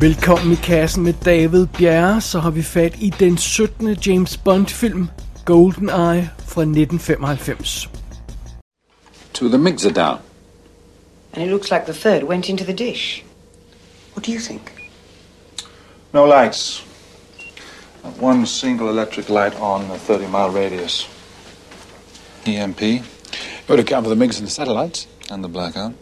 Velkommen 0.00 0.52
i 0.52 0.56
kassen 0.56 1.02
med 1.02 1.12
David 1.24 1.66
Bjerre, 1.66 2.20
så 2.20 2.38
har 2.38 2.50
vi 2.50 2.62
fat 2.62 2.92
i 3.00 3.10
den 3.18 3.38
17. 3.38 3.96
James 4.06 4.36
Bond-film, 4.36 5.08
GoldenEye 5.44 6.30
fra 6.38 6.62
1995. 6.62 7.88
Two 9.34 9.46
of 9.46 9.52
the 9.52 9.58
MiGs 9.58 9.86
are 9.86 9.92
down. 9.94 10.18
And 11.32 11.42
it 11.44 11.50
looks 11.50 11.70
like 11.70 11.84
the 11.92 11.92
third 11.92 12.22
went 12.22 12.48
into 12.48 12.64
the 12.64 12.72
dish. 12.72 13.24
What 14.14 14.26
do 14.26 14.32
you 14.32 14.40
think? 14.40 14.62
No 16.12 16.26
lights. 16.26 16.86
Not 18.04 18.22
one 18.22 18.46
single 18.46 18.88
electric 18.88 19.28
light 19.28 19.60
on 19.60 19.80
a 19.90 19.98
30 19.98 20.26
mile 20.26 20.50
radius. 20.50 21.08
EMP 22.46 22.80
You 22.82 23.00
ought 23.68 23.76
to 23.76 23.82
account 23.82 24.06
for 24.06 24.14
the 24.14 24.24
MiGs 24.26 24.38
and 24.38 24.46
the 24.46 24.50
satellites. 24.52 25.06
and 25.30 25.44
the 25.44 25.48
blackout. 25.48 25.92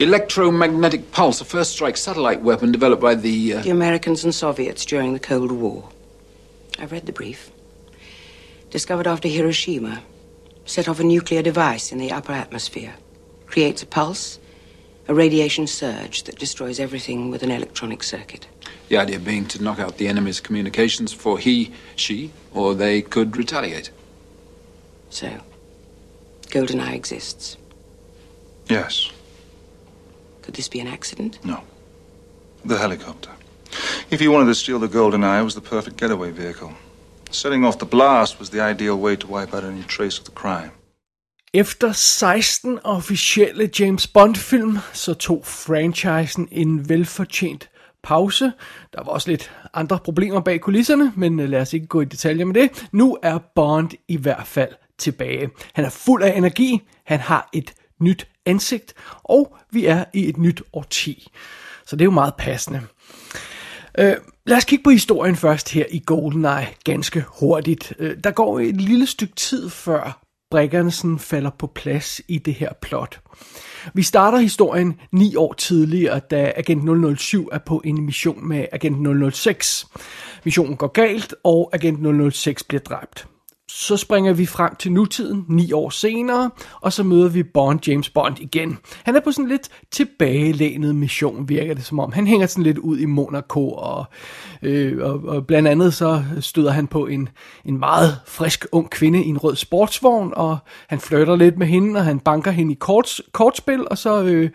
Electromagnetic 0.00 1.10
pulse, 1.10 1.40
a 1.40 1.44
first 1.44 1.72
strike 1.72 1.96
satellite 1.96 2.40
weapon 2.42 2.70
developed 2.70 3.02
by 3.02 3.16
the. 3.16 3.54
Uh... 3.54 3.62
The 3.62 3.70
Americans 3.70 4.22
and 4.22 4.32
Soviets 4.32 4.84
during 4.84 5.12
the 5.12 5.18
Cold 5.18 5.50
War. 5.50 5.88
I 6.78 6.84
read 6.84 7.06
the 7.06 7.12
brief. 7.12 7.50
Discovered 8.70 9.08
after 9.08 9.26
Hiroshima. 9.26 10.02
Set 10.66 10.88
off 10.88 11.00
a 11.00 11.04
nuclear 11.04 11.42
device 11.42 11.90
in 11.90 11.98
the 11.98 12.12
upper 12.12 12.32
atmosphere. 12.32 12.94
Creates 13.46 13.82
a 13.82 13.86
pulse, 13.86 14.38
a 15.08 15.14
radiation 15.14 15.66
surge 15.66 16.22
that 16.24 16.38
destroys 16.38 16.78
everything 16.78 17.30
with 17.30 17.42
an 17.42 17.50
electronic 17.50 18.04
circuit. 18.04 18.46
The 18.88 18.98
idea 18.98 19.18
being 19.18 19.46
to 19.46 19.62
knock 19.62 19.80
out 19.80 19.96
the 19.96 20.06
enemy's 20.06 20.38
communications 20.38 21.12
for 21.12 21.38
he, 21.38 21.72
she, 21.96 22.30
or 22.54 22.74
they 22.74 23.02
could 23.02 23.36
retaliate. 23.36 23.90
So, 25.10 25.40
GoldenEye 26.50 26.94
exists. 26.94 27.56
Yes. 28.68 29.10
Could 30.48 30.56
this 30.56 30.70
be 30.70 30.80
an 30.80 30.86
accident? 30.86 31.38
No. 31.44 31.56
The 32.64 32.78
helicopter. 32.78 33.30
If 34.10 34.22
you 34.22 34.32
wanted 34.32 34.46
to 34.46 34.54
steal 34.54 34.78
the 34.78 34.98
Golden 34.98 35.22
Eye, 35.22 35.40
it 35.40 35.44
was 35.44 35.54
the 35.54 35.60
perfect 35.60 35.96
getaway 35.98 36.30
vehicle. 36.30 36.72
Setting 37.30 37.66
off 37.66 37.76
the 37.78 37.86
blast 37.86 38.38
was 38.40 38.48
the 38.48 38.70
ideal 38.70 38.94
way 38.94 39.16
to 39.16 39.26
wipe 39.26 39.54
out 39.54 39.64
any 39.64 39.82
trace 39.82 40.18
of 40.18 40.24
the 40.24 40.32
crime. 40.32 40.70
Efter 41.54 41.92
16 41.92 42.78
officielle 42.84 43.70
James 43.78 44.06
Bond-film, 44.06 44.78
så 44.92 45.14
tog 45.14 45.46
franchisen 45.46 46.48
en 46.50 46.88
velfortjent 46.88 47.70
pause. 48.02 48.52
Der 48.92 49.04
var 49.04 49.12
også 49.12 49.30
lidt 49.30 49.50
andre 49.74 49.98
problemer 50.04 50.40
bag 50.40 50.60
kulisserne, 50.60 51.12
men 51.16 51.40
øh, 51.40 51.48
lad 51.48 51.60
os 51.60 51.72
ikke 51.72 51.86
gå 51.86 52.00
i 52.00 52.04
detaljer 52.04 52.44
med 52.44 52.54
det. 52.54 52.88
Nu 52.92 53.18
er 53.22 53.38
Bond 53.54 53.90
i 54.08 54.16
hvert 54.16 54.46
fald 54.46 54.72
tilbage. 54.98 55.50
Han 55.74 55.84
er 55.84 55.90
fuld 55.90 56.22
af 56.22 56.36
energi, 56.36 56.80
han 57.04 57.20
har 57.20 57.48
et 57.52 57.74
nyt 58.00 58.28
ansigt, 58.48 58.94
og 59.22 59.56
vi 59.70 59.86
er 59.86 60.04
i 60.14 60.28
et 60.28 60.36
nyt 60.36 60.62
årti. 60.72 61.28
Så 61.86 61.96
det 61.96 62.02
er 62.02 62.04
jo 62.04 62.10
meget 62.10 62.34
passende. 62.38 62.80
Øh, 63.98 64.16
lad 64.46 64.56
os 64.56 64.64
kigge 64.64 64.84
på 64.84 64.90
historien 64.90 65.36
først 65.36 65.72
her 65.72 65.84
i 65.90 66.02
GoldenEye 66.06 66.66
ganske 66.84 67.24
hurtigt. 67.28 67.92
Øh, 67.98 68.16
der 68.24 68.30
går 68.30 68.60
et 68.60 68.80
lille 68.80 69.06
stykke 69.06 69.34
tid 69.34 69.70
før 69.70 70.28
brikkerne 70.50 70.90
sådan 70.90 71.18
falder 71.18 71.50
på 71.58 71.66
plads 71.66 72.20
i 72.28 72.38
det 72.38 72.54
her 72.54 72.72
plot. 72.82 73.20
Vi 73.94 74.02
starter 74.02 74.38
historien 74.38 75.00
ni 75.12 75.36
år 75.36 75.52
tidligere, 75.52 76.18
da 76.18 76.52
Agent 76.56 77.18
007 77.18 77.48
er 77.52 77.58
på 77.58 77.82
en 77.84 78.04
mission 78.04 78.48
med 78.48 78.66
Agent 78.72 79.34
006. 79.34 79.86
Missionen 80.44 80.76
går 80.76 80.86
galt, 80.86 81.34
og 81.44 81.70
Agent 81.72 82.32
006 82.34 82.64
bliver 82.64 82.80
dræbt. 82.80 83.26
Så 83.70 83.96
springer 83.96 84.32
vi 84.32 84.46
frem 84.46 84.76
til 84.76 84.92
nutiden, 84.92 85.44
ni 85.48 85.72
år 85.72 85.90
senere, 85.90 86.50
og 86.80 86.92
så 86.92 87.02
møder 87.02 87.28
vi 87.28 87.42
Bond, 87.42 87.88
James 87.88 88.10
Bond 88.10 88.38
igen. 88.40 88.78
Han 89.04 89.16
er 89.16 89.20
på 89.20 89.32
sådan 89.32 89.48
lidt 89.48 89.68
tilbagelænet 89.90 90.94
mission, 90.94 91.48
virker 91.48 91.74
det 91.74 91.84
som 91.84 91.98
om. 91.98 92.12
Han 92.12 92.26
hænger 92.26 92.46
sådan 92.46 92.64
lidt 92.64 92.78
ud 92.78 92.98
i 92.98 93.04
Monaco, 93.04 93.70
og, 93.70 94.04
øh, 94.62 95.04
og, 95.04 95.20
og 95.24 95.46
blandt 95.46 95.68
andet 95.68 95.94
så 95.94 96.24
støder 96.40 96.70
han 96.70 96.86
på 96.86 97.06
en, 97.06 97.28
en 97.64 97.78
meget 97.78 98.20
frisk 98.26 98.66
ung 98.72 98.90
kvinde 98.90 99.24
i 99.24 99.28
en 99.28 99.38
rød 99.38 99.56
sportsvogn, 99.56 100.32
og 100.36 100.58
han 100.88 101.00
flytter 101.00 101.36
lidt 101.36 101.58
med 101.58 101.66
hende, 101.66 102.00
og 102.00 102.04
han 102.04 102.20
banker 102.20 102.50
hende 102.50 102.72
i 102.72 102.76
kort, 102.80 103.20
kortspil, 103.32 103.88
og 103.88 103.98
så, 103.98 104.22
øh, 104.22 104.50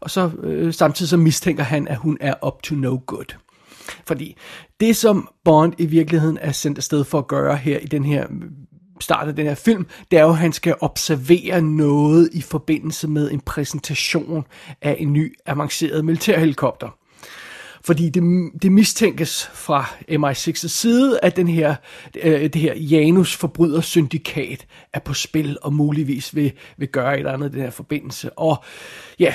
og 0.00 0.10
så 0.10 0.30
øh, 0.42 0.74
samtidig 0.74 1.08
så 1.08 1.16
mistænker 1.16 1.62
han, 1.62 1.88
at 1.88 1.96
hun 1.96 2.18
er 2.20 2.34
up 2.46 2.62
to 2.62 2.74
no 2.74 2.98
good. 3.06 3.47
Fordi 4.06 4.36
det, 4.80 4.96
som 4.96 5.28
Bond 5.44 5.72
i 5.78 5.86
virkeligheden 5.86 6.38
er 6.40 6.52
sendt 6.52 6.78
afsted 6.78 7.04
for 7.04 7.18
at 7.18 7.26
gøre 7.26 7.56
her 7.56 7.78
i 7.78 7.86
den 7.86 8.04
her 8.04 8.26
start 9.00 9.28
af 9.28 9.36
den 9.36 9.46
her 9.46 9.54
film, 9.54 9.86
det 10.10 10.18
er 10.18 10.22
jo, 10.22 10.30
at 10.30 10.36
han 10.36 10.52
skal 10.52 10.74
observere 10.80 11.62
noget 11.62 12.30
i 12.32 12.40
forbindelse 12.40 13.08
med 13.08 13.30
en 13.30 13.40
præsentation 13.40 14.44
af 14.82 14.96
en 14.98 15.12
ny 15.12 15.34
avanceret 15.46 16.04
militærhelikopter. 16.04 16.88
Fordi 17.84 18.08
det, 18.08 18.22
det 18.62 18.72
mistænkes 18.72 19.50
fra 19.54 19.84
MI6's 20.10 20.68
side, 20.68 21.20
at 21.22 21.36
den 21.36 21.48
her, 21.48 21.74
øh, 22.22 22.42
det 22.42 22.56
her 22.56 22.74
Janus 22.74 23.36
forbryder 23.36 23.80
syndikat 23.80 24.66
er 24.92 24.98
på 24.98 25.14
spil 25.14 25.58
og 25.62 25.72
muligvis 25.72 26.34
vil, 26.34 26.52
vil 26.76 26.88
gøre 26.88 27.14
et 27.14 27.18
eller 27.18 27.32
andet 27.32 27.48
i 27.48 27.52
den 27.52 27.62
her 27.62 27.70
forbindelse. 27.70 28.30
Og 28.30 28.64
ja, 29.18 29.34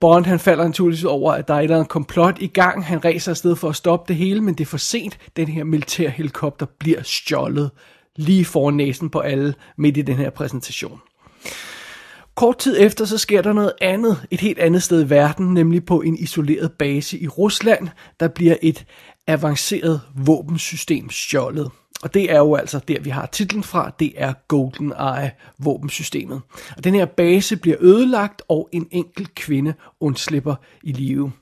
Bond 0.00 0.26
han 0.26 0.38
falder 0.38 0.64
naturligvis 0.64 1.04
over, 1.04 1.32
at 1.32 1.48
der 1.48 1.54
er 1.54 1.58
et 1.58 1.62
eller 1.62 1.76
andet 1.76 1.88
komplot 1.88 2.36
i 2.40 2.46
gang. 2.46 2.84
Han 2.84 3.04
rejser 3.04 3.32
afsted 3.32 3.56
for 3.56 3.68
at 3.68 3.76
stoppe 3.76 4.08
det 4.08 4.16
hele, 4.16 4.40
men 4.40 4.54
det 4.54 4.64
er 4.64 4.68
for 4.68 4.76
sent. 4.78 5.18
Den 5.36 5.48
her 5.48 5.64
militærhelikopter 5.64 6.66
bliver 6.78 7.02
stjålet 7.02 7.70
lige 8.16 8.44
foran 8.44 8.74
næsen 8.74 9.10
på 9.10 9.18
alle 9.18 9.54
midt 9.76 9.96
i 9.96 10.02
den 10.02 10.16
her 10.16 10.30
præsentation. 10.30 11.00
Kort 12.34 12.58
tid 12.58 12.76
efter, 12.80 13.04
så 13.04 13.18
sker 13.18 13.42
der 13.42 13.52
noget 13.52 13.72
andet, 13.80 14.26
et 14.30 14.40
helt 14.40 14.58
andet 14.58 14.82
sted 14.82 15.06
i 15.06 15.10
verden, 15.10 15.54
nemlig 15.54 15.84
på 15.84 16.00
en 16.00 16.18
isoleret 16.18 16.72
base 16.72 17.18
i 17.18 17.28
Rusland, 17.28 17.88
der 18.20 18.28
bliver 18.28 18.56
et 18.62 18.84
avanceret 19.26 20.00
våbensystem 20.14 21.10
stjålet. 21.10 21.70
Og 22.02 22.14
det 22.14 22.32
er 22.32 22.38
jo 22.38 22.54
altså 22.54 22.80
der, 22.88 23.00
vi 23.00 23.10
har 23.10 23.26
titlen 23.26 23.62
fra, 23.62 23.90
det 23.98 24.12
er 24.16 24.32
GoldenEye 24.48 25.30
våbensystemet. 25.58 26.40
Og 26.76 26.84
den 26.84 26.94
her 26.94 27.04
base 27.04 27.56
bliver 27.56 27.76
ødelagt, 27.80 28.42
og 28.48 28.68
en 28.72 28.88
enkelt 28.90 29.34
kvinde 29.34 29.74
undslipper 30.00 30.54
i 30.82 30.92
live. 30.92 31.32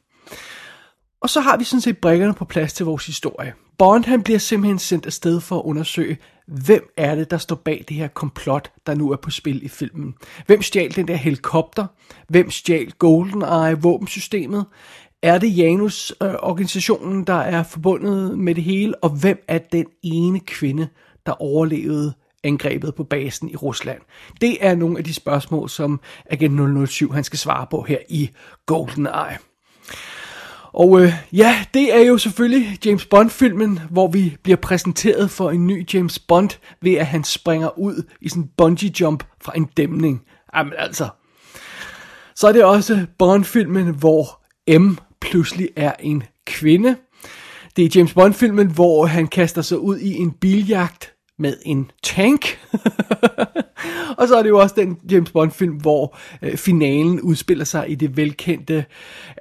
Og 1.20 1.30
så 1.30 1.40
har 1.40 1.56
vi 1.56 1.64
sådan 1.64 1.80
set 1.80 1.98
brækkerne 1.98 2.34
på 2.34 2.44
plads 2.44 2.72
til 2.72 2.86
vores 2.86 3.06
historie. 3.06 3.54
Bond 3.78 4.04
han 4.04 4.22
bliver 4.22 4.38
simpelthen 4.38 4.78
sendt 4.78 5.06
afsted 5.06 5.40
for 5.40 5.58
at 5.58 5.62
undersøge, 5.64 6.18
hvem 6.46 6.92
er 6.96 7.14
det, 7.14 7.30
der 7.30 7.38
står 7.38 7.56
bag 7.56 7.84
det 7.88 7.96
her 7.96 8.08
komplot, 8.08 8.72
der 8.86 8.94
nu 8.94 9.12
er 9.12 9.16
på 9.16 9.30
spil 9.30 9.64
i 9.64 9.68
filmen. 9.68 10.14
Hvem 10.46 10.62
stjal 10.62 10.96
den 10.96 11.08
der 11.08 11.16
helikopter? 11.16 11.86
Hvem 12.28 12.50
stjal 12.50 12.92
GoldenEye 12.92 13.80
våbensystemet? 13.82 14.66
Er 15.22 15.38
det 15.38 15.56
Janus-organisationen, 15.56 17.20
øh, 17.20 17.26
der 17.26 17.34
er 17.34 17.62
forbundet 17.62 18.38
med 18.38 18.54
det 18.54 18.64
hele? 18.64 18.94
Og 19.04 19.10
hvem 19.10 19.44
er 19.48 19.58
den 19.58 19.86
ene 20.02 20.40
kvinde, 20.40 20.88
der 21.26 21.42
overlevede 21.42 22.12
angrebet 22.44 22.94
på 22.94 23.04
basen 23.04 23.50
i 23.50 23.56
Rusland? 23.56 24.00
Det 24.40 24.56
er 24.60 24.74
nogle 24.74 24.98
af 24.98 25.04
de 25.04 25.14
spørgsmål, 25.14 25.68
som 25.68 26.00
Agent 26.30 26.88
007 26.90 27.12
han 27.12 27.24
skal 27.24 27.38
svare 27.38 27.66
på 27.70 27.82
her 27.82 27.98
i 28.08 28.30
GoldenEye. 28.66 29.38
Og 30.72 31.00
øh, 31.00 31.12
ja, 31.32 31.66
det 31.74 31.94
er 31.96 32.00
jo 32.00 32.18
selvfølgelig 32.18 32.78
James 32.86 33.06
Bond-filmen, 33.06 33.80
hvor 33.90 34.08
vi 34.08 34.36
bliver 34.42 34.56
præsenteret 34.56 35.30
for 35.30 35.50
en 35.50 35.66
ny 35.66 35.94
James 35.94 36.18
Bond, 36.18 36.50
ved 36.82 36.94
at 36.94 37.06
han 37.06 37.24
springer 37.24 37.78
ud 37.78 38.02
i 38.20 38.28
sådan 38.28 38.42
en 38.42 38.50
bungee 38.56 38.92
jump 39.00 39.24
fra 39.40 39.52
en 39.56 39.64
dæmning. 39.76 40.22
Jamen 40.56 40.72
altså. 40.78 41.08
Så 42.34 42.48
er 42.48 42.52
det 42.52 42.64
også 42.64 43.06
Bond-filmen, 43.18 43.94
hvor 43.94 44.44
M 44.78 44.96
pludselig 45.20 45.68
er 45.76 45.92
en 46.00 46.22
kvinde. 46.46 46.96
Det 47.76 47.84
er 47.84 47.88
James 47.94 48.14
Bond-filmen, 48.14 48.66
hvor 48.66 49.06
han 49.06 49.26
kaster 49.26 49.62
sig 49.62 49.78
ud 49.78 49.98
i 49.98 50.14
en 50.16 50.30
biljagt 50.30 51.14
med 51.38 51.56
en 51.62 51.90
tank. 52.02 52.58
og 54.18 54.28
så 54.28 54.36
er 54.36 54.42
det 54.42 54.48
jo 54.48 54.58
også 54.58 54.74
den 54.78 54.98
James 55.10 55.30
Bond-film, 55.30 55.74
hvor 55.74 56.18
øh, 56.42 56.56
finalen 56.56 57.20
udspiller 57.20 57.64
sig 57.64 57.90
i 57.90 57.94
det 57.94 58.16
velkendte 58.16 58.84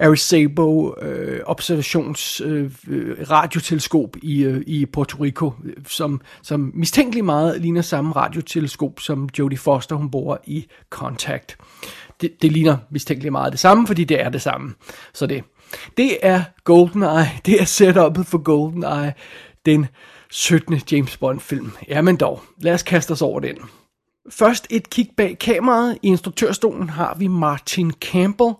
Arecibo 0.00 0.94
øh, 1.02 1.40
observations 1.46 2.40
øh, 2.40 2.70
øh, 2.88 3.30
radioteleskop 3.30 4.16
i, 4.22 4.42
øh, 4.42 4.62
i 4.66 4.86
Puerto 4.86 5.22
Rico, 5.22 5.52
øh, 5.64 5.72
som, 5.86 6.20
som 6.42 6.72
mistænkeligt 6.74 7.26
meget 7.26 7.60
ligner 7.60 7.82
samme 7.82 8.12
radioteleskop, 8.12 9.00
som 9.00 9.28
Jodie 9.38 9.58
Foster 9.58 9.96
hun 9.96 10.10
bor 10.10 10.40
i 10.44 10.66
Contact. 10.90 11.56
Det, 12.20 12.42
det 12.42 12.52
ligner 12.52 12.76
mistænkeligt 12.90 13.32
meget 13.32 13.52
det 13.52 13.60
samme, 13.60 13.86
fordi 13.86 14.04
det 14.04 14.20
er 14.20 14.28
det 14.28 14.42
samme. 14.42 14.74
Så 15.14 15.26
det, 15.26 15.44
det 15.96 16.18
er 16.22 16.42
GoldenEye, 16.64 17.28
det 17.46 17.60
er 17.60 17.64
setupet 17.64 18.26
for 18.26 18.38
GoldenEye, 18.38 19.12
den 19.66 19.86
17. 20.30 20.80
James 20.92 21.16
Bond 21.16 21.40
film. 21.40 21.72
Jamen 21.88 22.16
dog, 22.16 22.42
lad 22.60 22.74
os 22.74 22.82
kaste 22.82 23.12
os 23.12 23.22
over 23.22 23.40
den. 23.40 23.56
Først 24.30 24.66
et 24.70 24.90
kig 24.90 25.08
bag 25.16 25.38
kameraet. 25.38 25.98
I 26.02 26.06
instruktørstolen 26.06 26.90
har 26.90 27.16
vi 27.18 27.26
Martin 27.26 27.90
Campbell, 27.90 28.52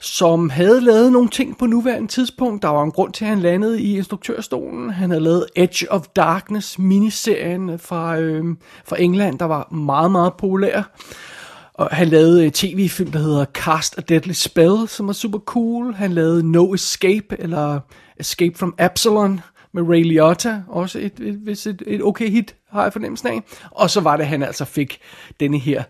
som 0.00 0.50
havde 0.50 0.80
lavet 0.80 1.12
nogle 1.12 1.28
ting 1.28 1.58
på 1.58 1.66
nuværende 1.66 2.08
tidspunkt. 2.08 2.62
Der 2.62 2.68
var 2.68 2.82
en 2.82 2.90
grund 2.90 3.12
til, 3.12 3.24
at 3.24 3.28
han 3.28 3.40
landede 3.40 3.82
i 3.82 3.96
instruktørstolen. 3.96 4.90
Han 4.90 5.10
havde 5.10 5.24
lavet 5.24 5.46
Edge 5.56 5.92
of 5.92 6.06
Darkness, 6.16 6.78
miniserien 6.78 7.78
fra, 7.78 8.18
øh, 8.18 8.44
fra 8.84 9.02
England, 9.02 9.38
der 9.38 9.44
var 9.44 9.68
meget, 9.70 10.10
meget 10.10 10.32
populær. 10.38 10.82
Og 11.82 11.88
han 11.92 12.08
lavede 12.08 12.46
et 12.46 12.54
tv-film, 12.54 13.12
der 13.12 13.18
hedder 13.18 13.44
Cast 13.44 13.98
a 13.98 14.00
Deadly 14.00 14.32
Spell, 14.32 14.88
som 14.88 15.06
var 15.06 15.12
super 15.12 15.38
cool. 15.38 15.94
Han 15.94 16.12
lavede 16.12 16.50
No 16.50 16.74
Escape, 16.74 17.36
eller 17.38 17.80
Escape 18.20 18.58
from 18.58 18.74
Absalon 18.78 19.40
med 19.72 19.82
Ray 19.82 20.02
Liotta, 20.02 20.62
også 20.68 20.98
et, 20.98 21.20
et, 21.20 21.66
et, 21.66 21.82
et 21.86 22.02
okay 22.02 22.30
hit, 22.30 22.54
har 22.70 22.82
jeg 22.82 22.92
fornemmelsen 22.92 23.28
af. 23.28 23.42
Og 23.70 23.90
så 23.90 24.00
var 24.00 24.16
det, 24.16 24.22
at 24.22 24.28
han 24.28 24.42
altså 24.42 24.64
fik 24.64 24.98
denne 25.40 25.58
her 25.58 25.82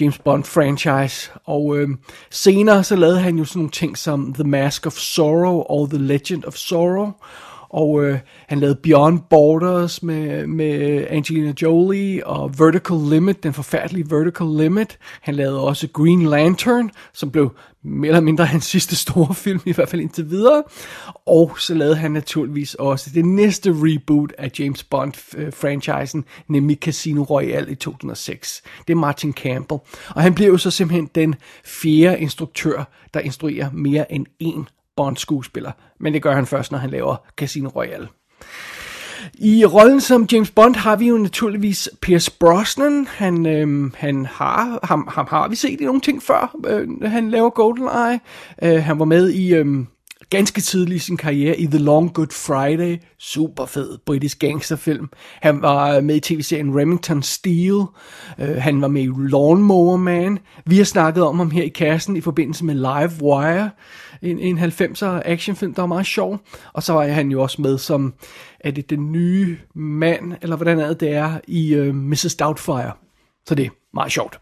James 0.00 0.18
Bond 0.18 0.44
franchise. 0.44 1.30
Og 1.44 1.76
øh, 1.76 1.88
senere 2.30 2.84
så 2.84 2.96
lavede 2.96 3.20
han 3.20 3.38
jo 3.38 3.44
sådan 3.44 3.58
nogle 3.60 3.70
ting 3.70 3.98
som 3.98 4.34
The 4.34 4.44
Mask 4.44 4.86
of 4.86 4.92
Sorrow 4.92 5.58
og 5.58 5.90
The 5.90 5.98
Legend 5.98 6.44
of 6.44 6.54
Sorrow. 6.54 7.12
Og 7.68 8.04
øh, 8.04 8.18
han 8.48 8.60
lavede 8.60 8.78
Beyond 8.82 9.20
Borders 9.30 10.02
med, 10.02 10.46
med 10.46 11.06
Angelina 11.10 11.52
Jolie 11.62 12.26
og 12.26 12.58
Vertical 12.58 12.96
Limit, 13.10 13.42
den 13.42 13.52
forfærdelige 13.52 14.10
Vertical 14.10 14.46
Limit. 14.46 14.98
Han 15.20 15.34
lavede 15.34 15.60
også 15.60 15.88
Green 15.88 16.22
Lantern, 16.22 16.90
som 17.12 17.30
blev 17.30 17.52
mere 17.82 18.08
eller 18.08 18.20
mindre 18.20 18.46
hans 18.54 18.64
sidste 18.64 18.96
store 18.96 19.34
film, 19.34 19.60
i 19.64 19.72
hvert 19.72 19.88
fald 19.88 20.02
indtil 20.02 20.30
videre. 20.30 20.62
Og 21.26 21.56
så 21.58 21.74
lavede 21.74 21.96
han 21.96 22.10
naturligvis 22.10 22.74
også 22.74 23.10
det 23.14 23.24
næste 23.24 23.70
reboot 23.74 24.32
af 24.38 24.50
James 24.58 24.82
Bond-franchisen, 24.82 26.18
øh, 26.18 26.24
nemlig 26.48 26.78
Casino 26.80 27.22
Royale 27.22 27.70
i 27.70 27.74
2006. 27.74 28.62
Det 28.86 28.92
er 28.92 28.96
Martin 28.96 29.32
Campbell. 29.32 29.80
Og 30.08 30.22
han 30.22 30.34
blev 30.34 30.48
jo 30.48 30.58
så 30.58 30.70
simpelthen 30.70 31.10
den 31.14 31.34
fjerde 31.64 32.20
instruktør, 32.20 32.90
der 33.14 33.20
instruerer 33.20 33.70
mere 33.72 34.12
end 34.12 34.26
én 34.42 34.75
Bond-skuespiller. 34.96 35.72
Men 36.00 36.12
det 36.12 36.22
gør 36.22 36.34
han 36.34 36.46
først, 36.46 36.72
når 36.72 36.78
han 36.78 36.90
laver 36.90 37.16
Casino 37.36 37.68
Royale. 37.68 38.08
I 39.34 39.64
rollen 39.64 40.00
som 40.00 40.28
James 40.32 40.50
Bond 40.50 40.74
har 40.74 40.96
vi 40.96 41.08
jo 41.08 41.16
naturligvis 41.16 41.88
Pierce 42.02 42.30
Brosnan. 42.40 43.06
Han, 43.10 43.46
øh, 43.46 43.90
han 43.94 44.26
har, 44.26 44.78
ham, 44.82 45.08
ham 45.10 45.26
har 45.30 45.48
vi 45.48 45.56
set 45.56 45.80
i 45.80 45.84
nogle 45.84 46.00
ting 46.00 46.22
før. 46.22 46.56
Øh, 46.66 47.02
han 47.02 47.30
laver 47.30 47.50
GoldenEye. 47.50 48.20
Øh, 48.62 48.82
han 48.82 48.98
var 48.98 49.04
med 49.04 49.30
i 49.30 49.54
Øh, 49.54 49.66
ganske 50.30 50.60
tidlig 50.60 50.96
i 50.96 50.98
sin 50.98 51.16
karriere 51.16 51.60
i 51.60 51.66
The 51.66 51.78
Long 51.78 52.12
Good 52.12 52.30
Friday. 52.30 52.98
Super 53.18 53.66
fed 53.66 53.98
britisk 54.06 54.38
gangsterfilm. 54.38 55.08
Han 55.42 55.62
var 55.62 56.00
med 56.00 56.16
i 56.16 56.20
tv-serien 56.20 56.80
Remington 56.80 57.22
Steel. 57.22 57.82
Øh, 58.38 58.56
han 58.56 58.82
var 58.82 58.88
med 58.88 59.02
i 59.02 59.10
Lawnmower 59.30 59.96
Man. 59.96 60.38
Vi 60.66 60.76
har 60.76 60.84
snakket 60.84 61.22
om 61.22 61.38
ham 61.38 61.50
her 61.50 61.62
i 61.62 61.68
kassen 61.68 62.16
i 62.16 62.20
forbindelse 62.20 62.64
med 62.64 62.74
Live 62.74 63.22
Wire 63.22 63.70
en, 64.22 64.38
en 64.38 64.58
90'er 64.58 65.22
actionfilm, 65.24 65.74
der 65.74 65.82
var 65.82 65.86
meget 65.86 66.06
sjov. 66.06 66.40
Og 66.72 66.82
så 66.82 66.92
var 66.92 67.06
han 67.06 67.30
jo 67.30 67.42
også 67.42 67.62
med 67.62 67.78
som, 67.78 68.14
er 68.60 68.70
det 68.70 68.90
den 68.90 69.12
nye 69.12 69.58
mand, 69.74 70.32
eller 70.42 70.56
hvordan 70.56 70.80
er 70.80 70.88
det, 70.88 71.00
det 71.00 71.14
er, 71.14 71.38
i 71.48 71.76
uh, 71.76 71.86
øh, 71.86 71.94
Mrs. 71.94 72.34
Doubtfire. 72.34 72.92
Så 73.46 73.54
det 73.54 73.66
er 73.66 73.70
meget 73.94 74.12
sjovt. 74.12 74.40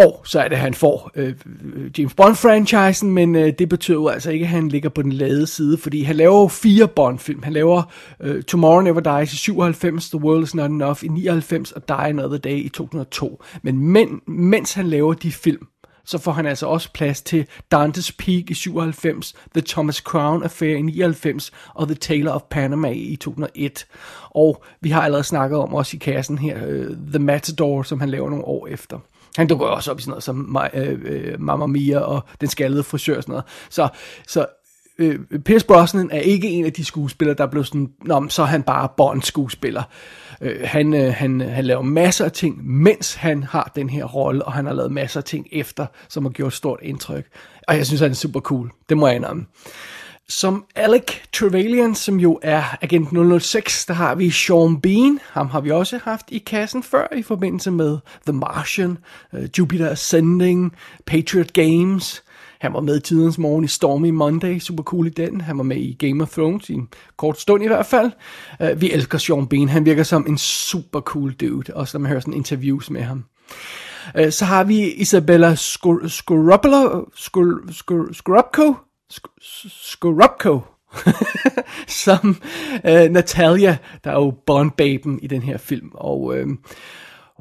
Og 0.00 0.22
så 0.24 0.40
er 0.40 0.48
det, 0.48 0.56
at 0.56 0.62
han 0.62 0.74
får 0.74 1.10
øh, 1.14 1.34
øh, 1.74 1.90
James 1.98 2.14
Bond-franchisen, 2.14 3.04
men 3.06 3.36
øh, 3.36 3.52
det 3.58 3.68
betyder 3.68 3.98
jo 3.98 4.08
altså 4.08 4.30
ikke, 4.30 4.42
at 4.42 4.48
han 4.48 4.68
ligger 4.68 4.88
på 4.88 5.02
den 5.02 5.12
lade 5.12 5.46
side, 5.46 5.78
fordi 5.78 6.02
han 6.02 6.16
laver 6.16 6.40
jo 6.40 6.48
fire 6.48 6.88
Bond-film. 6.88 7.42
Han 7.42 7.52
laver 7.52 7.82
øh, 8.20 8.42
Tomorrow 8.42 8.80
Never 8.80 9.00
Dies 9.00 9.32
i 9.32 9.36
97, 9.36 10.10
The 10.10 10.18
World 10.18 10.42
Is 10.42 10.54
Not 10.54 10.70
Enough 10.70 11.04
i 11.04 11.08
99 11.08 11.72
og 11.72 11.88
Die 11.88 11.96
Another 11.96 12.38
Day 12.38 12.56
i 12.56 12.68
2002. 12.68 13.42
Men 13.62 13.78
men 13.78 14.20
mens 14.26 14.72
han 14.72 14.86
laver 14.86 15.14
de 15.14 15.32
film, 15.32 15.66
så 16.04 16.18
får 16.18 16.32
han 16.32 16.46
altså 16.46 16.66
også 16.66 16.92
plads 16.92 17.22
til 17.22 17.46
Dante's 17.74 18.14
Peak 18.18 18.50
i 18.50 18.54
97, 18.54 19.34
The 19.54 19.62
Thomas 19.68 19.96
Crown 19.96 20.42
Affair 20.42 20.76
i 20.76 20.82
99 20.82 21.52
og 21.74 21.86
The 21.86 21.94
Tailor 21.94 22.32
of 22.32 22.42
Panama 22.50 22.90
i 22.90 23.16
2001. 23.16 23.86
Og 24.30 24.64
vi 24.80 24.90
har 24.90 25.02
allerede 25.02 25.24
snakket 25.24 25.58
om 25.58 25.74
også 25.74 25.96
i 25.96 25.98
kassen 25.98 26.38
her, 26.38 26.66
uh, 26.66 26.96
The 27.10 27.18
Matador, 27.18 27.82
som 27.82 28.00
han 28.00 28.10
laver 28.10 28.30
nogle 28.30 28.44
år 28.44 28.66
efter. 28.66 28.98
Han 29.36 29.46
dukker 29.46 29.66
også 29.66 29.90
op 29.90 29.98
i 29.98 30.02
sådan 30.02 30.10
noget 30.10 30.22
som 30.22 30.58
øh, 30.74 30.98
øh, 31.04 31.40
Mamma 31.40 31.66
Mia 31.66 31.98
og 31.98 32.24
Den 32.40 32.48
skaldede 32.48 32.82
frisør 32.82 33.16
og 33.16 33.22
sådan 33.22 33.32
noget. 33.32 33.44
Så, 33.70 33.88
så 34.26 34.46
øh, 34.98 35.18
Pierce 35.44 35.66
Brosnan 35.66 36.10
er 36.12 36.20
ikke 36.20 36.48
en 36.48 36.64
af 36.64 36.72
de 36.72 36.84
skuespillere, 36.84 37.36
der 37.36 37.46
blev 37.46 37.64
sådan, 37.64 37.88
Nå, 38.04 38.28
så 38.28 38.42
er 38.42 38.46
han 38.46 38.62
bare 38.62 38.88
Bond-skuespiller. 38.96 39.82
Øh, 40.40 40.60
han, 40.64 40.94
øh, 40.94 41.14
han, 41.14 41.40
han 41.40 41.64
laver 41.64 41.82
masser 41.82 42.24
af 42.24 42.32
ting, 42.32 42.66
mens 42.66 43.14
han 43.14 43.42
har 43.42 43.72
den 43.76 43.90
her 43.90 44.04
rolle, 44.04 44.44
og 44.44 44.52
han 44.52 44.66
har 44.66 44.72
lavet 44.72 44.92
masser 44.92 45.20
af 45.20 45.24
ting 45.24 45.46
efter, 45.52 45.86
som 46.08 46.24
har 46.24 46.30
gjort 46.30 46.52
stort 46.52 46.78
indtryk. 46.82 47.26
Og 47.68 47.76
jeg 47.76 47.86
synes, 47.86 48.00
han 48.00 48.10
er 48.10 48.14
super 48.14 48.40
cool. 48.40 48.70
Det 48.88 48.96
må 48.96 49.06
jeg 49.06 49.16
indrømme. 49.16 49.46
Som 50.30 50.64
Alec 50.74 51.04
Trevelyan, 51.32 51.94
som 51.94 52.20
jo 52.20 52.38
er 52.42 52.62
agent 52.82 53.08
006, 53.42 53.86
der 53.86 53.94
har 53.94 54.14
vi 54.14 54.30
Sean 54.30 54.80
Bean. 54.80 55.18
Ham 55.30 55.48
har 55.48 55.60
vi 55.60 55.70
også 55.70 55.98
haft 56.02 56.26
i 56.28 56.38
kassen 56.38 56.82
før 56.82 57.06
i 57.16 57.22
forbindelse 57.22 57.70
med 57.70 57.98
The 58.26 58.32
Martian, 58.32 58.98
uh, 59.32 59.58
Jupiter 59.58 59.90
Ascending, 59.90 60.76
Patriot 61.06 61.52
Games. 61.52 62.22
Han 62.60 62.72
var 62.72 62.80
med 62.80 62.96
i 62.96 63.00
tidens 63.00 63.38
morgen 63.38 63.64
i 63.64 63.68
Stormy 63.68 64.10
Monday, 64.10 64.58
super 64.58 64.82
cool 64.82 65.06
i 65.06 65.10
den. 65.10 65.40
Han 65.40 65.58
var 65.58 65.64
med 65.64 65.76
i 65.76 65.96
Game 65.98 66.22
of 66.22 66.30
Thrones 66.30 66.70
i 66.70 66.72
en 66.72 66.88
kort 67.16 67.40
stund 67.40 67.64
i 67.64 67.66
hvert 67.66 67.86
fald. 67.86 68.10
Uh, 68.60 68.80
vi 68.80 68.92
elsker 68.92 69.18
Sean 69.18 69.46
Bean, 69.46 69.68
han 69.68 69.84
virker 69.84 70.02
som 70.02 70.26
en 70.28 70.38
super 70.38 71.00
cool 71.00 71.32
dude, 71.32 71.74
også 71.74 71.98
når 71.98 72.00
man 72.02 72.08
hører 72.08 72.20
sådan 72.20 72.34
interviews 72.34 72.90
med 72.90 73.02
ham. 73.02 73.24
Uh, 74.20 74.30
så 74.30 74.44
har 74.44 74.64
vi 74.64 74.92
Isabella 74.92 75.54
Scorupco, 75.54 77.06
Skor- 77.14 78.89
Skorupko, 79.68 80.60
som 82.04 82.36
øh, 82.86 83.10
Natalia, 83.10 83.76
der 84.04 84.10
er 84.10 84.14
jo 84.14 84.34
Bond-baben 84.46 85.18
i 85.22 85.26
den 85.26 85.42
her 85.42 85.58
film. 85.58 85.90
Og 85.94 86.36
øh, 86.36 86.48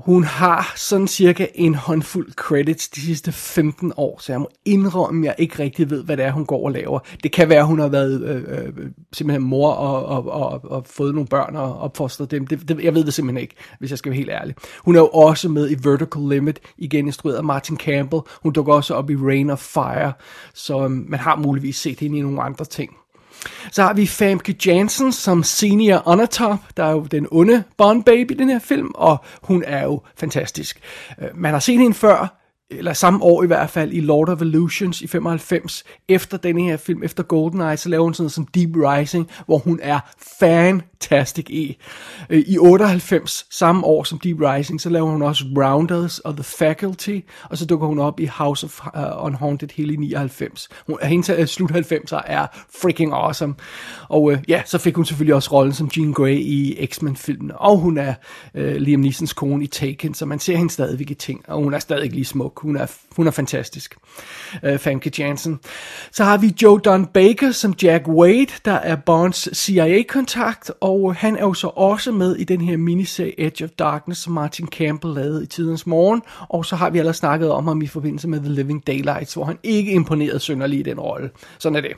hun 0.06 0.24
har 0.24 0.74
sådan 0.76 1.08
cirka 1.08 1.48
en 1.56 1.76
håndfuld 1.76 2.32
credits 2.34 2.90
de 2.90 3.02
sidste 3.02 3.32
15 3.32 3.94
år, 3.98 4.20
så 4.22 4.32
jeg 4.32 4.40
må 4.40 4.50
indrømme, 4.66 5.22
at 5.22 5.26
jeg 5.26 5.36
ikke 5.38 5.64
rigtig 5.64 5.90
ved, 5.90 6.04
hvad 6.04 6.18
det 6.18 6.26
er, 6.26 6.32
hun 6.32 6.46
går 6.46 6.66
og 6.66 6.72
laver. 6.72 7.00
Det 7.24 7.32
kan 7.32 7.50
være, 7.50 7.60
at 7.60 7.66
hun 7.66 7.80
har 7.80 7.88
været 7.88 8.22
øh, 8.22 8.44
øh, 8.48 8.74
simpelthen 9.14 9.44
mor 9.44 9.72
og, 9.72 10.06
og, 10.06 10.32
og, 10.32 10.72
og 10.72 10.86
fået 10.86 11.14
nogle 11.14 11.28
børn 11.28 11.56
og 11.56 11.80
opfostret 11.80 12.32
dem. 12.32 12.48
Det, 12.48 12.70
det, 12.70 12.84
jeg 12.84 12.96
ved 12.96 13.04
det 13.04 13.14
simpelthen 13.14 13.42
ikke, 13.42 13.56
hvis 13.80 13.90
jeg 13.90 13.98
skal 13.98 14.10
være 14.10 14.18
helt 14.18 14.30
ærlig. 14.30 14.56
Hun 14.78 14.96
er 14.96 15.00
jo 15.00 15.08
også 15.08 15.50
med 15.50 15.72
i 15.72 15.76
Vertical 15.84 16.22
Limit, 16.30 16.60
igen 16.78 17.06
instrueret 17.06 17.38
af 17.38 17.44
Martin 17.44 17.78
Campbell. 17.78 18.22
Hun 18.44 18.54
dukker 18.54 18.74
også 18.74 18.94
op 18.94 19.10
i 19.10 19.16
Rain 19.16 19.50
of 19.50 19.60
Fire, 19.60 20.14
så 20.54 20.84
øh, 20.84 20.92
man 20.92 21.20
har 21.20 21.36
muligvis 21.36 21.76
set 21.76 22.00
hende 22.00 22.18
i 22.18 22.22
nogle 22.22 22.42
andre 22.42 22.66
ting. 22.66 22.99
Så 23.72 23.84
har 23.84 23.94
vi 23.94 24.08
Famke 24.08 24.56
Janssen 24.66 25.12
som 25.12 25.44
senior 25.44 26.04
undertop, 26.06 26.58
der 26.78 26.84
er 26.84 26.92
jo 26.92 27.02
den 27.02 27.28
onde 27.32 27.64
Bond 27.78 28.04
Baby 28.04 28.32
i 28.32 28.34
den 28.34 28.50
her 28.50 28.60
film, 28.60 28.92
og 28.96 29.18
hun 29.42 29.64
er 29.68 29.84
jo 29.84 30.02
fantastisk. 30.18 30.80
Øh, 31.22 31.28
man 31.36 31.52
har 31.52 31.60
set 31.60 31.80
hende 31.80 31.94
før, 31.94 32.40
eller 32.72 32.94
samme 32.94 33.24
år 33.24 33.44
i 33.44 33.48
hvert 33.48 33.70
fald, 33.70 33.94
i 33.94 34.00
Lord 34.00 34.30
of 34.30 34.42
Illusions 34.42 35.02
i 35.02 35.08
95, 35.08 35.84
efter 36.08 36.38
denne 36.38 36.62
her 36.62 36.78
film, 36.78 37.04
efter 37.04 37.24
GoldenEye, 37.24 37.78
så 37.78 37.90
laver 37.90 38.04
hun 38.04 38.14
sådan 38.14 38.24
noget 38.24 38.32
som 38.32 38.48
Deep 38.48 38.70
Rising, 38.76 39.30
hvor 39.46 39.58
hun 39.58 39.80
er 39.84 40.00
fantastic 40.40 41.46
i. 41.50 41.78
Øh, 42.30 42.44
I 42.48 42.58
98, 42.58 43.46
samme 43.52 43.86
år 43.86 44.04
som 44.04 44.20
Deep 44.20 44.38
Rising, 44.42 44.82
så 44.82 44.90
laver 44.90 45.10
hun 45.10 45.22
også 45.22 45.46
Rounders 45.58 46.20
og 46.20 46.34
The 46.34 46.44
Faculty, 46.44 47.20
og 47.44 47.58
så 47.58 47.66
dukker 47.66 47.88
hun 47.88 48.00
op 48.00 48.20
i 48.20 48.26
House 48.26 48.66
of 48.66 48.80
uh, 48.96 49.26
Unhaunted 49.26 49.70
hele 49.76 49.94
i 49.94 49.96
99. 49.96 50.70
Hun, 50.88 50.98
hendes 51.04 51.30
uh, 51.30 51.40
øh, 51.40 51.48
slut 51.48 51.72
90'er 51.72 52.22
er 52.26 52.48
freaking 52.82 53.14
awesome. 53.14 53.56
Og 54.10 54.24
uh, 54.24 54.38
ja, 54.48 54.62
så 54.66 54.78
fik 54.78 54.96
hun 54.96 55.06
selvfølgelig 55.06 55.36
også 55.36 55.52
rollen 55.52 55.74
som 55.74 55.90
Jean 55.98 56.14
Grey 56.14 56.38
i 56.38 56.88
X-Men-filmen, 56.92 57.52
og 57.56 57.78
hun 57.78 57.98
er 57.98 58.14
uh, 58.54 58.62
Liam 58.62 59.00
Neesons 59.00 59.34
kone 59.34 59.64
i 59.64 59.68
Taken, 59.68 60.14
så 60.14 60.26
man 60.26 60.40
ser 60.40 60.56
hende 60.56 60.72
stadigvæk 60.72 61.12
i 61.12 61.14
ting, 61.14 61.44
og 61.48 61.64
hun 61.64 61.74
er 61.74 61.80
stadig 61.80 62.12
lige 62.12 62.26
smuk. 62.26 62.59
Hun 62.60 62.76
er, 62.76 62.86
hun 63.16 63.28
er 63.28 63.32
fantastisk. 63.32 63.96
Uh, 64.68 64.78
Famke 64.78 65.12
Jansen. 65.20 65.60
Så 66.12 66.24
har 66.24 66.38
vi 66.38 66.56
Joe 66.62 66.80
Don 66.80 67.06
Baker 67.06 67.52
som 67.52 67.74
Jack 67.82 68.08
Wade, 68.08 68.54
der 68.66 68.74
er 68.74 68.96
Bonds 68.96 69.58
CIA-kontakt, 69.58 70.72
og 70.82 71.16
han 71.16 71.36
er 71.36 71.42
jo 71.42 71.54
så 71.54 71.68
også 71.68 72.12
med 72.12 72.36
i 72.36 72.44
den 72.44 72.62
her 72.62 72.78
miniserie 72.78 73.42
Edge 73.42 73.66
of 73.66 73.70
Darkness, 73.70 74.22
som 74.22 74.34
Martin 74.34 74.68
Campbell 74.68 75.14
lavede 75.14 75.44
i 75.44 75.48
tidens 75.48 75.88
morgen, 75.88 76.22
og 76.50 76.66
så 76.66 76.76
har 76.76 76.90
vi 76.90 76.98
allerede 76.98 77.18
snakket 77.18 77.52
om 77.52 77.68
ham 77.68 77.82
i 77.82 77.88
forbindelse 77.88 78.28
med 78.28 78.40
The 78.40 78.50
Living 78.50 78.88
Daylights, 78.88 79.34
hvor 79.34 79.46
han 79.46 79.58
ikke 79.64 79.92
imponerede 79.92 80.40
synderligt 80.40 80.88
i 80.88 80.90
den 80.90 81.00
rolle. 81.00 81.30
Sådan 81.60 81.76
er 81.76 81.82
det. 81.82 81.94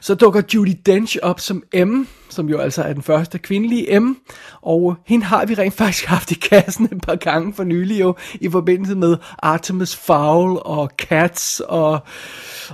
Så 0.00 0.14
dukker 0.14 0.42
Judy 0.54 0.72
Dench 0.86 1.16
op 1.22 1.40
som 1.40 1.62
M, 1.86 2.06
som 2.28 2.48
jo 2.48 2.58
altså 2.58 2.82
er 2.82 2.92
den 2.92 3.02
første 3.02 3.38
kvindelige 3.38 4.00
M, 4.00 4.16
og 4.62 4.96
hende 5.06 5.24
har 5.24 5.46
vi 5.46 5.54
rent 5.54 5.74
faktisk 5.74 6.04
haft 6.04 6.30
i 6.30 6.34
kassen 6.34 6.84
et 6.84 7.00
par 7.02 7.14
gange 7.14 7.54
for 7.54 7.64
nylig 7.64 8.00
jo, 8.00 8.14
i 8.40 8.48
forbindelse 8.48 8.94
med 8.94 9.16
Artemis 9.38 9.96
Fowl 9.96 10.58
og 10.64 10.90
Cats 10.98 11.62
og, 11.68 11.98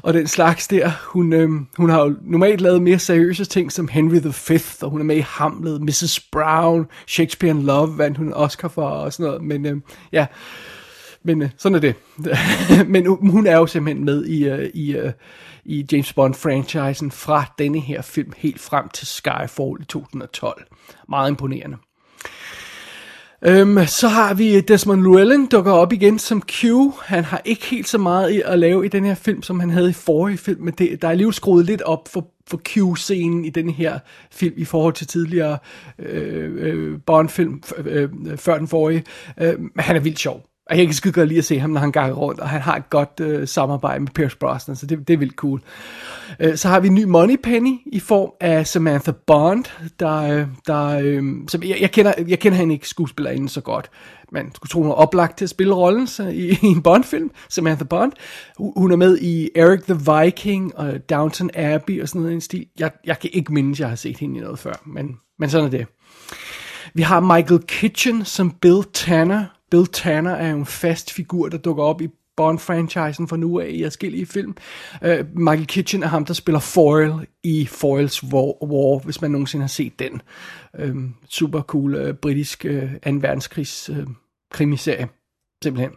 og 0.03 0.15
den 0.15 0.27
slags 0.27 0.69
der. 0.69 0.91
Hun, 1.05 1.33
øh, 1.33 1.49
hun 1.77 1.91
har 1.91 2.05
jo 2.05 2.15
normalt 2.23 2.61
lavet 2.61 2.83
mere 2.83 2.99
seriøse 2.99 3.45
ting 3.45 3.73
som 3.73 3.89
Henry 3.89 4.17
V, 4.17 4.61
og 4.83 4.91
hun 4.91 5.01
er 5.01 5.05
med 5.05 5.17
i 5.17 5.25
Hamlet, 5.29 5.83
Mrs. 5.83 6.21
Brown, 6.33 6.87
Shakespeare 7.07 7.55
in 7.57 7.63
Love 7.63 7.99
vandt 7.99 8.19
hun 8.19 8.33
Oscar 8.33 8.69
for 8.69 8.89
og 8.89 9.13
sådan 9.13 9.27
noget, 9.27 9.43
men 9.43 9.67
øh, 9.67 9.77
ja, 10.13 10.27
men 11.25 11.43
øh, 11.43 11.49
sådan 11.57 11.77
er 11.77 11.81
det. 11.81 11.95
men 12.93 13.07
øh, 13.07 13.31
hun 13.31 13.47
er 13.47 13.57
jo 13.57 13.67
simpelthen 13.67 14.05
med 14.05 14.25
i, 14.25 14.49
øh, 14.49 14.71
i 14.75 14.97
øh, 14.97 15.13
i 15.65 15.87
James 15.93 16.13
Bond-franchisen 16.13 17.11
fra 17.11 17.45
denne 17.59 17.81
her 17.81 18.03
film 18.03 18.33
helt 18.37 18.61
frem 18.61 18.89
til 18.89 19.07
Skyfall 19.07 19.77
i 19.81 19.85
2012. 19.85 20.67
Meget 21.09 21.31
imponerende. 21.31 21.77
Øhm, 23.47 23.87
så 23.87 24.09
har 24.09 24.35
vi 24.35 24.57
øh, 24.57 24.63
Desmond 24.69 25.01
Llewellyn 25.01 25.47
dukker 25.47 25.73
op 25.73 25.93
igen 25.93 26.19
som 26.19 26.43
Q. 26.43 26.65
Han 27.03 27.25
har 27.25 27.43
ikke 27.45 27.67
helt 27.67 27.89
så 27.89 27.99
meget 27.99 28.43
at 28.45 28.59
lave 28.59 28.85
i 28.85 28.89
den 28.89 29.05
her 29.05 29.15
film, 29.15 29.43
som 29.43 29.61
han 29.61 29.71
havde 29.71 29.91
i 29.91 29.93
forrige 29.93 30.39
film, 30.39 30.63
men 30.63 30.75
det, 30.79 31.03
der 31.03 31.09
er 31.09 31.13
alligevel 31.13 31.35
skruet 31.35 31.67
lidt 31.67 31.83
op 31.83 32.09
for, 32.09 32.27
for 32.47 32.61
Q-scenen 32.69 33.45
i 33.45 33.51
den 33.51 33.71
her 33.71 33.99
film 34.33 34.55
i 34.57 34.65
forhold 34.65 34.95
til 34.95 35.07
tidligere 35.07 35.59
øh, 35.99 36.53
øh, 36.59 36.99
Bond-film 37.07 37.63
øh, 37.79 38.09
før 38.37 38.59
den 38.59 38.69
forrige. 38.69 39.05
Øh, 39.41 39.55
han 39.79 39.97
er 39.97 40.01
vildt 40.01 40.19
sjov. 40.19 40.54
Og 40.71 40.79
jeg 40.79 40.87
kan 40.87 40.95
skide 40.95 41.13
godt 41.13 41.29
lide 41.29 41.39
at 41.39 41.45
se 41.45 41.59
ham, 41.59 41.71
når 41.71 41.81
han 41.81 41.93
ganger 41.93 42.15
rundt, 42.15 42.41
og 42.41 42.49
han 42.49 42.61
har 42.61 42.77
et 42.77 42.91
godt 42.91 43.21
øh, 43.21 43.49
samarbejde 43.49 44.01
med 44.01 44.09
Pierce 44.09 44.37
Brosnan, 44.37 44.77
så 44.77 44.87
det, 44.87 45.09
det 45.09 45.15
er 45.15 45.19
vildt 45.19 45.35
cool. 45.35 45.63
Øh, 46.41 46.57
så 46.57 46.69
har 46.69 46.81
vi 46.81 46.89
en 46.89 46.95
ny 46.95 47.05
Money 47.05 47.37
Penny 47.43 47.79
i 47.87 48.01
form 48.01 48.31
af 48.41 48.67
Samantha 48.67 49.13
Bond, 49.27 49.65
der, 50.01 50.17
øh, 50.17 50.47
der 50.67 50.87
øh, 50.87 51.23
som 51.49 51.63
jeg, 51.63 51.77
jeg, 51.81 51.91
kender, 51.91 52.13
jeg 52.29 52.39
kender 52.39 52.59
hende 52.59 52.75
ikke 52.75 52.89
skuespillerinde 52.89 53.49
så 53.49 53.61
godt. 53.61 53.91
Man 54.33 54.55
skulle 54.55 54.71
tro, 54.71 54.83
hun 54.83 54.91
er 54.91 54.95
oplagt 54.95 55.39
til 55.39 55.45
at 55.45 55.51
spille 55.51 55.75
rollen 55.75 56.07
så, 56.07 56.23
i, 56.23 56.49
i 56.51 56.67
en 56.67 56.83
Bond-film, 56.83 57.31
Samantha 57.49 57.85
Bond. 57.85 58.13
Hun 58.59 58.93
er 58.93 58.97
med 58.97 59.19
i 59.19 59.51
Eric 59.57 59.83
the 59.83 59.99
Viking 60.13 60.79
og 60.79 61.11
Downton 61.11 61.51
Abbey 61.55 62.03
og 62.03 62.09
sådan 62.09 62.21
noget 62.21 62.33
i 62.33 62.35
en 62.35 62.41
stil. 62.41 62.67
Jeg, 62.79 62.91
jeg 63.07 63.19
kan 63.19 63.31
ikke 63.33 63.53
mindes, 63.53 63.77
at 63.77 63.81
jeg 63.81 63.89
har 63.89 63.97
set 63.97 64.19
hende 64.19 64.39
i 64.39 64.41
noget 64.41 64.59
før, 64.59 64.73
men, 64.87 65.17
men 65.39 65.51
sådan 65.51 65.67
er 65.67 65.71
det. 65.71 65.87
Vi 66.95 67.03
har 67.03 67.21
Michael 67.21 67.61
Kitchen 67.63 68.25
som 68.25 68.51
Bill 68.51 68.83
Tanner, 68.93 69.45
Bill 69.75 69.87
Tanner 69.87 70.31
er 70.31 70.51
jo 70.51 70.57
en 70.57 70.67
fast 70.67 71.13
figur, 71.13 71.49
der 71.49 71.59
dukker 71.59 71.85
op 71.85 72.01
i 72.01 72.09
Bond-franchisen 72.37 73.29
fra 73.29 73.37
nu 73.37 73.61
af 73.61 73.71
i 73.71 73.83
forskellige 73.83 74.27
film. 74.27 74.57
Uh, 75.03 75.39
Michael 75.39 75.67
Kitchen 75.67 76.03
er 76.03 76.07
ham, 76.07 76.25
der 76.25 76.35
spiller 76.35 76.59
Foil 76.59 77.13
i 77.45 77.67
Foils 77.67 78.25
War, 78.25 78.65
War 78.65 79.05
hvis 79.05 79.21
man 79.21 79.31
nogensinde 79.31 79.63
har 79.63 79.69
set 79.69 79.99
den. 79.99 80.23
Uh, 80.85 81.03
super 81.29 81.61
cool 81.61 81.95
uh, 81.95 82.15
britisk 82.15 82.65
øh, 82.65 82.83
uh, 82.83 83.13
2. 83.13 83.19
verdenskrigs 83.21 83.91
uh, 83.91 83.97
krimiserie. 84.51 85.09
Simpelthen. 85.65 85.93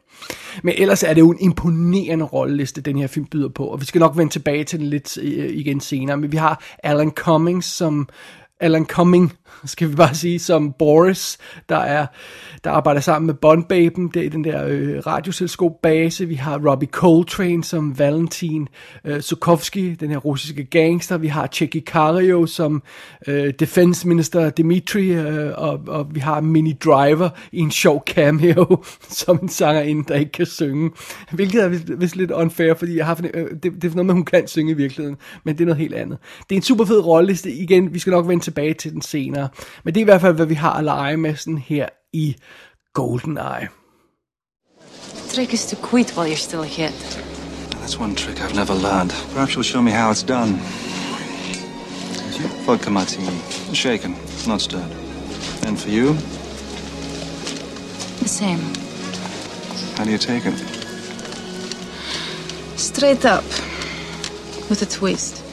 Men 0.63 0.73
ellers 0.77 1.03
er 1.03 1.13
det 1.13 1.21
jo 1.21 1.31
en 1.31 1.39
imponerende 1.39 2.25
rolleliste, 2.25 2.81
den 2.81 2.97
her 2.97 3.07
film 3.07 3.25
byder 3.25 3.49
på, 3.49 3.65
og 3.65 3.81
vi 3.81 3.85
skal 3.85 3.99
nok 3.99 4.17
vende 4.17 4.33
tilbage 4.33 4.63
til 4.63 4.79
den 4.79 4.87
lidt 4.87 5.17
uh, 5.17 5.25
igen 5.25 5.79
senere. 5.79 6.17
Men 6.17 6.31
vi 6.31 6.37
har 6.37 6.63
Alan 6.83 7.11
Cummings 7.11 7.67
som 7.67 8.09
Alan 8.59 8.85
Cumming, 8.85 9.33
skal 9.65 9.89
vi 9.89 9.95
bare 9.95 10.15
sige, 10.15 10.39
som 10.39 10.73
Boris, 10.79 11.37
der 11.69 11.77
er 11.77 12.05
der 12.63 12.71
arbejder 12.71 13.01
sammen 13.01 13.25
med 13.25 13.33
Bondbaben, 13.33 14.07
det 14.07 14.25
er 14.25 14.29
den 14.29 14.43
der 14.43 14.65
øh, 14.67 14.97
radioselskab-base. 15.07 16.25
Vi 16.25 16.35
har 16.35 16.69
Robbie 16.71 16.89
Coltrane 16.91 17.63
som 17.63 17.99
Valentin 17.99 18.67
øh, 19.05 19.21
Sukovsky, 19.21 19.95
den 19.99 20.09
her 20.09 20.17
russiske 20.17 20.63
gangster. 20.63 21.17
Vi 21.17 21.27
har 21.27 21.47
Checky 21.47 21.83
Cario 21.85 22.45
som 22.45 22.83
øh, 23.27 23.53
defense 23.59 24.07
minister 24.07 24.49
Dimitri, 24.49 25.07
øh, 25.07 25.53
og, 25.57 25.79
og 25.87 26.15
vi 26.15 26.19
har 26.19 26.41
Mini 26.41 26.73
Driver 26.73 27.29
i 27.51 27.59
en 27.59 27.71
sjov 27.71 28.03
cameo 28.05 28.83
som 29.19 29.39
en 29.41 29.49
sangerinde, 29.49 30.03
der 30.07 30.15
ikke 30.15 30.31
kan 30.31 30.45
synge. 30.45 30.91
Hvilket 31.31 31.63
er 31.63 31.67
vist, 31.67 31.85
vist 31.97 32.15
lidt 32.15 32.31
unfair, 32.31 32.73
fordi 32.73 32.97
jeg 32.97 33.05
har, 33.05 33.19
øh, 33.33 33.45
det, 33.63 33.63
det 33.63 33.83
er 33.83 33.89
noget 33.89 34.05
med, 34.05 34.13
hun 34.13 34.25
kan 34.25 34.47
synge 34.47 34.71
i 34.71 34.75
virkeligheden, 34.75 35.17
men 35.43 35.55
det 35.55 35.61
er 35.61 35.65
noget 35.65 35.79
helt 35.79 35.93
andet. 35.93 36.17
Det 36.49 36.55
er 36.55 36.59
en 36.59 36.63
super 36.63 36.85
fed 36.85 36.99
rolleliste. 36.99 37.51
Igen, 37.51 37.93
vi 37.93 37.99
skal 37.99 38.11
nok 38.11 38.27
vende 38.27 38.43
tilbage 38.47 38.73
til 38.73 38.91
den 38.93 39.01
senere. 39.01 39.49
Men 39.83 39.93
det 39.93 39.99
er 39.99 40.03
i 40.03 40.11
hvert 40.11 40.21
fald, 40.21 40.35
hvad 40.35 40.45
vi 40.45 40.53
har 40.53 40.73
at 40.73 40.83
lege 40.83 41.17
med 41.17 41.35
sådan 41.35 41.57
her 41.57 41.89
i 42.13 42.35
GoldenEye. 42.93 43.67
Trick 45.33 45.53
is 45.53 45.65
to 45.65 45.75
quit 45.89 46.17
while 46.17 46.33
you're 46.33 46.43
still 46.49 46.59
ahead. 46.61 46.91
That's 47.71 47.99
one 48.01 48.15
trick 48.15 48.37
I've 48.39 48.55
never 48.55 48.73
learned. 48.73 49.11
Perhaps 49.33 49.51
you'll 49.53 49.71
show 49.73 49.81
me 49.81 49.91
how 49.91 50.11
it's 50.11 50.27
done. 50.27 50.51
Vodka 52.65 52.89
martini. 52.89 53.37
Shaken, 53.73 54.15
not 54.47 54.61
stirred. 54.61 54.91
And 55.67 55.77
for 55.77 55.89
you, 55.89 56.07
The 58.19 58.27
same. 58.27 58.59
how 59.97 60.03
do 60.05 60.11
you 60.11 60.17
take 60.17 60.45
it? 60.49 60.57
Straight 62.75 63.25
up. 63.25 63.43
With 64.69 64.81
a 64.81 64.85
twist. 64.99 65.43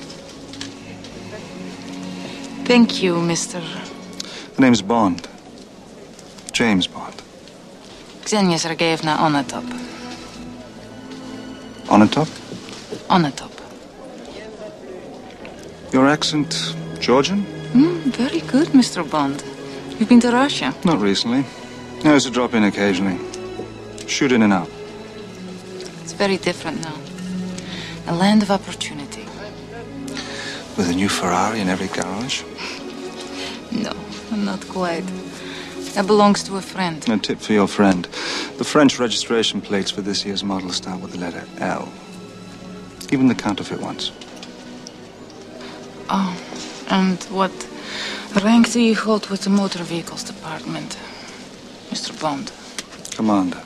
Thank 2.64 3.02
you, 3.02 3.16
Mr. 3.16 3.60
The 4.56 4.62
name's 4.62 4.80
Bond. 4.80 5.28
James 6.52 6.86
Bond. 6.86 7.22
Xenia 8.26 8.56
Sergeyevna 8.56 9.18
Onatop. 9.18 9.64
On 11.90 12.00
a? 12.00 12.06
Onatop. 12.06 13.52
Your 15.92 16.08
accent, 16.08 16.74
Georgian? 17.00 17.44
Mm, 17.74 18.00
very 18.16 18.40
good, 18.40 18.68
Mr. 18.68 19.08
Bond. 19.08 19.44
You've 19.98 20.08
been 20.08 20.20
to 20.20 20.32
Russia? 20.32 20.74
Not 20.86 21.00
recently. 21.00 21.44
I 22.02 22.14
used 22.14 22.26
to 22.26 22.32
drop 22.32 22.54
in 22.54 22.64
occasionally. 22.64 23.18
Shoot 24.06 24.32
in 24.32 24.40
and 24.42 24.54
out. 24.54 24.70
It's 26.02 26.14
very 26.14 26.38
different 26.38 26.80
now. 26.80 26.96
A 28.06 28.14
land 28.14 28.42
of 28.42 28.50
opportunity. 28.50 29.03
With 30.76 30.90
a 30.90 30.94
new 30.94 31.08
Ferrari 31.08 31.60
in 31.60 31.68
every 31.68 31.86
garage. 31.88 32.42
No, 33.70 33.92
not 34.36 34.68
quite. 34.68 35.06
That 35.94 36.06
belongs 36.06 36.42
to 36.44 36.56
a 36.56 36.60
friend. 36.60 37.08
A 37.08 37.18
tip 37.18 37.38
for 37.38 37.52
your 37.52 37.68
friend. 37.68 38.08
The 38.58 38.64
French 38.64 38.98
registration 38.98 39.60
plates 39.60 39.92
for 39.92 40.02
this 40.02 40.24
year's 40.26 40.42
model 40.42 40.70
start 40.70 41.00
with 41.00 41.12
the 41.12 41.18
letter 41.18 41.44
L. 41.60 41.88
Even 43.12 43.28
the 43.28 43.34
counterfeit 43.34 43.80
ones. 43.80 44.10
Oh, 46.10 46.36
and 46.88 47.22
what 47.30 47.52
rank 48.42 48.72
do 48.72 48.80
you 48.80 48.96
hold 48.96 49.30
with 49.30 49.42
the 49.42 49.50
motor 49.50 49.84
vehicles 49.84 50.24
department, 50.24 50.98
Mr. 51.90 52.20
Bond? 52.20 52.50
Commander. 53.16 53.62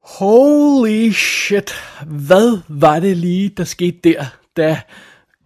Holy 0.00 1.12
shit. 1.12 1.74
Hvad 2.06 2.58
var 2.68 3.00
det 3.00 3.16
lige, 3.16 3.48
der 3.48 3.64
skete 3.64 3.98
der, 4.04 4.24
da 4.56 4.82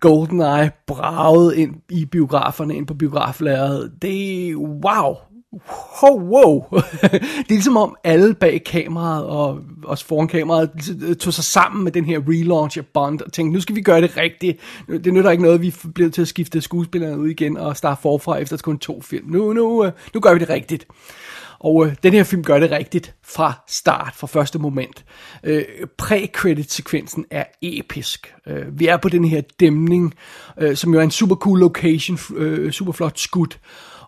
GoldenEye 0.00 0.70
bragede 0.86 1.56
ind 1.56 1.74
i 1.88 2.04
biograferne, 2.04 2.76
ind 2.76 2.86
på 2.86 2.94
biograflæret. 2.94 3.92
Det 4.02 4.56
wow. 4.56 5.14
Wow, 6.02 6.20
wow. 6.20 6.64
det 7.02 7.14
er 7.38 7.44
ligesom 7.48 7.76
om 7.76 7.96
alle 8.04 8.34
bag 8.34 8.64
kameraet 8.64 9.26
og 9.26 9.60
også 9.84 10.04
foran 10.04 10.28
kameraet 10.28 10.70
ligesom, 10.74 11.02
øh, 11.02 11.16
tog 11.16 11.32
sig 11.32 11.44
sammen 11.44 11.84
med 11.84 11.92
den 11.92 12.04
her 12.04 12.20
relaunch 12.28 12.78
af 12.78 12.86
Bond 12.86 13.20
og 13.20 13.32
tænkte, 13.32 13.54
nu 13.54 13.60
skal 13.60 13.76
vi 13.76 13.80
gøre 13.82 14.00
det 14.00 14.16
rigtigt. 14.16 14.58
Det 14.88 15.14
nytter 15.14 15.30
ikke 15.30 15.42
noget, 15.42 15.62
vi 15.62 15.74
bliver 15.94 16.10
til 16.10 16.22
at 16.22 16.28
skifte 16.28 16.60
skuespillerne 16.60 17.18
ud 17.18 17.28
igen 17.28 17.56
og 17.56 17.76
starte 17.76 18.02
forfra 18.02 18.38
efter 18.38 18.56
kun 18.56 18.78
to 18.78 19.02
film. 19.02 19.30
Nu, 19.30 19.52
nu, 19.52 19.84
øh, 19.84 19.92
nu 20.14 20.20
gør 20.20 20.32
vi 20.32 20.38
det 20.38 20.48
rigtigt. 20.48 20.86
Og 21.60 21.86
øh, 21.86 21.94
den 22.02 22.12
her 22.12 22.24
film 22.24 22.44
gør 22.44 22.58
det 22.58 22.70
rigtigt 22.70 23.14
fra 23.24 23.52
start, 23.68 24.12
fra 24.16 24.26
første 24.26 24.58
moment. 24.58 25.04
Øh, 25.44 25.64
Pre-credit-sekvensen 26.02 27.24
er 27.30 27.44
episk. 27.62 28.34
Øh, 28.46 28.80
vi 28.80 28.86
er 28.86 28.96
på 28.96 29.08
den 29.08 29.24
her 29.24 29.40
dæmning, 29.60 30.14
øh, 30.58 30.76
som 30.76 30.94
jo 30.94 31.00
er 31.00 31.04
en 31.04 31.10
super 31.10 31.34
cool 31.34 31.58
location, 31.58 32.18
øh, 32.36 32.72
super 32.72 32.92
flot 32.92 33.18
skud. 33.18 33.56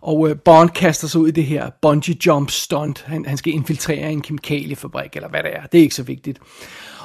Og 0.01 0.31
øh, 0.31 0.37
Bond 0.45 0.71
kaster 0.71 1.09
sig 1.09 1.21
ud 1.21 1.29
i 1.29 1.31
det 1.31 1.45
her 1.45 1.71
bungee 1.83 2.17
jump 2.27 2.51
stunt. 2.51 3.05
Han, 3.07 3.25
han 3.25 3.37
skal 3.37 3.53
infiltrere 3.53 4.13
en 4.13 4.21
kemikaliefabrik, 4.21 5.17
eller 5.17 5.29
hvad 5.29 5.43
det 5.43 5.57
er. 5.57 5.63
Det 5.63 5.79
er 5.79 5.83
ikke 5.83 5.95
så 5.95 6.03
vigtigt. 6.03 6.39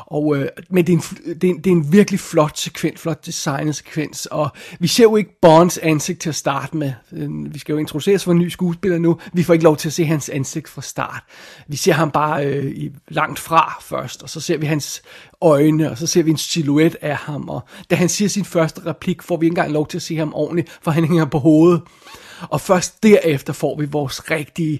Og, 0.07 0.37
øh, 0.37 0.47
men 0.69 0.87
det 0.87 0.93
er, 0.93 0.97
en, 0.97 1.35
det, 1.41 1.49
er 1.49 1.53
en, 1.53 1.57
det 1.57 1.67
er 1.67 1.71
en 1.71 1.91
virkelig 1.91 2.19
flot 2.19 2.57
sekvens, 2.57 3.01
flot 3.01 3.25
designet 3.25 3.75
sekvens. 3.75 4.25
Og 4.25 4.49
vi 4.79 4.87
ser 4.87 5.03
jo 5.03 5.15
ikke 5.15 5.39
Bonds 5.41 5.77
ansigt 5.77 6.19
til 6.19 6.29
at 6.29 6.35
starte 6.35 6.77
med. 6.77 6.93
Øh, 7.13 7.53
vi 7.53 7.59
skal 7.59 7.73
jo 7.73 7.79
introduceres 7.79 8.23
for 8.23 8.31
en 8.31 8.37
ny 8.37 8.49
skuespiller 8.49 8.97
nu. 8.97 9.19
Vi 9.33 9.43
får 9.43 9.53
ikke 9.53 9.63
lov 9.63 9.77
til 9.77 9.89
at 9.89 9.93
se 9.93 10.05
hans 10.05 10.29
ansigt 10.29 10.69
fra 10.69 10.81
start. 10.81 11.23
Vi 11.67 11.75
ser 11.75 11.93
ham 11.93 12.11
bare 12.11 12.45
øh, 12.45 12.65
i, 12.65 12.91
langt 13.07 13.39
fra 13.39 13.77
først, 13.81 14.23
og 14.23 14.29
så 14.29 14.39
ser 14.39 14.57
vi 14.57 14.65
hans 14.65 15.01
øjne, 15.41 15.91
og 15.91 15.97
så 15.97 16.07
ser 16.07 16.23
vi 16.23 16.31
en 16.31 16.37
silhuet 16.37 16.95
af 17.01 17.15
ham. 17.15 17.49
Og 17.49 17.61
da 17.89 17.95
han 17.95 18.09
siger 18.09 18.29
sin 18.29 18.45
første 18.45 18.85
replik, 18.85 19.21
får 19.21 19.37
vi 19.37 19.45
ikke 19.45 19.51
engang 19.51 19.71
lov 19.71 19.87
til 19.87 19.97
at 19.97 20.01
se 20.01 20.17
ham 20.17 20.33
ordentligt, 20.33 20.79
for 20.81 20.91
han 20.91 21.03
hænger 21.03 21.25
på 21.25 21.39
hovedet. 21.39 21.81
Og 22.49 22.61
først 22.61 23.03
derefter 23.03 23.53
får 23.53 23.79
vi 23.79 23.85
vores 23.85 24.31
rigtige 24.31 24.79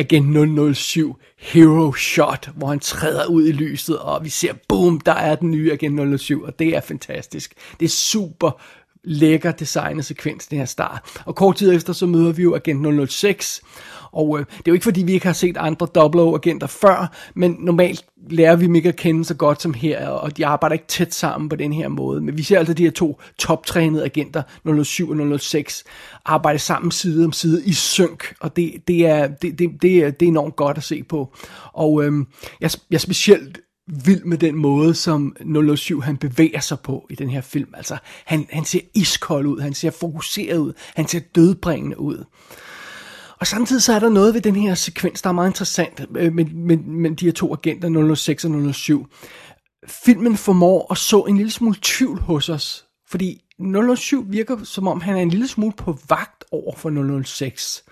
Agent 0.00 0.76
007 0.76 1.16
Hero 1.38 1.92
Shot, 1.92 2.50
hvor 2.54 2.66
han 2.66 2.80
træder 2.80 3.26
ud 3.26 3.46
i 3.48 3.52
lyset, 3.52 3.98
og 3.98 4.24
vi 4.24 4.28
ser, 4.28 4.52
boom, 4.68 5.00
der 5.00 5.12
er 5.12 5.34
den 5.34 5.50
nye 5.50 5.72
Agent 5.72 6.20
007, 6.20 6.42
og 6.42 6.58
det 6.58 6.76
er 6.76 6.80
fantastisk. 6.80 7.54
Det 7.80 7.86
er 7.86 7.90
super 7.90 8.60
lækker 9.04 9.52
designet 9.52 10.04
sekvens, 10.04 10.46
den 10.46 10.58
her 10.58 10.64
start. 10.64 11.22
Og 11.26 11.36
kort 11.36 11.56
tid 11.56 11.74
efter, 11.74 11.92
så 11.92 12.06
møder 12.06 12.32
vi 12.32 12.42
jo 12.42 12.54
Agent 12.54 13.10
006, 13.10 13.62
og 14.12 14.38
øh, 14.38 14.46
det 14.46 14.56
er 14.56 14.62
jo 14.68 14.72
ikke 14.72 14.84
fordi, 14.84 15.02
vi 15.02 15.12
ikke 15.12 15.26
har 15.26 15.32
set 15.32 15.56
andre 15.56 15.86
Double 15.94 16.34
agenter 16.34 16.66
før, 16.66 17.12
men 17.34 17.56
normalt 17.60 18.04
lærer 18.30 18.56
vi 18.56 18.64
dem 18.64 18.74
ikke 18.74 18.88
at 18.88 18.96
kende 18.96 19.24
så 19.24 19.34
godt 19.34 19.62
som 19.62 19.74
her, 19.74 20.08
og 20.08 20.36
de 20.36 20.46
arbejder 20.46 20.72
ikke 20.72 20.86
tæt 20.86 21.14
sammen 21.14 21.48
på 21.48 21.56
den 21.56 21.72
her 21.72 21.88
måde. 21.88 22.20
Men 22.20 22.36
vi 22.36 22.42
ser 22.42 22.58
altså 22.58 22.74
de 22.74 22.82
her 22.82 22.90
to 22.90 23.20
toptrænede 23.38 24.04
agenter, 24.04 24.42
007 24.84 25.10
og 25.10 25.40
006, 25.40 25.84
arbejde 26.24 26.58
sammen 26.58 26.90
side 26.90 27.24
om 27.24 27.32
side 27.32 27.66
i 27.66 27.72
synk, 27.72 28.34
og 28.40 28.56
det, 28.56 28.74
det, 28.88 29.06
er, 29.06 29.26
det, 29.26 29.58
det, 29.58 29.70
det, 29.82 29.96
er, 29.96 30.10
det 30.10 30.26
er 30.26 30.30
enormt 30.30 30.56
godt 30.56 30.76
at 30.76 30.84
se 30.84 31.02
på. 31.02 31.34
Og 31.72 32.04
øh, 32.04 32.12
jeg, 32.60 32.70
jeg 32.90 32.96
er 32.96 33.00
specielt 33.00 33.60
vild 34.04 34.24
med 34.24 34.38
den 34.38 34.56
måde, 34.56 34.94
som 34.94 35.36
007 35.76 36.00
han 36.00 36.16
bevæger 36.16 36.60
sig 36.60 36.80
på 36.80 37.06
i 37.10 37.14
den 37.14 37.30
her 37.30 37.40
film. 37.40 37.74
Altså, 37.74 37.96
han, 38.24 38.46
han 38.50 38.64
ser 38.64 38.80
iskold 38.94 39.46
ud, 39.46 39.60
han 39.60 39.74
ser 39.74 39.90
fokuseret 39.90 40.58
ud, 40.58 40.72
han 40.94 41.08
ser 41.08 41.20
dødbringende 41.34 42.00
ud. 42.00 42.24
Og 43.40 43.46
samtidig 43.46 43.82
så 43.82 43.92
er 43.92 43.98
der 43.98 44.08
noget 44.08 44.34
ved 44.34 44.40
den 44.40 44.56
her 44.56 44.74
sekvens, 44.74 45.22
der 45.22 45.28
er 45.28 45.34
meget 45.34 45.50
interessant 45.50 46.06
øh, 46.16 46.32
med, 46.32 46.44
med, 46.44 46.76
med 46.76 47.16
de 47.16 47.24
her 47.24 47.32
to 47.32 47.52
agenter, 47.52 48.14
006 48.14 48.44
og 48.44 48.74
007. 48.74 49.06
Filmen 49.88 50.36
formår 50.36 50.92
at 50.92 50.98
så 50.98 51.20
en 51.20 51.36
lille 51.36 51.52
smule 51.52 51.76
tvivl 51.82 52.20
hos 52.20 52.48
os, 52.48 52.84
fordi 53.10 53.40
007 53.96 54.24
virker 54.28 54.64
som 54.64 54.88
om 54.88 55.00
han 55.00 55.16
er 55.16 55.20
en 55.20 55.30
lille 55.30 55.48
smule 55.48 55.72
på 55.76 55.98
vagt 56.08 56.44
over 56.52 56.76
for 56.76 57.22
006. 57.22 57.84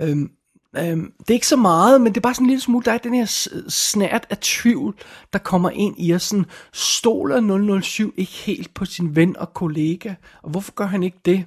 Øhm, 0.00 0.30
øhm, 0.76 1.12
det 1.18 1.30
er 1.30 1.34
ikke 1.34 1.46
så 1.46 1.56
meget, 1.56 2.00
men 2.00 2.12
det 2.12 2.16
er 2.16 2.22
bare 2.22 2.34
sådan 2.34 2.44
en 2.44 2.50
lille 2.50 2.62
smule, 2.62 2.84
der 2.84 2.92
er 2.92 2.98
den 2.98 3.14
her 3.14 3.26
snært 3.68 4.26
af 4.30 4.38
tvivl, 4.40 4.94
der 5.32 5.38
kommer 5.38 5.70
ind 5.70 5.94
i 5.98 6.14
os. 6.14 6.22
Sådan, 6.22 6.46
stoler 6.72 7.80
007 7.80 8.14
ikke 8.16 8.32
helt 8.32 8.74
på 8.74 8.84
sin 8.84 9.16
ven 9.16 9.36
og 9.36 9.54
kollega? 9.54 10.14
Og 10.42 10.50
hvorfor 10.50 10.72
gør 10.72 10.86
han 10.86 11.02
ikke 11.02 11.18
det? 11.24 11.44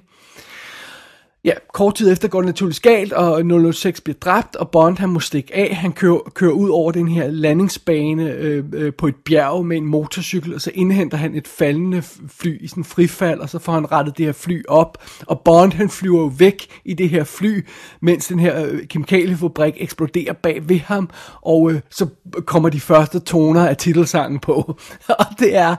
Ja, 1.44 1.52
kort 1.74 1.94
tid 1.94 2.12
efter 2.12 2.28
går 2.28 2.40
det 2.40 2.46
naturligvis 2.46 2.80
galt, 2.80 3.12
og 3.12 3.74
006 3.74 4.00
bliver 4.00 4.18
dræbt, 4.20 4.56
og 4.56 4.70
Bond 4.70 4.98
han 4.98 5.08
må 5.08 5.20
stikke 5.20 5.56
af. 5.56 5.76
Han 5.76 5.92
kører, 5.92 6.18
kører 6.34 6.52
ud 6.52 6.68
over 6.70 6.92
den 6.92 7.08
her 7.08 7.30
landingsbane 7.30 8.30
øh, 8.30 8.64
øh, 8.72 8.92
på 8.94 9.06
et 9.06 9.14
bjerg 9.16 9.66
med 9.66 9.76
en 9.76 9.86
motorcykel, 9.86 10.54
og 10.54 10.60
så 10.60 10.70
indhenter 10.74 11.16
han 11.16 11.34
et 11.34 11.48
faldende 11.48 12.02
fly 12.28 12.64
i 12.64 12.66
sådan 12.66 12.84
frifald, 12.84 13.40
og 13.40 13.48
så 13.48 13.58
får 13.58 13.72
han 13.72 13.92
rettet 13.92 14.18
det 14.18 14.26
her 14.26 14.32
fly 14.32 14.62
op. 14.68 14.98
Og 15.26 15.40
Bond 15.40 15.72
han 15.72 15.90
flyver 15.90 16.20
jo 16.20 16.32
væk 16.38 16.66
i 16.84 16.94
det 16.94 17.08
her 17.08 17.24
fly, 17.24 17.66
mens 18.02 18.26
den 18.26 18.38
her 18.38 18.66
øh, 18.66 18.86
kemikaliefabrik 18.86 19.74
eksploderer 19.76 20.32
bag 20.32 20.68
ved 20.68 20.78
ham, 20.78 21.10
og 21.42 21.72
øh, 21.72 21.80
så 21.90 22.06
kommer 22.46 22.68
de 22.68 22.80
første 22.80 23.20
toner 23.20 23.68
af 23.68 23.76
titelsangen 23.76 24.40
på. 24.40 24.78
og 25.18 25.26
det 25.38 25.56
er, 25.56 25.76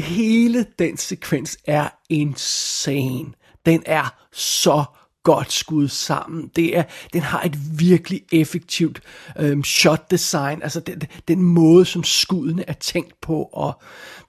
hele 0.00 0.66
den 0.78 0.96
sekvens 0.96 1.58
er 1.66 1.88
insane. 2.10 3.32
Den 3.66 3.82
er 3.86 4.14
så 4.32 4.84
godt 5.24 5.52
skudt 5.52 5.90
sammen. 5.90 6.50
Det 6.56 6.78
er, 6.78 6.82
den 7.12 7.22
har 7.22 7.42
et 7.42 7.78
virkelig 7.78 8.22
effektivt 8.32 9.00
øhm, 9.38 9.64
shot 9.64 10.10
design, 10.10 10.62
altså 10.62 10.80
den, 10.80 11.02
den 11.28 11.42
måde, 11.42 11.84
som 11.84 12.04
skuddene 12.04 12.64
er 12.68 12.72
tænkt 12.72 13.20
på, 13.20 13.42
og 13.52 13.82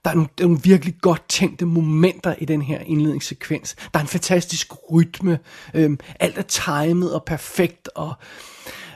der 0.04 0.10
er, 0.10 0.14
nogle, 0.14 0.28
der 0.38 0.44
er 0.44 0.48
nogle 0.48 0.62
virkelig 0.62 0.94
godt 1.00 1.28
tænkte 1.28 1.66
momenter 1.66 2.34
i 2.38 2.44
den 2.44 2.62
her 2.62 2.78
indledningssekvens. 2.78 3.76
Der 3.94 3.98
er 3.98 4.02
en 4.02 4.08
fantastisk 4.08 4.72
rytme, 4.92 5.38
øhm, 5.74 5.98
alt 6.20 6.38
er 6.38 6.42
timet 6.42 7.14
og 7.14 7.24
perfekt, 7.24 7.88
og 7.94 8.14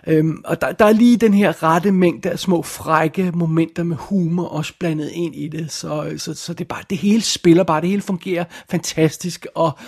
Øhm, 0.07 0.43
og 0.45 0.61
der, 0.61 0.73
der 0.73 0.85
er 0.85 0.93
lige 0.93 1.17
den 1.17 1.35
her 1.35 1.63
rette 1.63 1.93
mængde 1.93 2.31
af 2.31 2.39
små 2.39 2.63
frække 2.63 3.33
momenter 3.35 3.83
med 3.83 3.97
humor 3.97 4.45
også 4.45 4.73
blandet 4.79 5.11
ind 5.11 5.35
i 5.35 5.49
det, 5.49 5.73
så, 5.73 6.15
så, 6.17 6.35
så 6.35 6.55
det, 6.55 6.69
bare, 6.69 6.83
det 6.91 6.99
hele 6.99 7.23
spiller 7.23 7.65
bare, 7.65 7.81
det 7.81 7.89
hele 7.89 8.03
fungerer 8.03 8.45
fantastisk, 8.71 9.47
og 9.55 9.79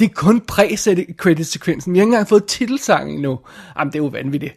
det 0.00 0.10
er 0.10 0.14
kun 0.14 0.40
præ-credit-sekvensen. 0.40 1.92
Vi 1.92 1.98
har 1.98 2.02
ikke 2.02 2.08
engang 2.08 2.28
fået 2.28 2.44
titelsangen 2.44 3.14
endnu. 3.14 3.38
Jamen, 3.78 3.92
det 3.92 3.98
er 3.98 4.02
jo 4.02 4.08
vanvittigt. 4.08 4.56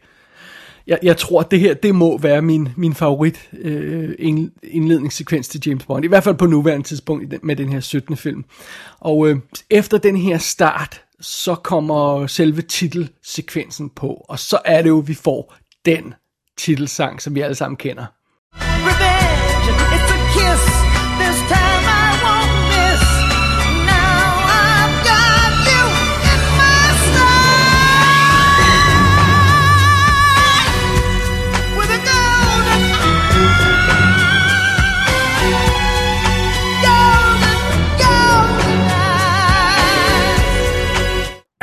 Jeg, 0.88 1.00
jeg 1.04 1.18
tror, 1.18 1.40
at 1.40 1.52
det 1.52 1.60
her, 1.60 1.74
det 1.74 1.96
må 1.96 2.18
være 2.18 2.42
min, 2.42 2.70
min 2.78 2.94
favorit 2.94 3.50
øh, 3.60 4.16
indledningssekvens 4.64 5.48
til 5.48 5.62
James 5.66 5.86
Bond. 5.86 6.06
I 6.06 6.08
hvert 6.08 6.24
fald 6.24 6.36
på 6.36 6.46
nuværende 6.46 6.88
tidspunkt 6.88 7.44
med 7.44 7.56
den 7.56 7.70
her 7.70 7.80
17. 7.80 8.18
film. 8.18 8.46
Og 9.00 9.28
øh, 9.28 9.38
efter 9.70 9.98
den 9.98 10.18
her 10.18 10.38
start, 10.38 11.02
så 11.22 11.56
kommer 11.56 12.28
selve 12.28 12.62
titelsekvensen 12.62 13.90
på. 13.90 14.26
Og 14.30 14.40
så 14.40 14.60
er 14.66 14.82
det 14.82 14.90
jo, 14.90 15.04
vi 15.08 15.14
får 15.14 15.56
den 15.86 16.14
titelsang, 16.58 17.22
som 17.22 17.36
vi 17.36 17.42
alle 17.42 17.56
sammen 17.56 17.78
kender. 17.78 18.06
Revenge, 18.56 20.23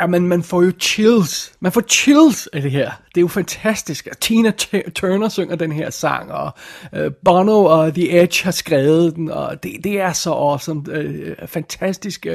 Ja, 0.01 0.07
men 0.07 0.27
man 0.27 0.43
får 0.43 0.63
jo 0.63 0.71
chills. 0.79 1.53
Man 1.59 1.71
får 1.71 1.81
chills 1.81 2.47
af 2.47 2.61
det 2.61 2.71
her. 2.71 2.91
Det 3.15 3.17
er 3.17 3.21
jo 3.21 3.27
fantastisk. 3.27 4.07
Tina 4.21 4.51
Turner 4.95 5.29
synger 5.29 5.55
den 5.55 5.71
her 5.71 5.89
sang, 5.89 6.31
og 6.31 6.51
øh, 6.93 7.11
Bono 7.25 7.65
og 7.65 7.93
The 7.93 8.21
Edge 8.21 8.43
har 8.43 8.51
skrevet 8.51 9.15
den, 9.15 9.31
og 9.31 9.63
det, 9.63 9.83
det 9.83 9.99
er 9.99 10.13
så 10.13 10.31
awesome. 10.31 10.83
Uh, 10.99 11.47
fantastisk 11.47 12.27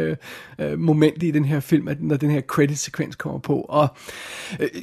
uh, 0.58 0.78
moment 0.78 1.22
i 1.22 1.30
den 1.30 1.44
her 1.44 1.60
film, 1.60 1.88
at, 1.88 2.02
når 2.02 2.16
den 2.16 2.30
her 2.30 2.40
credit-sekvens 2.40 3.16
kommer 3.16 3.38
på. 3.38 3.60
Og 3.60 3.88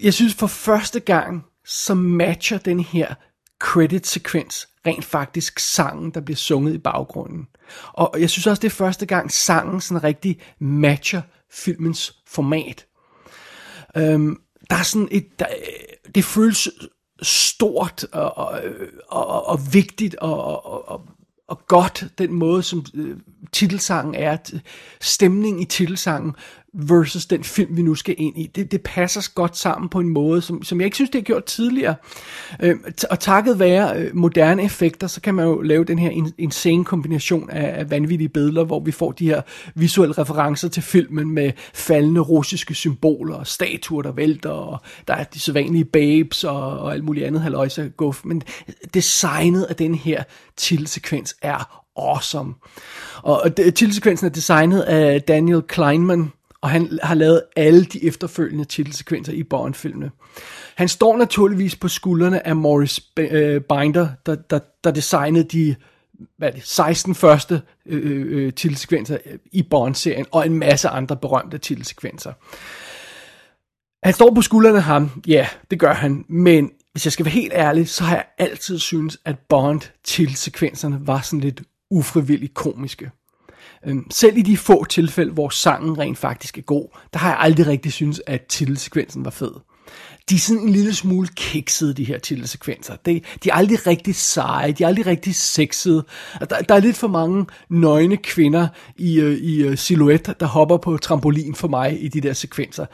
jeg 0.03 0.13
synes 0.13 0.33
for 0.33 0.47
første 0.47 0.99
gang, 0.99 1.45
så 1.65 1.93
matcher 1.93 2.57
den 2.57 2.79
her 2.79 3.13
credit-sekvens 3.59 4.67
rent 4.87 5.05
faktisk 5.05 5.59
sangen, 5.59 6.11
der 6.11 6.21
bliver 6.21 6.37
sunget 6.37 6.73
i 6.73 6.77
baggrunden. 6.77 7.47
Og 7.93 8.15
jeg 8.19 8.29
synes 8.29 8.47
også, 8.47 8.61
det 8.61 8.67
er 8.67 8.75
første 8.75 9.05
gang, 9.05 9.31
sangen 9.31 9.81
sådan 9.81 10.03
rigtig 10.03 10.39
matcher 10.59 11.21
filmens 11.53 12.15
format. 12.27 12.85
Øhm, 13.97 14.41
der 14.69 14.75
er 14.75 14.83
sådan 14.83 15.07
et, 15.11 15.39
der, 15.39 15.45
det 16.15 16.25
føles 16.25 16.69
stort 17.21 18.03
og, 18.11 18.37
og, 18.37 18.61
og, 19.09 19.47
og 19.47 19.73
vigtigt 19.73 20.15
og, 20.15 20.43
og, 20.43 20.87
og, 20.89 21.01
og 21.47 21.67
godt, 21.67 22.05
den 22.17 22.33
måde, 22.33 22.63
som 22.63 22.85
øh, 22.93 23.17
titelsangen 23.51 24.15
er, 24.15 24.37
stemning 25.01 25.61
i 25.61 25.65
titelsangen, 25.65 26.35
versus 26.73 27.25
den 27.25 27.43
film, 27.43 27.77
vi 27.77 27.81
nu 27.81 27.95
skal 27.95 28.15
ind 28.17 28.37
i. 28.37 28.47
Det, 28.55 28.71
det 28.71 28.81
passer 28.81 29.31
godt 29.35 29.57
sammen 29.57 29.89
på 29.89 29.99
en 29.99 30.09
måde, 30.09 30.41
som, 30.41 30.63
som 30.63 30.79
jeg 30.79 30.85
ikke 30.85 30.95
synes, 30.95 31.09
det 31.09 31.21
har 31.21 31.23
gjort 31.23 31.43
tidligere. 31.43 31.95
Øh, 32.61 32.75
og 33.09 33.19
takket 33.19 33.59
være 33.59 33.97
øh, 33.97 34.15
moderne 34.15 34.63
effekter, 34.63 35.07
så 35.07 35.21
kan 35.21 35.35
man 35.35 35.45
jo 35.45 35.61
lave 35.61 35.83
den 35.83 35.99
her 35.99 36.31
insane 36.37 36.85
kombination 36.85 37.49
af, 37.49 37.79
af 37.79 37.91
vanvittige 37.91 38.29
billeder, 38.29 38.63
hvor 38.63 38.79
vi 38.79 38.91
får 38.91 39.11
de 39.11 39.25
her 39.25 39.41
visuelle 39.75 40.13
referencer 40.13 40.69
til 40.69 40.83
filmen 40.83 41.29
med 41.31 41.51
faldende 41.73 42.21
russiske 42.21 42.73
symboler, 42.73 43.35
og 43.35 43.47
statuer, 43.47 44.01
der 44.01 44.11
vælter, 44.11 44.49
og 44.49 44.81
der 45.07 45.13
er 45.13 45.23
de 45.23 45.39
sædvanlige 45.39 45.85
babes 45.85 46.43
og, 46.43 46.79
og 46.79 46.93
alt 46.93 47.03
muligt 47.03 47.25
andet 47.25 47.41
haløjse 47.41 47.91
guf. 47.97 48.25
Men 48.25 48.43
designet 48.93 49.63
af 49.63 49.75
den 49.75 49.95
her 49.95 50.23
titelsekvens 50.57 51.35
er 51.41 51.83
awesome. 51.97 52.53
Og 53.23 53.41
øh, 53.59 53.73
titelsekvensen 53.73 54.27
er 54.27 54.31
designet 54.31 54.81
af 54.81 55.21
Daniel 55.21 55.61
Kleinman, 55.61 56.31
og 56.63 56.69
han 56.69 56.99
har 57.03 57.15
lavet 57.15 57.41
alle 57.55 57.85
de 57.85 58.05
efterfølgende 58.05 58.65
titelsekvenser 58.65 59.33
i 59.33 59.43
Bond-filmene. 59.43 60.11
Han 60.75 60.87
står 60.87 61.17
naturligvis 61.17 61.75
på 61.75 61.87
skuldrene 61.87 62.47
af 62.47 62.55
Morris 62.55 63.01
øh, 63.17 63.61
Binder, 63.61 64.09
der, 64.25 64.35
der, 64.35 64.59
der 64.83 64.91
designede 64.91 65.43
de 65.43 65.75
hvad 66.37 66.51
det, 66.51 66.67
16 66.67 67.15
første 67.15 67.61
øh, 67.85 68.11
øh, 68.11 68.45
øh, 68.45 68.53
titelsekvenser 68.53 69.17
i 69.51 69.63
Bond-serien, 69.63 70.25
og 70.31 70.45
en 70.45 70.59
masse 70.59 70.89
andre 70.89 71.17
berømte 71.17 71.57
titelsekvenser. 71.57 72.33
Han 74.03 74.13
står 74.13 74.33
på 74.33 74.41
skuldrene 74.41 74.77
af 74.77 74.83
ham, 74.83 75.23
ja, 75.27 75.47
det 75.71 75.79
gør 75.79 75.93
han, 75.93 76.25
men 76.29 76.71
hvis 76.91 77.05
jeg 77.05 77.13
skal 77.13 77.25
være 77.25 77.33
helt 77.33 77.53
ærlig, 77.53 77.89
så 77.89 78.03
har 78.03 78.15
jeg 78.15 78.25
altid 78.37 78.79
syntes, 78.79 79.17
at 79.25 79.35
Bond-titelsekvenserne 79.39 81.07
var 81.07 81.21
sådan 81.21 81.39
lidt 81.39 81.61
ufrivilligt 81.91 82.53
komiske. 82.53 83.11
Øhm, 83.85 84.11
selv 84.11 84.37
i 84.37 84.41
de 84.41 84.57
få 84.57 84.85
tilfælde, 84.85 85.31
hvor 85.31 85.49
sangen 85.49 85.97
rent 85.97 86.17
faktisk 86.17 86.57
er 86.57 86.61
god, 86.61 86.87
der 87.13 87.19
har 87.19 87.29
jeg 87.29 87.37
aldrig 87.39 87.67
rigtig 87.67 87.93
synes, 87.93 88.21
at 88.27 88.41
titelsekvensen 88.41 89.25
var 89.25 89.31
fed. 89.31 89.51
De 90.29 90.35
er 90.35 90.39
sådan 90.39 90.61
en 90.61 90.69
lille 90.69 90.95
smule 90.95 91.27
kiksede, 91.35 91.93
de 91.93 92.03
her 92.03 92.19
titelsekvenser. 92.19 92.95
De, 92.95 93.21
de 93.43 93.49
er 93.49 93.53
aldrig 93.53 93.87
rigtig 93.87 94.15
seje, 94.15 94.71
de 94.71 94.83
er 94.83 94.87
aldrig 94.87 95.05
rigtig 95.05 95.35
sexede. 95.35 96.05
Der, 96.39 96.61
der 96.61 96.75
er 96.75 96.79
lidt 96.79 96.97
for 96.97 97.07
mange 97.07 97.45
nøgne 97.69 98.17
kvinder 98.17 98.67
i, 98.97 99.19
øh, 99.19 99.37
i 99.37 99.63
øh, 99.63 99.77
silhuet, 99.77 100.35
der 100.39 100.45
hopper 100.45 100.77
på 100.77 100.97
trampolin 100.97 101.55
for 101.55 101.67
mig 101.67 102.03
i 102.03 102.07
de 102.07 102.21
der 102.21 102.33
sekvenser. 102.33 102.85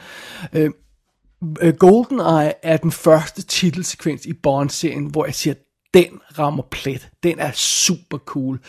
Uh, 0.52 1.70
GoldenEye 1.78 2.52
er 2.62 2.76
den 2.76 2.92
første 2.92 3.42
titelsekvens 3.42 4.26
i 4.26 4.32
Bond-serien, 4.32 5.06
hvor 5.06 5.24
jeg 5.24 5.34
siger, 5.34 5.54
den 5.94 6.20
rammer 6.38 6.62
plet. 6.70 7.08
Den 7.22 7.38
er 7.38 7.52
super 7.52 8.18
cool. 8.18 8.60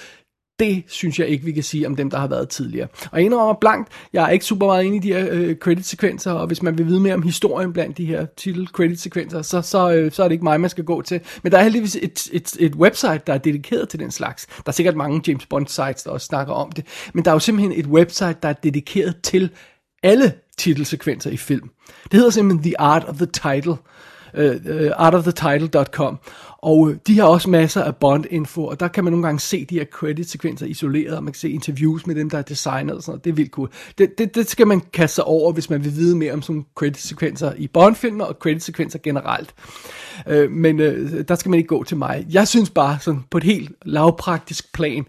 Det 0.59 0.83
synes 0.87 1.19
jeg 1.19 1.27
ikke, 1.27 1.45
vi 1.45 1.51
kan 1.51 1.63
sige 1.63 1.87
om 1.87 1.95
dem, 1.95 2.09
der 2.09 2.17
har 2.17 2.27
været 2.27 2.49
tidligere. 2.49 2.87
Og 3.11 3.17
jeg 3.17 3.25
indrømmer 3.25 3.53
blankt, 3.61 3.91
jeg 4.13 4.23
er 4.23 4.29
ikke 4.29 4.45
super 4.45 4.65
meget 4.65 4.83
inde 4.83 4.97
i 4.97 4.99
de 4.99 5.13
her 5.13 5.27
øh, 5.31 5.55
credit-sekvenser, 5.55 6.31
og 6.31 6.47
hvis 6.47 6.63
man 6.63 6.77
vil 6.77 6.85
vide 6.87 6.99
mere 6.99 7.13
om 7.13 7.21
historien 7.21 7.73
blandt 7.73 7.97
de 7.97 8.05
her 8.05 8.25
titel-credit-sekvenser, 8.37 9.41
så, 9.41 9.61
så, 9.61 9.91
øh, 9.91 10.11
så 10.11 10.23
er 10.23 10.27
det 10.27 10.33
ikke 10.33 10.43
mig, 10.43 10.61
man 10.61 10.69
skal 10.69 10.83
gå 10.83 11.01
til. 11.01 11.19
Men 11.43 11.51
der 11.51 11.57
er 11.57 11.63
heldigvis 11.63 11.95
et, 12.01 12.27
et, 12.31 12.55
et 12.59 12.75
website, 12.75 13.21
der 13.27 13.33
er 13.33 13.37
dedikeret 13.37 13.89
til 13.89 13.99
den 13.99 14.11
slags. 14.11 14.45
Der 14.45 14.63
er 14.65 14.71
sikkert 14.71 14.95
mange 14.95 15.21
James 15.27 15.45
Bond-sites, 15.45 16.03
der 16.03 16.09
også 16.09 16.25
snakker 16.25 16.53
om 16.53 16.71
det. 16.71 16.85
Men 17.13 17.25
der 17.25 17.31
er 17.31 17.35
jo 17.35 17.39
simpelthen 17.39 17.79
et 17.79 17.87
website, 17.87 18.35
der 18.43 18.49
er 18.49 18.53
dedikeret 18.53 19.15
til 19.23 19.49
alle 20.03 20.33
titelsekvenser 20.57 21.29
i 21.29 21.37
film. 21.37 21.69
Det 22.03 22.13
hedder 22.13 22.29
simpelthen 22.29 22.63
The 22.63 22.81
Art 22.81 23.03
of 23.03 23.15
the 23.15 23.25
Title. 23.25 23.75
uh, 24.37 24.43
uh, 24.43 24.91
og 26.61 26.89
øh, 26.89 26.97
de 27.07 27.19
har 27.19 27.25
også 27.25 27.49
masser 27.49 27.83
af 27.83 27.95
Bond-info, 27.95 28.65
og 28.65 28.79
der 28.79 28.87
kan 28.87 29.03
man 29.03 29.13
nogle 29.13 29.25
gange 29.25 29.39
se 29.39 29.65
de 29.65 29.75
her 29.75 29.85
credit-sekvenser 29.85 30.65
isoleret, 30.65 31.17
og 31.17 31.23
man 31.23 31.33
kan 31.33 31.39
se 31.39 31.49
interviews 31.49 32.07
med 32.07 32.15
dem, 32.15 32.29
der 32.29 32.37
er 32.37 32.41
designet 32.41 32.95
og 32.95 33.01
sådan 33.01 33.11
noget. 33.11 33.23
Det 33.23 33.29
er 33.29 33.35
vildt 33.35 33.51
cool. 33.51 33.69
Det, 33.97 34.17
det, 34.17 34.35
det 34.35 34.49
skal 34.49 34.67
man 34.67 34.81
kaste 34.93 35.15
sig 35.15 35.23
over, 35.23 35.53
hvis 35.53 35.69
man 35.69 35.83
vil 35.83 35.95
vide 35.95 36.15
mere 36.15 36.33
om 36.33 36.41
sådan 36.41 36.65
credit-sekvenser 36.75 37.53
i 37.57 37.67
Bond-filmer 37.67 38.25
og 38.25 38.35
credit-sekvenser 38.39 38.99
generelt. 38.99 39.53
Øh, 40.27 40.51
men 40.51 40.79
øh, 40.79 41.27
der 41.27 41.35
skal 41.35 41.49
man 41.49 41.57
ikke 41.57 41.67
gå 41.67 41.83
til 41.83 41.97
mig. 41.97 42.25
Jeg 42.29 42.47
synes 42.47 42.69
bare, 42.69 42.97
sådan 43.01 43.23
på 43.31 43.37
et 43.37 43.43
helt 43.43 43.71
lavpraktisk 43.85 44.73
plan, 44.73 45.05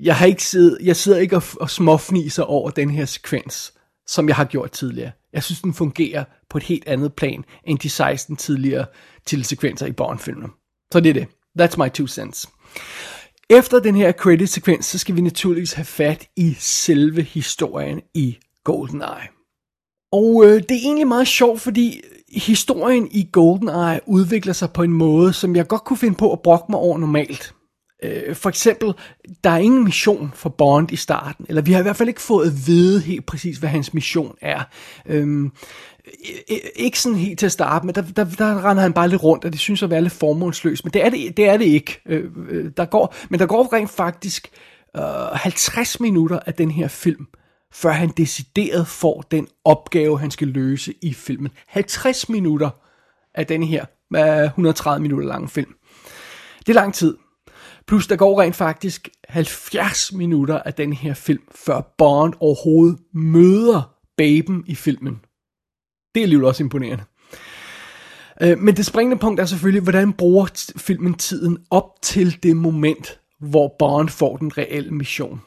jeg 0.00 0.16
har 0.16 0.26
ikke 0.26 0.44
siddet, 0.44 0.78
jeg 0.82 0.96
sidder 0.96 1.18
ikke 1.18 1.36
og, 1.36 1.42
og 1.60 1.70
småfniser 1.70 2.42
over 2.42 2.70
den 2.70 2.90
her 2.90 3.04
sekvens, 3.04 3.72
som 4.06 4.28
jeg 4.28 4.36
har 4.36 4.44
gjort 4.44 4.70
tidligere. 4.70 5.10
Jeg 5.32 5.42
synes, 5.42 5.60
den 5.60 5.74
fungerer 5.74 6.24
på 6.50 6.58
et 6.58 6.64
helt 6.64 6.88
andet 6.88 7.12
plan, 7.12 7.44
end 7.64 7.78
de 7.78 7.90
16 7.90 8.36
tidligere 8.36 8.86
titelsekvenser 9.26 9.86
i 9.86 9.92
Bond-filmen. 9.92 10.50
Så 10.92 11.00
det 11.00 11.10
er 11.10 11.14
det. 11.14 11.26
That's 11.60 11.84
my 11.84 11.88
two 11.88 12.06
cents. 12.06 12.48
Efter 13.50 13.78
den 13.78 13.94
her 13.94 14.12
credit-sekvens, 14.12 14.86
så 14.86 14.98
skal 14.98 15.16
vi 15.16 15.20
naturligvis 15.20 15.72
have 15.72 15.84
fat 15.84 16.26
i 16.36 16.56
selve 16.58 17.22
historien 17.22 18.00
i 18.14 18.38
GoldenEye. 18.64 19.28
Og 20.12 20.44
øh, 20.44 20.62
det 20.62 20.70
er 20.70 20.84
egentlig 20.84 21.06
meget 21.06 21.28
sjovt, 21.28 21.60
fordi 21.60 22.00
historien 22.36 23.08
i 23.10 23.28
GoldenEye 23.32 24.00
udvikler 24.06 24.52
sig 24.52 24.70
på 24.70 24.82
en 24.82 24.92
måde, 24.92 25.32
som 25.32 25.56
jeg 25.56 25.66
godt 25.66 25.84
kunne 25.84 25.96
finde 25.96 26.16
på 26.16 26.32
at 26.32 26.42
brokke 26.42 26.66
mig 26.68 26.80
over 26.80 26.98
normalt. 26.98 27.54
Øh, 28.04 28.36
for 28.36 28.48
eksempel, 28.48 28.92
der 29.44 29.50
er 29.50 29.58
ingen 29.58 29.84
mission 29.84 30.32
for 30.34 30.48
Bond 30.48 30.92
i 30.92 30.96
starten, 30.96 31.46
eller 31.48 31.62
vi 31.62 31.72
har 31.72 31.78
i 31.78 31.82
hvert 31.82 31.96
fald 31.96 32.08
ikke 32.08 32.20
fået 32.20 32.46
at 32.46 32.66
vide 32.66 33.00
helt 33.00 33.26
præcis, 33.26 33.58
hvad 33.58 33.68
hans 33.68 33.94
mission 33.94 34.36
er. 34.40 34.62
Øhm, 35.06 35.52
ikke 36.76 37.00
sådan 37.00 37.18
helt 37.18 37.38
til 37.38 37.46
at 37.46 37.52
starte 37.52 37.86
med, 37.86 37.94
der, 37.94 38.02
der, 38.02 38.24
der 38.24 38.70
render 38.70 38.82
han 38.82 38.92
bare 38.92 39.08
lidt 39.08 39.22
rundt, 39.22 39.44
og 39.44 39.52
det 39.52 39.60
synes 39.60 39.82
at 39.82 39.90
være 39.90 40.02
lidt 40.02 40.12
formålsløst, 40.12 40.84
men 40.84 40.92
det 40.92 41.04
er 41.04 41.10
det, 41.10 41.36
det, 41.36 41.48
er 41.48 41.56
det 41.56 41.64
ikke. 41.64 42.00
Øh, 42.06 42.24
øh 42.48 42.70
der 42.76 42.84
går, 42.84 43.14
men 43.30 43.40
der 43.40 43.46
går 43.46 43.72
rent 43.72 43.90
faktisk 43.90 44.48
øh, 44.96 45.02
50 45.32 46.00
minutter 46.00 46.40
af 46.46 46.54
den 46.54 46.70
her 46.70 46.88
film, 46.88 47.26
før 47.72 47.90
han 47.90 48.08
decideret 48.08 48.86
får 48.86 49.24
den 49.30 49.48
opgave, 49.64 50.20
han 50.20 50.30
skal 50.30 50.48
løse 50.48 50.94
i 51.02 51.14
filmen. 51.14 51.50
50 51.66 52.28
minutter 52.28 52.70
af 53.34 53.46
den 53.46 53.62
her 53.62 53.84
øh, 54.16 54.44
130 54.44 55.02
minutter 55.02 55.28
lange 55.28 55.48
film. 55.48 55.74
Det 56.58 56.68
er 56.68 56.74
lang 56.74 56.94
tid. 56.94 57.16
Plus 57.86 58.06
der 58.06 58.16
går 58.16 58.40
rent 58.40 58.56
faktisk 58.56 59.08
70 59.28 60.12
minutter 60.12 60.58
af 60.58 60.74
den 60.74 60.92
her 60.92 61.14
film, 61.14 61.42
før 61.54 61.94
Bond 61.98 62.34
overhovedet 62.40 62.98
møder 63.12 63.94
baben 64.16 64.64
i 64.66 64.74
filmen. 64.74 65.20
Det 66.14 66.20
er 66.20 66.24
alligevel 66.24 66.46
også 66.46 66.62
imponerende. 66.62 67.04
Øh, 68.42 68.58
men 68.58 68.76
det 68.76 68.86
springende 68.86 69.18
punkt 69.18 69.40
er 69.40 69.44
selvfølgelig, 69.44 69.82
hvordan 69.82 70.12
bruger 70.12 70.72
filmen 70.76 71.14
tiden 71.14 71.58
op 71.70 71.90
til 72.02 72.42
det 72.42 72.56
moment, 72.56 73.18
hvor 73.40 73.74
Bond 73.78 74.08
får 74.08 74.36
den 74.36 74.58
reelle 74.58 74.90
mission. 74.90 75.40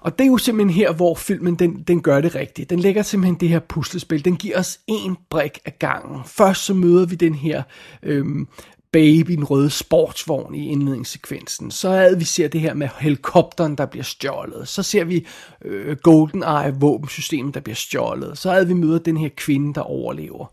Og 0.00 0.18
det 0.18 0.24
er 0.24 0.28
jo 0.28 0.38
simpelthen 0.38 0.74
her, 0.74 0.92
hvor 0.92 1.14
filmen 1.14 1.54
den, 1.54 1.82
den 1.82 2.02
gør 2.02 2.20
det 2.20 2.34
rigtigt. 2.34 2.70
Den 2.70 2.78
lægger 2.78 3.02
simpelthen 3.02 3.40
det 3.40 3.48
her 3.48 3.58
puslespil. 3.58 4.24
Den 4.24 4.36
giver 4.36 4.58
os 4.58 4.78
en 4.86 5.16
brik 5.30 5.58
af 5.64 5.78
gangen. 5.78 6.20
Først 6.26 6.64
så 6.64 6.74
møder 6.74 7.06
vi 7.06 7.14
den 7.14 7.34
her 7.34 7.62
øhm, 8.02 8.48
baby 8.92 9.30
i 9.30 9.34
en 9.34 9.44
røde 9.44 9.70
sportsvogn 9.70 10.54
i 10.54 10.68
indledningssekvensen. 10.68 11.70
Så 11.70 11.90
havde 11.90 12.18
vi 12.18 12.24
ser 12.24 12.48
det 12.48 12.60
her 12.60 12.74
med 12.74 12.88
helikopteren, 13.00 13.76
der 13.76 13.86
bliver 13.86 14.04
stjålet. 14.04 14.68
Så 14.68 14.82
ser 14.82 15.04
vi 15.04 15.26
øh, 15.64 15.96
GoldenEye 15.96 16.74
våbensystemet, 16.80 17.54
der 17.54 17.60
bliver 17.60 17.76
stjålet. 17.76 18.38
Så 18.38 18.50
havde 18.50 18.68
vi 18.68 18.74
møder 18.74 18.98
den 18.98 19.16
her 19.16 19.28
kvinde, 19.36 19.74
der 19.74 19.80
overlever. 19.80 20.46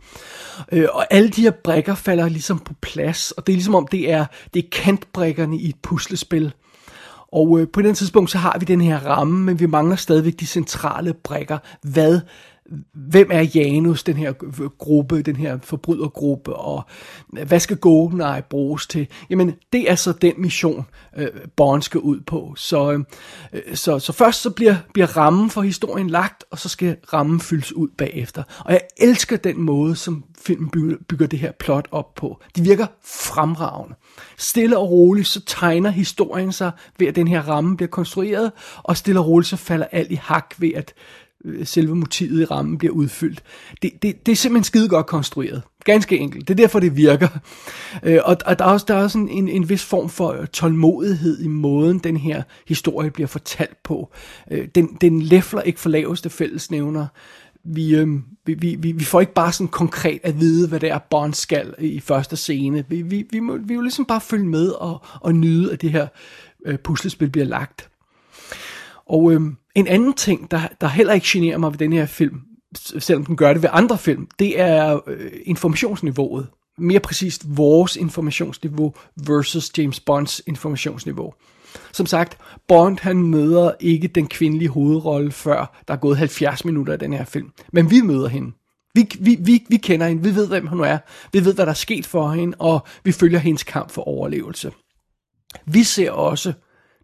Øh, 0.71 0.87
og 0.91 1.13
alle 1.13 1.29
de 1.29 1.41
her 1.41 1.51
brikker 1.51 1.95
falder 1.95 2.29
ligesom 2.29 2.59
på 2.59 2.73
plads, 2.81 3.31
og 3.31 3.47
det 3.47 3.53
er 3.53 3.57
ligesom 3.57 3.75
om 3.75 3.87
det 3.87 4.11
er, 4.11 4.25
det 4.53 4.65
er 4.65 4.69
kantbrækkerne 4.71 5.57
i 5.57 5.69
et 5.69 5.75
puslespil. 5.81 6.53
Og 7.31 7.59
øh, 7.59 7.67
på 7.67 7.81
den 7.81 7.95
tidspunkt 7.95 8.31
så 8.31 8.37
har 8.37 8.57
vi 8.59 8.65
den 8.65 8.81
her 8.81 9.05
ramme, 9.05 9.39
men 9.45 9.59
vi 9.59 9.65
mangler 9.65 9.95
stadigvæk 9.95 10.39
de 10.39 10.45
centrale 10.45 11.13
brikker. 11.13 11.57
Hvad 11.81 12.19
hvem 12.93 13.29
er 13.31 13.41
Janus, 13.41 14.03
den 14.03 14.17
her 14.17 14.33
gruppe, 14.77 15.21
den 15.21 15.35
her 15.35 15.59
forbrydergruppe, 15.63 16.55
og 16.55 16.83
hvad 17.47 17.59
skal 17.59 17.77
GoldenEye 17.77 18.41
bruges 18.49 18.87
til? 18.87 19.07
Jamen, 19.29 19.55
det 19.73 19.91
er 19.91 19.95
så 19.95 20.11
den 20.11 20.33
mission, 20.37 20.85
øh, 21.17 21.27
Bond 21.55 21.81
skal 21.81 21.99
ud 21.99 22.19
på. 22.19 22.53
Så, 22.57 23.03
øh, 23.53 23.75
så, 23.75 23.99
så 23.99 24.13
først 24.13 24.41
så 24.41 24.49
bliver, 24.49 24.75
bliver 24.93 25.17
rammen 25.17 25.49
for 25.49 25.61
historien 25.61 26.09
lagt, 26.09 26.43
og 26.51 26.59
så 26.59 26.69
skal 26.69 26.97
rammen 27.13 27.39
fyldes 27.39 27.73
ud 27.73 27.87
bagefter. 27.97 28.43
Og 28.65 28.71
jeg 28.71 28.81
elsker 28.97 29.37
den 29.37 29.61
måde, 29.61 29.95
som 29.95 30.23
filmen 30.41 30.69
bygger, 30.69 30.97
bygger 31.09 31.27
det 31.27 31.39
her 31.39 31.51
plot 31.51 31.87
op 31.91 32.15
på. 32.15 32.41
De 32.55 32.61
virker 32.61 32.85
fremragende. 33.05 33.95
Stille 34.37 34.77
og 34.77 34.91
roligt, 34.91 35.27
så 35.27 35.45
tegner 35.45 35.89
historien 35.89 36.51
sig 36.51 36.71
ved, 36.99 37.07
at 37.07 37.15
den 37.15 37.27
her 37.27 37.41
ramme 37.41 37.77
bliver 37.77 37.89
konstrueret, 37.89 38.51
og 38.77 38.97
stille 38.97 39.19
og 39.19 39.27
roligt, 39.27 39.49
så 39.49 39.57
falder 39.57 39.85
alt 39.91 40.11
i 40.11 40.15
hak 40.15 40.55
ved, 40.57 40.71
at 40.75 40.93
selve 41.63 41.95
motivet 41.95 42.41
i 42.41 42.45
rammen 42.45 42.77
bliver 42.77 42.93
udfyldt. 42.93 43.43
Det, 43.81 43.91
det, 44.01 44.25
det 44.25 44.31
er 44.31 44.35
simpelthen 44.35 44.63
skide 44.63 44.89
godt 44.89 45.05
konstrueret. 45.05 45.61
Ganske 45.83 46.17
enkelt. 46.17 46.47
Det 46.47 46.53
er 46.53 46.57
derfor, 46.63 46.79
det 46.79 46.97
virker. 46.97 47.27
Øh, 48.03 48.19
og, 48.25 48.37
og 48.45 48.59
der 48.59 48.65
er 48.65 48.69
også, 48.69 48.85
der 48.87 48.95
er 48.95 49.03
også 49.03 49.17
en, 49.17 49.49
en, 49.49 49.69
vis 49.69 49.83
form 49.83 50.09
for 50.09 50.45
tålmodighed 50.45 51.41
i 51.41 51.47
måden, 51.47 51.99
den 51.99 52.17
her 52.17 52.43
historie 52.67 53.11
bliver 53.11 53.27
fortalt 53.27 53.83
på. 53.83 54.11
Øh, 54.51 54.67
den, 54.75 54.97
den 55.01 55.21
læfler 55.21 55.61
ikke 55.61 55.79
for 55.79 55.89
laveste 55.89 56.29
fællesnævner. 56.29 57.07
Vi, 57.63 57.95
øh, 57.95 58.07
vi, 58.45 58.53
vi, 58.53 58.91
vi 58.91 59.03
får 59.03 59.19
ikke 59.19 59.33
bare 59.33 59.51
sådan 59.51 59.67
konkret 59.67 60.19
at 60.23 60.39
vide, 60.39 60.67
hvad 60.67 60.79
det 60.79 60.89
er, 60.89 60.99
Bond 61.09 61.33
skal 61.33 61.73
i 61.79 61.99
første 61.99 62.37
scene. 62.37 62.85
Vi, 62.89 63.01
vi, 63.01 63.27
vi, 63.31 63.39
må, 63.39 63.57
vi 63.57 63.75
vil 63.75 63.83
ligesom 63.83 64.05
bare 64.05 64.21
følge 64.21 64.45
med 64.45 64.69
og, 64.69 65.01
og 65.21 65.35
nyde, 65.35 65.73
at 65.73 65.81
det 65.81 65.91
her 65.91 66.07
øh, 66.65 66.79
puslespil 66.79 67.29
bliver 67.29 67.45
lagt. 67.45 67.89
Og 69.05 69.31
øh, 69.31 69.41
en 69.79 69.87
anden 69.87 70.13
ting, 70.13 70.51
der, 70.51 70.61
der 70.81 70.87
heller 70.87 71.13
ikke 71.13 71.27
generer 71.29 71.57
mig 71.57 71.71
ved 71.71 71.77
den 71.77 71.93
her 71.93 72.05
film, 72.05 72.41
selvom 72.75 73.25
den 73.25 73.35
gør 73.35 73.53
det 73.53 73.61
ved 73.63 73.69
andre 73.73 73.97
film, 73.97 74.27
det 74.39 74.59
er 74.59 74.99
øh, 75.07 75.31
informationsniveauet. 75.45 76.47
Mere 76.77 76.99
præcist 76.99 77.43
vores 77.47 77.95
informationsniveau 77.95 78.93
versus 79.27 79.71
James 79.77 79.99
Bonds 79.99 80.41
informationsniveau. 80.47 81.33
Som 81.91 82.05
sagt, 82.05 82.37
Bond 82.67 82.97
han 83.01 83.17
møder 83.17 83.71
ikke 83.79 84.07
den 84.07 84.27
kvindelige 84.27 84.69
hovedrolle, 84.69 85.31
før 85.31 85.83
der 85.87 85.93
er 85.93 85.97
gået 85.97 86.17
70 86.17 86.65
minutter 86.65 86.93
af 86.93 86.99
den 86.99 87.13
her 87.13 87.25
film. 87.25 87.51
Men 87.73 87.91
vi 87.91 88.01
møder 88.01 88.27
hende. 88.27 88.51
Vi, 88.93 89.09
vi, 89.19 89.37
vi, 89.39 89.65
vi 89.69 89.77
kender 89.77 90.07
hende, 90.07 90.23
vi 90.23 90.35
ved, 90.35 90.47
hvem 90.47 90.67
hun 90.67 90.83
er, 90.83 90.97
vi 91.33 91.45
ved, 91.45 91.53
hvad 91.53 91.65
der 91.65 91.71
er 91.71 91.75
sket 91.75 92.05
for 92.05 92.31
hende, 92.31 92.57
og 92.59 92.87
vi 93.03 93.11
følger 93.11 93.39
hendes 93.39 93.63
kamp 93.63 93.91
for 93.91 94.01
overlevelse. 94.01 94.71
Vi 95.65 95.83
ser 95.83 96.11
også 96.11 96.53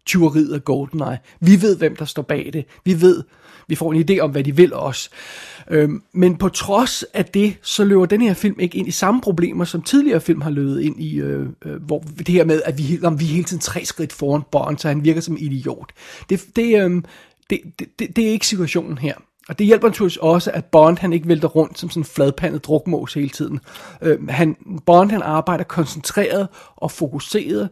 tyveriet 0.06 0.54
af 0.54 0.64
GoldenEye. 0.64 1.18
Vi 1.40 1.62
ved, 1.62 1.76
hvem 1.76 1.96
der 1.96 2.04
står 2.04 2.22
bag 2.22 2.50
det. 2.52 2.64
Vi 2.84 3.00
ved, 3.00 3.22
vi 3.68 3.74
får 3.74 3.92
en 3.92 4.10
idé 4.10 4.18
om, 4.18 4.30
hvad 4.30 4.44
de 4.44 4.56
vil 4.56 4.74
også. 4.74 5.10
Øhm, 5.70 6.02
men 6.12 6.36
på 6.36 6.48
trods 6.48 7.02
af 7.14 7.24
det, 7.24 7.56
så 7.62 7.84
løber 7.84 8.06
den 8.06 8.20
her 8.20 8.34
film 8.34 8.60
ikke 8.60 8.78
ind 8.78 8.88
i 8.88 8.90
samme 8.90 9.20
problemer, 9.20 9.64
som 9.64 9.82
tidligere 9.82 10.20
film 10.20 10.40
har 10.40 10.50
løbet 10.50 10.80
ind 10.80 11.00
i, 11.00 11.16
øh, 11.16 11.46
øh, 11.64 11.82
hvor 11.82 11.98
det 11.98 12.28
her 12.28 12.44
med, 12.44 12.62
at 12.64 12.78
vi, 12.78 12.98
om 13.02 13.20
vi 13.20 13.24
hele 13.24 13.44
tiden 13.44 13.60
tre 13.60 13.84
skridt 13.84 14.12
foran 14.12 14.42
Bond, 14.50 14.78
så 14.78 14.88
han 14.88 15.04
virker 15.04 15.20
som 15.20 15.34
en 15.34 15.52
idiot. 15.52 15.92
Det, 16.30 16.56
det, 16.56 16.84
øh, 16.84 17.02
det, 17.50 17.60
det, 17.98 18.16
det 18.16 18.26
er 18.26 18.30
ikke 18.30 18.46
situationen 18.46 18.98
her. 18.98 19.14
Og 19.48 19.58
det 19.58 19.66
hjælper 19.66 19.88
naturligvis 19.88 20.16
også, 20.16 20.50
at 20.50 20.64
Bond 20.64 20.98
han 20.98 21.12
ikke 21.12 21.28
vælter 21.28 21.48
rundt 21.48 21.78
som 21.78 21.90
sådan 21.90 22.00
en 22.00 22.04
fladpandet 22.04 22.64
drukmås 22.64 23.14
hele 23.14 23.28
tiden. 23.28 23.60
Øh, 24.02 24.28
han, 24.28 24.56
Bond 24.86 25.10
han 25.10 25.22
arbejder 25.22 25.64
koncentreret 25.64 26.48
og 26.76 26.90
fokuseret, 26.90 27.68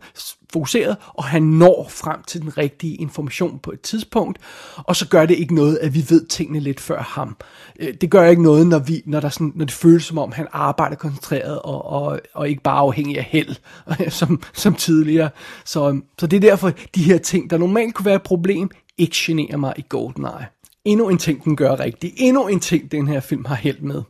fokuseret, 0.54 0.96
og 1.14 1.24
han 1.24 1.42
når 1.42 1.86
frem 1.90 2.22
til 2.26 2.42
den 2.42 2.58
rigtige 2.58 2.94
information 2.94 3.58
på 3.58 3.70
et 3.72 3.80
tidspunkt, 3.80 4.38
og 4.76 4.96
så 4.96 5.08
gør 5.08 5.26
det 5.26 5.34
ikke 5.34 5.54
noget, 5.54 5.78
at 5.82 5.94
vi 5.94 6.04
ved 6.08 6.26
tingene 6.26 6.60
lidt 6.60 6.80
før 6.80 7.02
ham. 7.02 7.36
Øh, 7.80 7.94
det 8.00 8.10
gør 8.10 8.24
ikke 8.24 8.42
noget, 8.42 8.66
når, 8.66 8.78
vi, 8.78 9.02
når, 9.06 9.20
der 9.20 9.28
sådan, 9.28 9.52
når 9.54 9.64
det 9.64 9.74
føles 9.74 10.04
som 10.04 10.18
om, 10.18 10.32
han 10.32 10.46
arbejder 10.52 10.96
koncentreret 10.96 11.58
og, 11.62 11.84
og, 11.84 12.20
og 12.34 12.48
ikke 12.48 12.62
bare 12.62 12.78
afhængig 12.78 13.18
af 13.18 13.24
held, 13.24 13.56
som, 14.20 14.42
som 14.52 14.74
tidligere. 14.74 15.30
Så, 15.64 16.00
så 16.18 16.26
det 16.26 16.36
er 16.36 16.40
derfor, 16.40 16.72
de 16.94 17.02
her 17.02 17.18
ting, 17.18 17.50
der 17.50 17.58
normalt 17.58 17.94
kunne 17.94 18.06
være 18.06 18.14
et 18.14 18.22
problem, 18.22 18.70
ikke 18.98 19.16
generer 19.16 19.56
mig 19.56 19.74
i 19.76 19.84
GoldenEye. 19.88 20.46
Endnu 20.84 21.08
en 21.08 21.18
ting, 21.18 21.44
den 21.44 21.56
gør 21.56 21.80
rigtigt. 21.80 22.14
Endnu 22.16 22.46
en 22.48 22.60
ting, 22.60 22.92
den 22.92 23.08
her 23.08 23.20
film 23.20 23.44
har 23.44 23.54
held 23.54 23.80
med. 23.80 24.02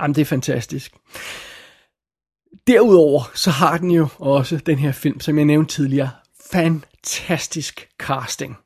Jamen, 0.00 0.14
det 0.14 0.20
er 0.20 0.24
fantastisk. 0.24 0.92
Derudover, 2.66 3.30
så 3.34 3.50
har 3.50 3.78
den 3.78 3.90
jo 3.90 4.08
også 4.18 4.56
den 4.56 4.78
her 4.78 4.92
film, 4.92 5.20
som 5.20 5.38
jeg 5.38 5.44
nævnte 5.44 5.74
tidligere, 5.74 6.10
fantastisk 6.52 7.88
casting. 7.98 8.56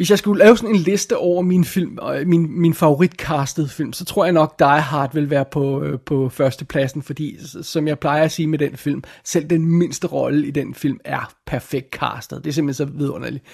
Hvis 0.00 0.10
jeg 0.10 0.18
skulle 0.18 0.44
lave 0.44 0.56
sådan 0.56 0.74
en 0.74 0.80
liste 0.80 1.16
over 1.16 1.42
min 1.42 1.64
film, 1.64 1.98
øh, 2.14 2.26
min, 2.26 2.60
min 2.60 2.74
favoritcastede 2.74 3.68
film, 3.68 3.92
så 3.92 4.04
tror 4.04 4.24
jeg 4.24 4.32
nok 4.32 4.58
Die 4.58 4.80
Hard 4.80 5.14
vil 5.14 5.30
være 5.30 5.44
på, 5.52 5.82
øh, 5.82 5.98
på 6.06 6.28
førstepladsen, 6.28 7.02
fordi 7.02 7.36
som 7.62 7.88
jeg 7.88 7.98
plejer 7.98 8.24
at 8.24 8.32
sige 8.32 8.46
med 8.46 8.58
den 8.58 8.76
film, 8.76 9.02
selv 9.24 9.46
den 9.46 9.66
mindste 9.66 10.06
rolle 10.06 10.46
i 10.46 10.50
den 10.50 10.74
film 10.74 10.98
er 11.04 11.32
perfekt 11.46 11.90
castet. 11.90 12.44
Det 12.44 12.50
er 12.50 12.54
simpelthen 12.54 12.86
så 12.86 12.92
vidunderligt. 12.92 13.44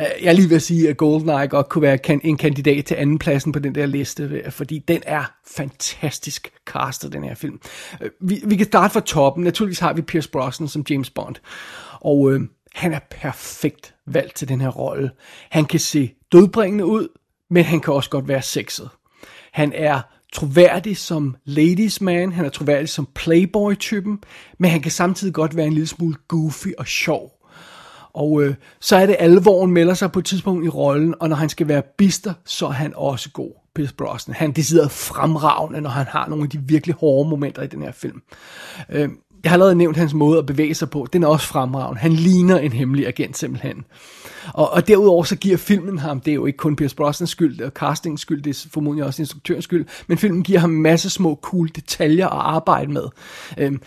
Øh, 0.00 0.06
jeg 0.22 0.28
er 0.28 0.32
lige 0.32 0.48
ved 0.48 0.56
at 0.56 0.62
sige, 0.62 0.88
at 0.88 0.96
GoldenEye 0.96 1.46
godt 1.48 1.68
kunne 1.68 1.82
være 1.82 2.26
en 2.26 2.36
kandidat 2.36 2.84
til 2.84 2.94
andenpladsen 2.94 3.52
på 3.52 3.58
den 3.58 3.74
der 3.74 3.86
liste, 3.86 4.22
øh, 4.22 4.52
fordi 4.52 4.84
den 4.88 5.00
er 5.06 5.32
fantastisk 5.56 6.52
castet, 6.66 7.12
den 7.12 7.24
her 7.24 7.34
film. 7.34 7.60
Øh, 8.00 8.10
vi, 8.20 8.42
vi 8.44 8.56
kan 8.56 8.66
starte 8.66 8.92
fra 8.92 9.00
toppen. 9.00 9.44
Naturligvis 9.44 9.78
har 9.78 9.92
vi 9.92 10.02
Pierce 10.02 10.30
Brosnan 10.30 10.68
som 10.68 10.84
James 10.90 11.10
Bond. 11.10 11.36
Og 12.00 12.32
øh, 12.32 12.40
han 12.78 12.94
er 12.94 13.00
perfekt 13.10 13.94
valgt 14.06 14.34
til 14.34 14.48
den 14.48 14.60
her 14.60 14.68
rolle. 14.68 15.10
Han 15.50 15.64
kan 15.64 15.80
se 15.80 16.14
dødbringende 16.32 16.86
ud, 16.86 17.08
men 17.50 17.64
han 17.64 17.80
kan 17.80 17.94
også 17.94 18.10
godt 18.10 18.28
være 18.28 18.42
sexet. 18.42 18.88
Han 19.52 19.72
er 19.74 20.00
troværdig 20.32 20.96
som 20.96 21.36
ladies 21.44 22.00
man, 22.00 22.32
han 22.32 22.44
er 22.44 22.48
troværdig 22.48 22.88
som 22.88 23.08
playboy-typen, 23.14 24.18
men 24.58 24.70
han 24.70 24.80
kan 24.80 24.90
samtidig 24.90 25.34
godt 25.34 25.56
være 25.56 25.66
en 25.66 25.72
lille 25.72 25.86
smule 25.86 26.16
goofy 26.28 26.68
og 26.78 26.86
sjov. 26.86 27.32
Og 28.12 28.42
øh, 28.42 28.54
så 28.80 28.96
er 28.96 29.06
det 29.06 29.16
alvoren 29.18 29.72
melder 29.72 29.94
sig 29.94 30.12
på 30.12 30.18
et 30.18 30.24
tidspunkt 30.24 30.66
i 30.66 30.68
rollen, 30.68 31.14
og 31.20 31.28
når 31.28 31.36
han 31.36 31.48
skal 31.48 31.68
være 31.68 31.82
bister, 31.98 32.34
så 32.44 32.66
er 32.66 32.70
han 32.70 32.92
også 32.96 33.30
god. 33.30 33.52
Pierce 33.74 33.94
Brosnan. 33.94 34.36
Han 34.36 34.50
er 34.50 34.54
decideret 34.54 34.90
fremragende, 34.90 35.80
når 35.80 35.90
han 35.90 36.06
har 36.06 36.28
nogle 36.28 36.44
af 36.44 36.50
de 36.50 36.58
virkelig 36.58 36.94
hårde 37.00 37.30
momenter 37.30 37.62
i 37.62 37.66
den 37.66 37.82
her 37.82 37.92
film. 37.92 38.22
Øh, 38.88 39.08
jeg 39.44 39.50
har 39.50 39.54
allerede 39.54 39.74
nævnt 39.74 39.96
hans 39.96 40.14
måde 40.14 40.38
at 40.38 40.46
bevæge 40.46 40.74
sig 40.74 40.90
på. 40.90 41.06
Den 41.12 41.22
er 41.22 41.26
også 41.26 41.46
fremragende. 41.46 42.00
Han 42.00 42.12
ligner 42.12 42.58
en 42.58 42.72
hemmelig 42.72 43.06
agent 43.06 43.38
simpelthen. 43.38 43.84
Og, 44.54 44.72
og 44.72 44.88
derudover 44.88 45.24
så 45.24 45.36
giver 45.36 45.56
filmen 45.56 45.98
ham, 45.98 46.20
det 46.20 46.30
er 46.30 46.34
jo 46.34 46.46
ikke 46.46 46.56
kun 46.56 46.76
Pierce 46.76 46.96
Brosnans 46.96 47.30
skyld, 47.30 47.60
og 47.60 47.70
castings 47.70 48.22
skyld, 48.22 48.42
det 48.42 48.64
er 48.64 48.68
formodentlig 48.72 49.06
også 49.06 49.22
instruktørens 49.22 49.64
skyld, 49.64 49.86
men 50.06 50.18
filmen 50.18 50.42
giver 50.42 50.58
ham 50.58 50.74
en 50.74 50.82
masse 50.82 51.10
små 51.10 51.38
cool 51.42 51.68
detaljer 51.76 52.26
at 52.26 52.40
arbejde 52.40 52.92
med. 52.92 53.04
Øhm, 53.58 53.80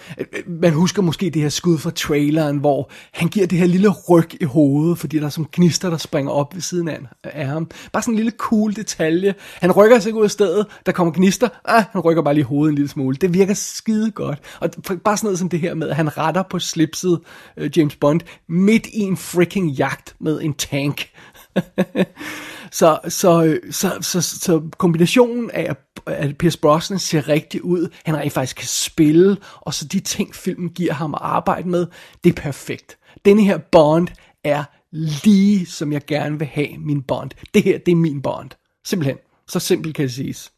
man 0.47 0.73
husker 0.73 1.01
måske 1.01 1.29
det 1.29 1.41
her 1.41 1.49
skud 1.49 1.77
fra 1.77 1.91
traileren, 1.91 2.57
hvor 2.57 2.91
han 3.11 3.27
giver 3.27 3.47
det 3.47 3.57
her 3.57 3.65
lille 3.65 3.89
ryg 4.09 4.41
i 4.41 4.43
hovedet, 4.43 4.97
fordi 4.97 5.19
der 5.19 5.25
er 5.25 5.29
som 5.29 5.47
gnister, 5.51 5.89
der 5.89 5.97
springer 5.97 6.31
op 6.31 6.55
ved 6.55 6.61
siden 6.61 6.87
af, 6.87 6.99
af 7.23 7.47
ham. 7.47 7.69
Bare 7.93 8.03
sådan 8.03 8.13
en 8.13 8.15
lille 8.15 8.31
cool 8.37 8.75
detalje. 8.75 9.33
Han 9.61 9.71
rykker 9.71 9.99
sig 9.99 10.09
ikke 10.09 10.19
ud 10.19 10.23
af 10.23 10.31
stedet, 10.31 10.65
der 10.85 10.91
kommer 10.91 11.13
gnister, 11.13 11.49
ah, 11.65 11.83
han 11.91 12.01
rykker 12.01 12.23
bare 12.23 12.33
lige 12.33 12.43
hovedet 12.43 12.71
en 12.71 12.75
lille 12.75 12.89
smule. 12.89 13.15
Det 13.15 13.33
virker 13.33 13.53
skide 13.53 14.11
godt. 14.11 14.39
Og 14.59 14.69
bare 15.03 15.17
sådan 15.17 15.25
noget 15.27 15.39
som 15.41 15.49
det 15.49 15.59
her 15.59 15.73
med, 15.73 15.89
at 15.89 15.95
han 15.95 16.17
retter 16.17 16.43
på 16.43 16.59
slipset 16.59 17.21
øh, 17.57 17.77
James 17.77 17.95
Bond 17.95 18.21
midt 18.47 18.87
i 18.87 18.99
en 18.99 19.17
freaking 19.17 19.69
jagt 19.69 20.15
med 20.19 20.41
en 20.41 20.53
tank. 20.53 21.09
så, 22.79 22.99
så, 23.07 23.43
øh, 23.43 23.73
så, 23.73 23.97
så, 24.01 24.21
så 24.21 24.61
kombinationen 24.77 25.51
af, 25.51 25.75
at 26.05 26.37
Pierce 26.37 26.59
Brosnan 26.59 26.99
ser 26.99 27.27
rigtig 27.27 27.63
ud, 27.63 27.89
han 28.05 28.17
rent 28.17 28.33
faktisk 28.33 28.57
kan 28.57 28.67
spille, 28.67 29.37
og 29.55 29.73
så 29.73 29.85
de 29.85 29.99
ting, 29.99 30.35
filmen 30.35 30.69
giver 30.69 30.93
ham 30.93 31.13
at 31.13 31.19
arbejde 31.23 31.69
med, 31.69 31.87
det 32.23 32.29
er 32.29 32.41
perfekt. 32.41 32.97
Denne 33.25 33.43
her 33.43 33.57
Bond 33.57 34.07
er 34.43 34.63
lige, 34.91 35.65
som 35.65 35.93
jeg 35.93 36.05
gerne 36.05 36.39
vil 36.39 36.47
have 36.47 36.77
min 36.77 37.01
Bond. 37.01 37.31
Det 37.53 37.63
her, 37.63 37.77
det 37.77 37.91
er 37.91 37.95
min 37.95 38.21
Bond. 38.21 38.49
Simpelthen. 38.85 39.17
Så 39.47 39.59
simpelt 39.59 39.95
kan 39.95 40.03
det 40.03 40.13
siges. 40.13 40.51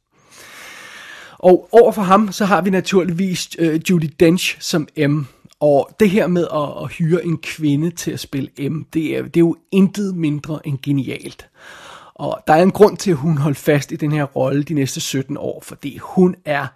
Og 1.44 1.70
overfor 1.72 2.02
ham, 2.02 2.32
så 2.32 2.46
har 2.46 2.62
vi 2.62 2.70
naturligvis 2.70 3.50
øh, 3.60 3.82
Judy 3.90 4.10
Dench 4.20 4.58
som 4.60 4.88
M. 5.10 5.20
Og 5.60 5.90
det 6.00 6.10
her 6.10 6.28
med 6.28 6.48
at, 6.54 6.84
at 6.84 6.92
hyre 6.92 7.26
en 7.26 7.38
kvinde 7.38 7.92
til 7.92 8.12
at 8.12 8.20
spille 8.20 8.70
M, 8.70 8.84
det 8.94 9.18
er, 9.18 9.22
det 9.22 9.38
er 9.38 9.40
jo 9.40 9.56
intet 9.72 10.16
mindre 10.16 10.68
end 10.68 10.78
genialt. 10.84 11.50
Og 12.16 12.40
der 12.48 12.54
er 12.54 12.64
en 12.64 12.72
grund 12.72 12.98
til, 12.98 13.12
at 13.12 13.18
hun 13.18 13.38
holdt 13.38 13.58
fast 13.58 13.92
i 13.92 13.96
den 13.96 14.12
her 14.12 14.24
rolle 14.24 14.64
de 14.64 14.74
næste 14.74 15.00
17 15.00 15.38
år, 15.38 15.64
fordi 15.66 15.98
hun 15.98 16.36
er 16.46 16.68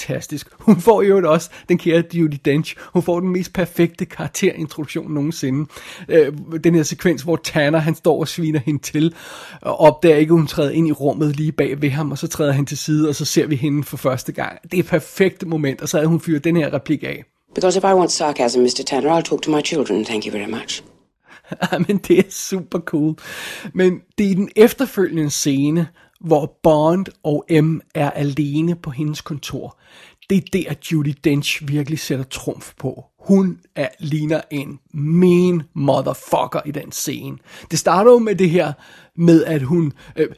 fantastisk. 0.00 0.48
Hun 0.58 0.80
får 0.80 1.02
jo 1.02 1.32
også 1.32 1.50
den 1.68 1.78
kære 1.78 2.04
Judy 2.14 2.36
Dench. 2.44 2.76
Hun 2.92 3.02
får 3.02 3.20
den 3.20 3.28
mest 3.28 3.52
perfekte 3.52 4.04
karakterintroduktion 4.04 5.12
nogensinde. 5.12 5.70
Øh, 6.08 6.32
den 6.64 6.74
her 6.74 6.82
sekvens, 6.82 7.22
hvor 7.22 7.36
Tanner 7.36 7.78
han 7.78 7.94
står 7.94 8.20
og 8.20 8.28
sviner 8.28 8.60
hende 8.60 8.82
til, 8.82 9.14
og 9.62 9.80
opdager 9.80 10.16
ikke, 10.16 10.30
at 10.30 10.38
hun 10.38 10.46
træder 10.46 10.70
ind 10.70 10.88
i 10.88 10.92
rummet 10.92 11.36
lige 11.36 11.52
bag 11.52 11.82
ved 11.82 11.90
ham, 11.90 12.10
og 12.10 12.18
så 12.18 12.28
træder 12.28 12.52
han 12.52 12.66
til 12.66 12.78
side, 12.78 13.08
og 13.08 13.14
så 13.14 13.24
ser 13.24 13.46
vi 13.46 13.56
hende 13.56 13.84
for 13.84 13.96
første 13.96 14.32
gang. 14.32 14.58
Det 14.62 14.74
er 14.74 14.82
et 14.82 14.88
perfekt 14.88 15.46
moment, 15.46 15.80
og 15.80 15.88
så 15.88 15.96
havde 15.96 16.08
hun 16.08 16.20
fyret 16.20 16.44
den 16.44 16.56
her 16.56 16.72
replik 16.72 17.02
af. 17.02 17.24
Because 17.54 17.78
if 17.78 17.84
I 17.84 17.94
want 17.94 18.12
sarcasm, 18.12 18.60
Mr. 18.60 18.82
Tanner, 18.86 19.18
I'll 19.18 19.22
talk 19.22 19.42
to 19.42 19.50
my 19.50 19.62
children, 19.64 20.04
thank 20.04 20.26
you 20.26 20.32
very 20.32 20.50
much. 20.50 20.82
Men 21.88 21.98
det 21.98 22.18
er 22.18 22.30
super 22.30 22.78
cool. 22.78 23.14
Men 23.74 24.00
det 24.18 24.26
er 24.26 24.30
i 24.30 24.34
den 24.34 24.48
efterfølgende 24.56 25.30
scene, 25.30 25.86
hvor 26.20 26.58
Bond 26.62 27.06
og 27.22 27.44
M 27.50 27.80
er 27.94 28.10
alene 28.10 28.76
på 28.76 28.90
hendes 28.90 29.20
kontor. 29.20 29.78
Det 30.30 30.36
er 30.36 30.48
der, 30.52 30.74
Judy 30.92 31.14
Dench 31.24 31.68
virkelig 31.68 31.98
sætter 31.98 32.24
trumf 32.24 32.72
på. 32.78 33.04
Hun 33.20 33.58
er, 33.76 33.88
ligner 33.98 34.40
en 34.50 34.78
mean 34.94 35.62
motherfucker 35.74 36.60
i 36.66 36.70
den 36.70 36.92
scene. 36.92 37.38
Det 37.70 37.78
starter 37.78 38.10
jo 38.10 38.18
med 38.18 38.34
det 38.34 38.50
her 38.50 38.72
med, 39.16 39.44
at 39.44 39.62
hun, 39.62 39.92
øh, 40.16 40.28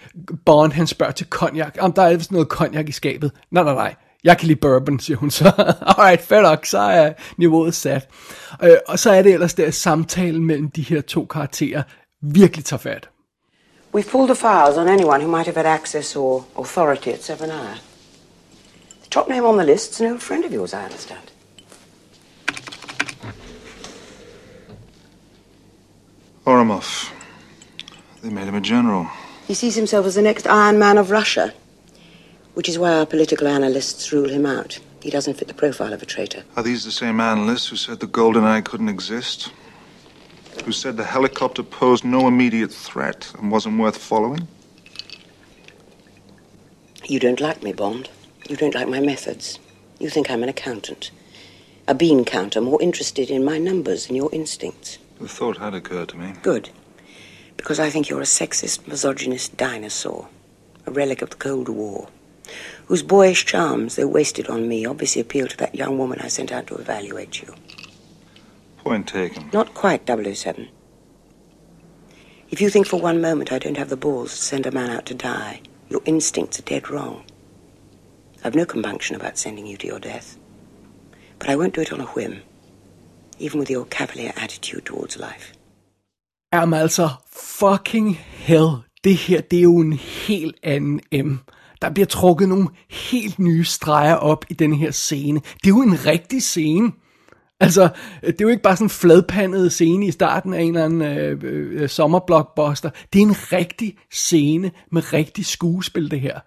Bond 0.47 0.73
han 0.73 0.87
spørger 0.87 1.13
til 1.13 1.27
cognac. 1.27 1.75
Om 1.79 1.93
der 1.93 2.03
er 2.03 2.17
vist 2.17 2.33
noget 2.33 2.49
cognac 2.49 2.89
i 2.89 2.93
skabet. 2.93 3.33
Nej, 3.51 3.65
nej, 3.65 3.75
nej 3.75 3.95
jeg 4.25 4.39
kan 4.39 4.47
lide 4.47 4.61
bourbon, 4.61 5.01
siger 5.01 5.17
hun 5.17 5.31
så. 5.31 5.45
Alright, 5.99 6.23
fair 6.23 6.41
nok, 6.41 6.67
så 6.67 6.79
er 6.79 7.13
niveauet 7.37 7.75
sat. 7.75 8.09
Øh, 8.63 8.77
og 8.89 8.99
så 8.99 9.11
er 9.11 9.23
det 9.23 9.33
ellers 9.33 9.55
der 9.55 9.71
samtalen 9.71 10.45
mellem 10.45 10.71
de 10.71 10.83
her 10.83 11.01
to 11.01 11.25
karakterer 11.25 11.83
virkelig 12.23 12.65
tager 12.65 12.81
fat. 12.81 13.09
We 13.93 14.03
pulled 14.03 14.31
the 14.31 14.35
files 14.35 14.79
on 14.79 14.89
anyone 14.89 15.21
who 15.21 15.29
might 15.29 15.47
have 15.47 15.57
had 15.57 15.67
access 15.67 16.17
or 16.17 16.47
authority 16.57 17.13
at 17.13 17.21
Seven 17.21 17.51
Hour. 17.51 17.77
The 19.03 19.09
top 19.09 19.29
name 19.29 19.45
on 19.45 19.59
the 19.59 19.65
list 19.65 19.93
is 19.93 20.01
an 20.01 20.13
old 20.13 20.23
friend 20.23 20.45
of 20.47 20.53
yours, 20.53 20.73
I 20.73 20.85
understand. 20.85 21.31
Oromov. 26.47 27.13
They 28.23 28.31
made 28.31 28.49
him 28.49 28.55
a 28.55 28.61
general. 28.63 29.09
He 29.47 29.55
sees 29.55 29.75
himself 29.75 30.07
as 30.07 30.15
the 30.15 30.23
next 30.23 30.47
Iron 30.47 30.79
Man 30.79 30.97
of 30.97 31.11
Russia. 31.11 31.53
Which 32.55 32.69
is 32.69 32.79
why 32.79 32.95
our 32.95 33.07
political 33.07 33.47
analysts 33.47 34.13
rule 34.13 34.29
him 34.29 34.47
out. 34.47 34.79
He 35.03 35.11
doesn't 35.11 35.35
fit 35.35 35.49
the 35.49 35.55
profile 35.55 35.93
of 35.93 36.03
a 36.03 36.07
traitor. 36.07 36.45
Are 36.57 36.63
these 36.63 36.85
the 36.85 36.91
same 36.91 37.21
analysts 37.21 37.69
who 37.69 37.77
said 37.77 38.01
the 38.01 38.07
Golden 38.07 38.45
Eye 38.45 38.61
couldn't 38.61 38.89
exist? 38.89 39.51
Who 40.65 40.73
said 40.73 40.97
the 40.97 41.05
helicopter 41.05 41.63
posed 41.63 42.05
no 42.05 42.29
immediate 42.29 42.73
threat 42.73 43.33
and 43.39 43.51
wasn't 43.51 43.81
worth 43.81 43.97
following? 43.97 44.47
You 47.05 47.19
don't 47.19 47.41
like 47.41 47.63
me, 47.63 47.73
Bond. 47.73 48.09
You 48.49 48.57
don't 48.57 48.75
like 48.75 48.89
my 48.89 49.01
methods. 49.01 49.59
You 49.99 50.09
think 50.09 50.31
I'm 50.31 50.43
an 50.43 50.49
accountant. 50.49 51.11
A 51.89 51.95
bean 51.95 52.25
counter 52.25 52.61
more 52.61 52.81
interested 52.81 53.29
in 53.29 53.45
my 53.45 53.59
numbers 53.59 54.07
than 54.07 54.17
your 54.17 54.33
instincts. 54.33 54.99
The 55.21 55.29
thought 55.29 55.59
had 55.59 55.75
occurred 55.75 56.11
to 56.11 56.17
me. 56.17 56.35
Good. 56.43 56.71
Because 57.57 57.81
I 57.81 57.91
think 57.91 58.09
you're 58.09 58.21
a 58.21 58.25
sexist, 58.25 58.87
misogynist 58.87 59.57
dinosaur. 59.57 60.29
A 60.87 60.91
relic 60.91 61.23
of 61.23 61.31
the 61.31 61.37
Cold 61.37 61.69
War 61.69 62.09
whose 62.87 63.03
boyish 63.03 63.47
charms, 63.47 63.97
though 63.97 64.07
wasted 64.07 64.49
on 64.49 64.69
me, 64.69 64.85
obviously 64.85 65.21
appeal 65.21 65.47
to 65.47 65.57
that 65.57 65.75
young 65.75 65.99
woman 65.99 66.19
I 66.21 66.29
sent 66.29 66.53
out 66.53 66.67
to 66.69 66.75
evaluate 66.77 67.41
you. 67.41 67.55
Point 68.85 69.07
taken. 69.07 69.49
Not 69.53 69.75
quite 69.75 70.07
007. 70.07 70.69
If 72.51 72.61
you 72.61 72.69
think 72.69 72.87
for 72.87 73.01
one 73.01 73.21
moment 73.21 73.53
I 73.53 73.59
don't 73.59 73.77
have 73.77 73.89
the 73.89 73.97
balls 73.97 74.31
to 74.31 74.43
send 74.43 74.67
a 74.67 74.73
man 74.73 74.91
out 74.91 75.07
to 75.07 75.15
die, 75.15 75.61
your 75.89 76.03
instincts 76.05 76.59
are 76.59 76.63
dead 76.63 76.91
wrong. 76.91 77.25
I've 78.45 78.57
no 78.57 78.65
compunction 78.65 79.17
about 79.17 79.39
sending 79.39 79.67
you 79.67 79.77
to 79.77 79.87
your 79.87 80.01
death. 80.01 80.37
But 81.39 81.49
I 81.49 81.57
won't 81.57 81.75
do 81.75 81.81
it 81.81 81.93
on 81.93 82.01
a 82.01 82.07
whim, 82.07 82.43
even 83.39 83.61
with 83.61 83.71
your 83.71 83.87
cavalier 83.87 84.33
attitude 84.37 84.85
towards 84.85 85.17
life. 85.17 85.55
Jamen 86.53 86.81
altså, 86.81 87.09
fucking 87.33 88.15
hell, 88.17 88.71
det 89.05 89.17
her, 89.17 89.41
det 89.41 89.59
er 89.59 89.63
jo 89.63 89.79
en 89.79 89.93
helt 89.93 90.57
anden 90.63 91.01
M. 91.27 91.39
Der 91.83 91.91
bliver 91.91 92.07
trukket 92.07 92.49
nogle 92.49 92.69
helt 92.91 93.39
nye 93.39 93.65
streger 93.65 94.15
op 94.15 94.45
i 94.51 94.55
den 94.55 94.73
her 94.73 94.91
scene. 94.91 95.41
Det 95.41 95.65
er 95.65 95.69
jo 95.69 95.83
en 95.83 96.07
rigtig 96.07 96.43
scene. 96.43 96.93
Altså, 97.63 97.89
det 98.23 98.29
er 98.41 98.45
jo 98.45 98.49
ikke 98.49 98.63
bare 98.63 98.77
sådan 98.77 98.85
en 98.85 98.91
fladpandet 98.91 99.73
scene 99.73 100.07
i 100.07 100.11
starten 100.11 100.55
af 100.55 100.63
en 100.63 100.69
eller 100.69 100.85
anden 100.85 101.03
øh, 101.03 101.39
øh, 101.43 101.89
sommerblockbuster. 101.89 102.91
Det 103.13 103.19
er 103.19 103.23
en 103.23 103.53
rigtig 103.53 103.97
scene 104.13 104.71
med 104.91 105.13
rigtig 105.13 105.47
skuespil, 105.47 106.11
det 106.11 106.21
her. 106.21 106.41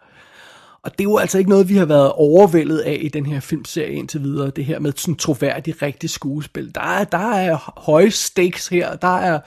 Og 0.83 0.91
det 0.91 0.99
er 0.99 1.03
jo 1.03 1.17
altså 1.17 1.37
ikke 1.37 1.49
noget, 1.49 1.69
vi 1.69 1.77
har 1.77 1.85
været 1.85 2.11
overvældet 2.11 2.79
af 2.79 2.97
i 3.01 3.07
den 3.07 3.25
her 3.25 3.39
filmserie 3.39 3.93
indtil 3.93 4.23
videre. 4.23 4.49
Det 4.49 4.65
her 4.65 4.79
med 4.79 4.93
sådan 4.95 5.15
troværdigt, 5.15 5.81
rigtig 5.81 6.09
skuespil. 6.09 6.75
Der 6.75 6.81
er, 6.81 7.03
der 7.03 7.31
er 7.31 7.73
høje 7.77 8.11
stakes 8.11 8.67
her. 8.67 8.95
Der 8.95 9.17
er 9.17 9.39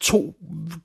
to 0.00 0.34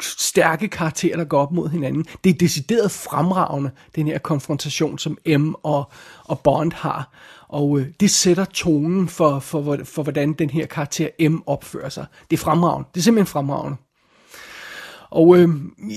stærke 0.02 0.68
karakterer, 0.68 1.18
der 1.18 1.24
går 1.24 1.42
op 1.42 1.52
mod 1.52 1.70
hinanden. 1.70 2.06
Det 2.24 2.30
er 2.30 2.38
decideret 2.38 2.92
fremragende, 2.92 3.72
den 3.96 4.08
her 4.08 4.18
konfrontation, 4.18 5.00
som 5.00 5.18
M 5.40 5.54
og, 5.64 5.92
og 6.26 6.40
Bond 6.40 6.72
har. 6.76 7.12
Og 7.52 7.80
øh, 7.80 7.86
det 8.00 8.10
sætter 8.10 8.46
tonen 8.46 9.08
for, 9.08 9.40
for, 9.40 9.64
for, 9.64 9.78
for, 9.84 10.04
hvordan 10.04 10.34
den 10.34 10.50
her 10.50 10.66
karakter 10.66 11.30
M 11.30 11.38
opfører 11.46 11.90
sig. 11.90 12.06
Det 12.30 12.38
er 12.38 12.42
fremragende. 12.42 12.90
Det 12.94 13.00
er 13.00 13.04
simpelthen 13.04 13.32
fremragende. 13.32 13.78
Og 15.12 15.38
øh, 15.38 15.50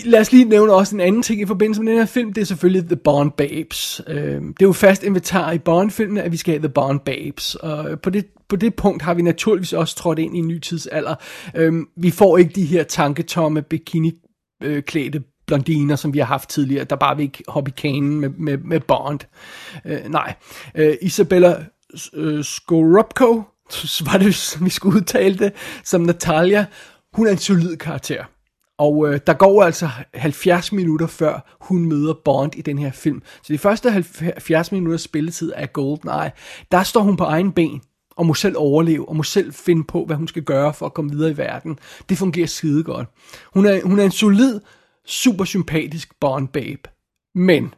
lad 0.05 0.21
os 0.21 0.33
lige 0.33 0.45
nævne 0.45 0.73
også 0.73 0.97
en 0.97 1.01
anden 1.01 1.23
ting 1.23 1.41
i 1.41 1.47
forbindelse 1.47 1.83
med 1.83 1.93
den 1.93 1.99
her 1.99 2.07
film, 2.07 2.33
det 2.33 2.41
er 2.41 2.45
selvfølgelig 2.45 2.87
The 2.87 2.97
Bond 2.97 3.33
Babes. 3.33 4.01
Øh, 4.09 4.17
det 4.17 4.63
er 4.63 4.67
jo 4.67 4.73
fast 4.73 5.03
inventar 5.03 5.53
i 5.53 5.59
Bond-filmene, 5.59 6.23
at 6.23 6.33
vi 6.33 6.37
skal 6.37 6.53
have 6.53 6.63
The 6.63 6.69
Bond 6.69 7.01
Babes. 7.01 7.55
Og 7.55 7.91
øh, 7.91 7.99
på 7.99 8.11
det, 8.11 8.27
på 8.49 8.57
det 8.57 8.75
punkt 8.75 9.03
har 9.03 9.15
vi 9.15 9.23
naturligvis 9.23 9.73
også 9.73 9.97
trådt 9.97 10.19
ind 10.19 10.37
i 10.37 10.39
en 10.39 10.49
ny 10.49 10.59
tidsalder. 10.59 11.15
Øh, 11.55 11.73
vi 11.97 12.11
får 12.11 12.39
ikke 12.39 12.53
de 12.55 12.65
her 12.65 12.83
tanketomme 12.83 13.63
bikini-klædte 13.63 15.19
øh, 15.19 15.25
blondiner, 15.47 15.97
som 15.97 16.15
vi 16.15 16.19
har 16.19 16.27
haft 16.27 16.49
tidligere, 16.49 16.85
der 16.85 16.97
bare 16.97 17.17
vil 17.17 17.23
ikke 17.23 17.45
hoppe 17.49 17.71
i 17.71 17.75
kanen 17.77 18.21
med, 18.21 18.29
med, 18.29 18.59
med 18.59 18.81
Bond. 18.81 19.21
Øh, 19.85 20.01
nej. 20.09 20.35
Øh, 20.75 20.95
Isabella 21.03 21.65
øh, 22.15 22.45
Skorupko, 22.45 23.43
var 24.13 24.19
det, 24.19 24.35
som 24.35 24.65
vi 24.65 24.71
skulle 24.71 24.97
udtale 24.97 25.39
det, 25.39 25.53
som 25.85 26.01
Natalia, 26.01 26.67
hun 27.13 27.27
er 27.27 27.31
en 27.31 27.39
solid 27.39 27.77
karakter. 27.77 28.25
Og 28.79 29.09
øh, 29.09 29.21
der 29.27 29.33
går 29.33 29.63
altså 29.63 29.89
70 30.15 30.73
minutter 30.73 31.07
før 31.07 31.57
hun 31.61 31.85
møder 31.85 32.15
Bond 32.25 32.55
i 32.55 32.63
den 32.63 32.79
her 32.79 32.93
film. 32.93 33.23
Så 33.43 33.53
de 33.53 33.59
første 33.59 33.91
70 33.91 34.73
minutter 34.73 34.99
spilletid 34.99 35.53
af 35.53 35.73
GoldenEye, 35.73 36.31
der 36.73 36.83
står 36.83 37.01
hun 37.01 37.17
på 37.17 37.25
egen 37.25 37.53
ben 37.53 37.81
og 38.17 38.27
må 38.27 38.35
selv 38.35 38.55
overleve, 38.59 39.09
og 39.09 39.17
må 39.17 39.23
selv 39.23 39.53
finde 39.53 39.85
på, 39.85 40.05
hvad 40.05 40.17
hun 40.17 40.29
skal 40.29 40.43
gøre 40.43 40.75
for 40.75 40.87
at 40.87 40.95
komme 40.95 41.11
videre 41.11 41.31
i 41.31 41.37
verden. 41.37 41.79
Det 42.09 42.19
fungerer 42.19 42.47
skide 42.47 42.85
godt. 42.85 43.09
Hun 43.55 43.67
er, 43.67 43.81
hun 43.85 43.99
er 43.99 44.05
en 44.05 44.11
solid, 44.11 44.61
super 45.07 45.45
sympatisk 45.45 46.21
Bond 46.21 46.49
babe. 46.49 46.91
Men, 47.35 47.75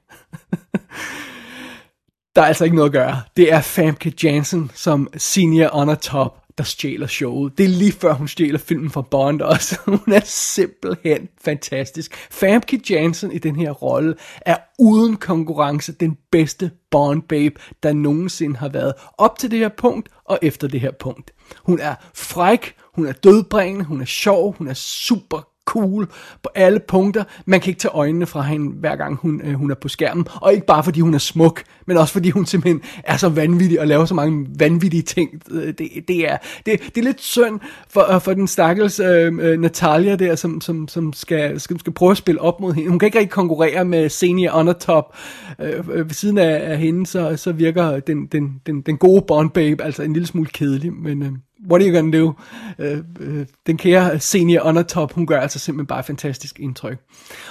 der 2.36 2.42
er 2.42 2.46
altså 2.46 2.64
ikke 2.64 2.76
noget 2.76 2.88
at 2.88 2.92
gøre. 2.92 3.22
Det 3.36 3.52
er 3.52 3.60
Famke 3.60 4.14
Janssen 4.22 4.70
som 4.74 5.08
senior 5.16 5.68
on 5.72 5.96
top 5.96 6.46
der 6.58 6.64
stjæler 6.64 7.06
showet. 7.06 7.58
Det 7.58 7.64
er 7.64 7.68
lige 7.68 7.92
før 7.92 8.12
hun 8.12 8.28
stjæler 8.28 8.58
filmen 8.58 8.90
fra 8.90 9.02
Bond 9.02 9.40
også. 9.40 9.78
Hun 9.86 10.12
er 10.12 10.20
simpelthen 10.24 11.28
fantastisk. 11.44 12.14
Famke 12.30 12.80
Janssen 12.90 13.32
i 13.32 13.38
den 13.38 13.56
her 13.56 13.70
rolle 13.70 14.14
er 14.40 14.56
uden 14.78 15.16
konkurrence 15.16 15.92
den 15.92 16.18
bedste 16.32 16.70
Bond 16.90 17.22
babe, 17.22 17.60
der 17.82 17.92
nogensinde 17.92 18.56
har 18.56 18.68
været. 18.68 18.94
Op 19.18 19.38
til 19.38 19.50
det 19.50 19.58
her 19.58 19.68
punkt 19.68 20.08
og 20.24 20.38
efter 20.42 20.68
det 20.68 20.80
her 20.80 20.92
punkt. 21.00 21.30
Hun 21.64 21.80
er 21.80 21.94
fræk, 22.14 22.74
hun 22.94 23.06
er 23.06 23.12
dødbringende, 23.12 23.84
hun 23.84 24.00
er 24.00 24.04
sjov, 24.04 24.56
hun 24.58 24.68
er 24.68 24.74
super 24.74 25.48
cool 25.80 26.08
på 26.42 26.48
alle 26.54 26.80
punkter. 26.88 27.24
Man 27.46 27.60
kan 27.60 27.70
ikke 27.70 27.80
tage 27.80 27.92
øjnene 27.92 28.26
fra 28.26 28.42
hende, 28.42 28.72
hver 28.80 28.96
gang 28.96 29.16
hun, 29.16 29.40
øh, 29.44 29.54
hun 29.54 29.70
er 29.70 29.74
på 29.74 29.88
skærmen. 29.88 30.26
Og 30.34 30.54
ikke 30.54 30.66
bare 30.66 30.84
fordi 30.84 31.00
hun 31.00 31.14
er 31.14 31.18
smuk, 31.18 31.62
men 31.86 31.96
også 31.96 32.12
fordi 32.12 32.30
hun 32.30 32.46
simpelthen 32.46 32.80
er 33.04 33.16
så 33.16 33.28
vanvittig 33.28 33.80
og 33.80 33.86
laver 33.86 34.04
så 34.04 34.14
mange 34.14 34.46
vanvittige 34.58 35.02
ting. 35.02 35.42
Øh, 35.50 35.66
det, 35.66 35.88
det, 36.08 36.30
er, 36.30 36.36
det, 36.66 36.80
det 36.94 36.98
er 36.98 37.02
lidt 37.02 37.22
synd 37.22 37.60
for, 37.88 38.14
øh, 38.14 38.20
for 38.20 38.34
den 38.34 38.46
stakkels 38.46 39.00
øh, 39.00 39.32
øh, 39.40 39.60
Natalia 39.60 40.16
der, 40.16 40.34
som, 40.34 40.60
som, 40.60 40.88
som 40.88 41.12
skal, 41.12 41.60
skal, 41.60 41.80
skal 41.80 41.92
prøve 41.92 42.10
at 42.10 42.16
spille 42.16 42.40
op 42.40 42.60
mod 42.60 42.72
hende. 42.72 42.90
Hun 42.90 42.98
kan 42.98 43.06
ikke 43.06 43.18
rigtig 43.18 43.32
konkurrere 43.32 43.84
med 43.84 44.08
senior 44.08 44.54
on 44.54 44.74
top. 44.74 45.16
Øh, 45.60 45.88
ved 45.88 46.14
siden 46.14 46.38
af, 46.38 46.70
af 46.70 46.78
hende, 46.78 47.06
så, 47.06 47.36
så 47.36 47.52
virker 47.52 48.00
den, 48.00 48.26
den, 48.26 48.60
den, 48.66 48.80
den 48.80 48.96
gode 48.96 49.24
Bond 49.28 49.50
Babe 49.50 49.84
altså 49.84 50.02
en 50.02 50.12
lille 50.12 50.26
smule 50.26 50.48
kedelig, 50.48 50.92
men... 50.92 51.22
Øh, 51.22 51.32
what 51.64 51.82
are 51.82 51.88
you 51.88 51.92
gonna 51.92 52.18
do? 52.18 52.34
Uh, 52.78 52.98
uh, 53.20 53.46
den 53.66 53.76
kære 53.76 54.20
senior 54.20 54.62
undertop, 54.62 55.12
hun 55.12 55.26
gør 55.26 55.40
altså 55.40 55.58
simpelthen 55.58 55.86
bare 55.86 56.04
fantastisk 56.04 56.60
indtryk. 56.60 56.98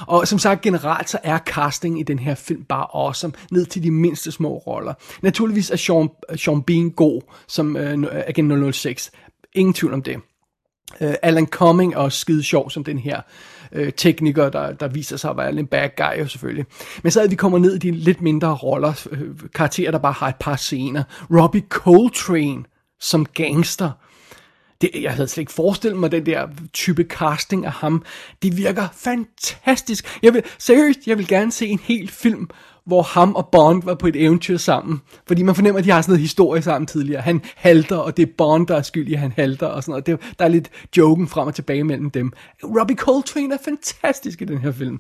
Og 0.07 0.27
som 0.27 0.39
sagt, 0.39 0.61
generelt 0.61 1.09
så 1.09 1.19
er 1.23 1.37
casting 1.37 1.99
i 1.99 2.03
den 2.03 2.19
her 2.19 2.35
film 2.35 2.63
bare 2.63 2.87
awesome, 2.93 3.33
ned 3.51 3.65
til 3.65 3.83
de 3.83 3.91
mindste 3.91 4.31
små 4.31 4.57
roller. 4.57 4.93
Naturligvis 5.21 5.71
er 5.71 5.75
Sean, 5.75 6.09
øh, 6.29 6.37
Sean 6.37 6.61
Bean 6.61 6.89
god 6.89 7.21
som 7.47 7.75
uh, 7.75 8.05
Agent 8.11 8.75
006. 8.75 9.11
Ingen 9.53 9.73
tvivl 9.73 9.93
om 9.93 10.01
det. 10.01 10.15
Uh, 11.01 11.13
Alan 11.21 11.47
Cumming 11.47 11.93
er 11.93 11.97
også 11.97 12.19
skide 12.19 12.43
sjov 12.43 12.69
som 12.69 12.83
den 12.83 12.99
her 12.99 13.21
uh, 13.77 13.87
tekniker, 13.97 14.49
der, 14.49 14.73
der 14.73 14.87
viser 14.87 15.17
sig 15.17 15.29
at 15.29 15.37
være 15.37 15.59
en 15.59 15.67
bad 15.67 15.89
guy 15.97 16.19
jo 16.19 16.27
selvfølgelig. 16.27 16.65
Men 17.03 17.11
så 17.11 17.21
er 17.21 17.27
vi 17.27 17.35
kommer 17.35 17.59
ned 17.59 17.75
i 17.75 17.77
de 17.77 17.91
lidt 17.91 18.21
mindre 18.21 18.53
roller, 18.55 19.07
uh, 19.11 19.19
karakterer, 19.55 19.91
der 19.91 19.99
bare 19.99 20.13
har 20.13 20.27
et 20.27 20.35
par 20.39 20.55
scener. 20.55 21.03
Robbie 21.31 21.63
Coltrane 21.69 22.63
som 22.99 23.25
gangster. 23.25 23.91
Det, 24.81 24.91
jeg 25.01 25.13
havde 25.13 25.27
slet 25.27 25.41
ikke 25.41 25.53
forestillet 25.53 25.99
mig 25.99 26.11
den 26.11 26.25
der 26.25 26.47
type 26.73 27.03
casting 27.03 27.65
af 27.65 27.71
ham. 27.71 28.05
Det 28.41 28.57
virker 28.57 28.87
fantastisk. 28.93 30.19
Jeg 30.23 30.33
vil, 30.33 30.43
seriøst, 30.57 30.99
jeg 31.07 31.17
vil 31.17 31.27
gerne 31.27 31.51
se 31.51 31.67
en 31.67 31.79
hel 31.79 32.09
film, 32.09 32.49
hvor 32.85 33.01
ham 33.01 33.35
og 33.35 33.49
Bond 33.51 33.83
var 33.83 33.95
på 33.95 34.07
et 34.07 34.15
eventyr 34.15 34.57
sammen. 34.57 35.01
Fordi 35.27 35.43
man 35.43 35.55
fornemmer, 35.55 35.79
at 35.79 35.85
de 35.85 35.91
har 35.91 36.01
sådan 36.01 36.11
noget 36.11 36.21
historie 36.21 36.61
sammen 36.61 36.87
tidligere. 36.87 37.21
Han 37.21 37.41
halter, 37.55 37.95
og 37.95 38.17
det 38.17 38.23
er 38.23 38.31
Bond, 38.37 38.67
der 38.67 38.75
er 38.75 38.81
skyld 38.81 39.07
i, 39.07 39.13
at 39.13 39.19
han 39.19 39.33
halter 39.35 39.67
og 39.67 39.83
sådan 39.83 39.91
noget. 39.91 40.05
Det, 40.05 40.35
der 40.39 40.45
er 40.45 40.49
lidt 40.49 40.69
joken 40.97 41.27
frem 41.27 41.47
og 41.47 41.55
tilbage 41.55 41.83
mellem 41.83 42.09
dem. 42.09 42.31
Robbie 42.63 42.97
Coltrane 42.97 43.53
er 43.53 43.57
fantastisk 43.65 44.41
i 44.41 44.45
den 44.45 44.57
her 44.57 44.71
film. 44.71 44.99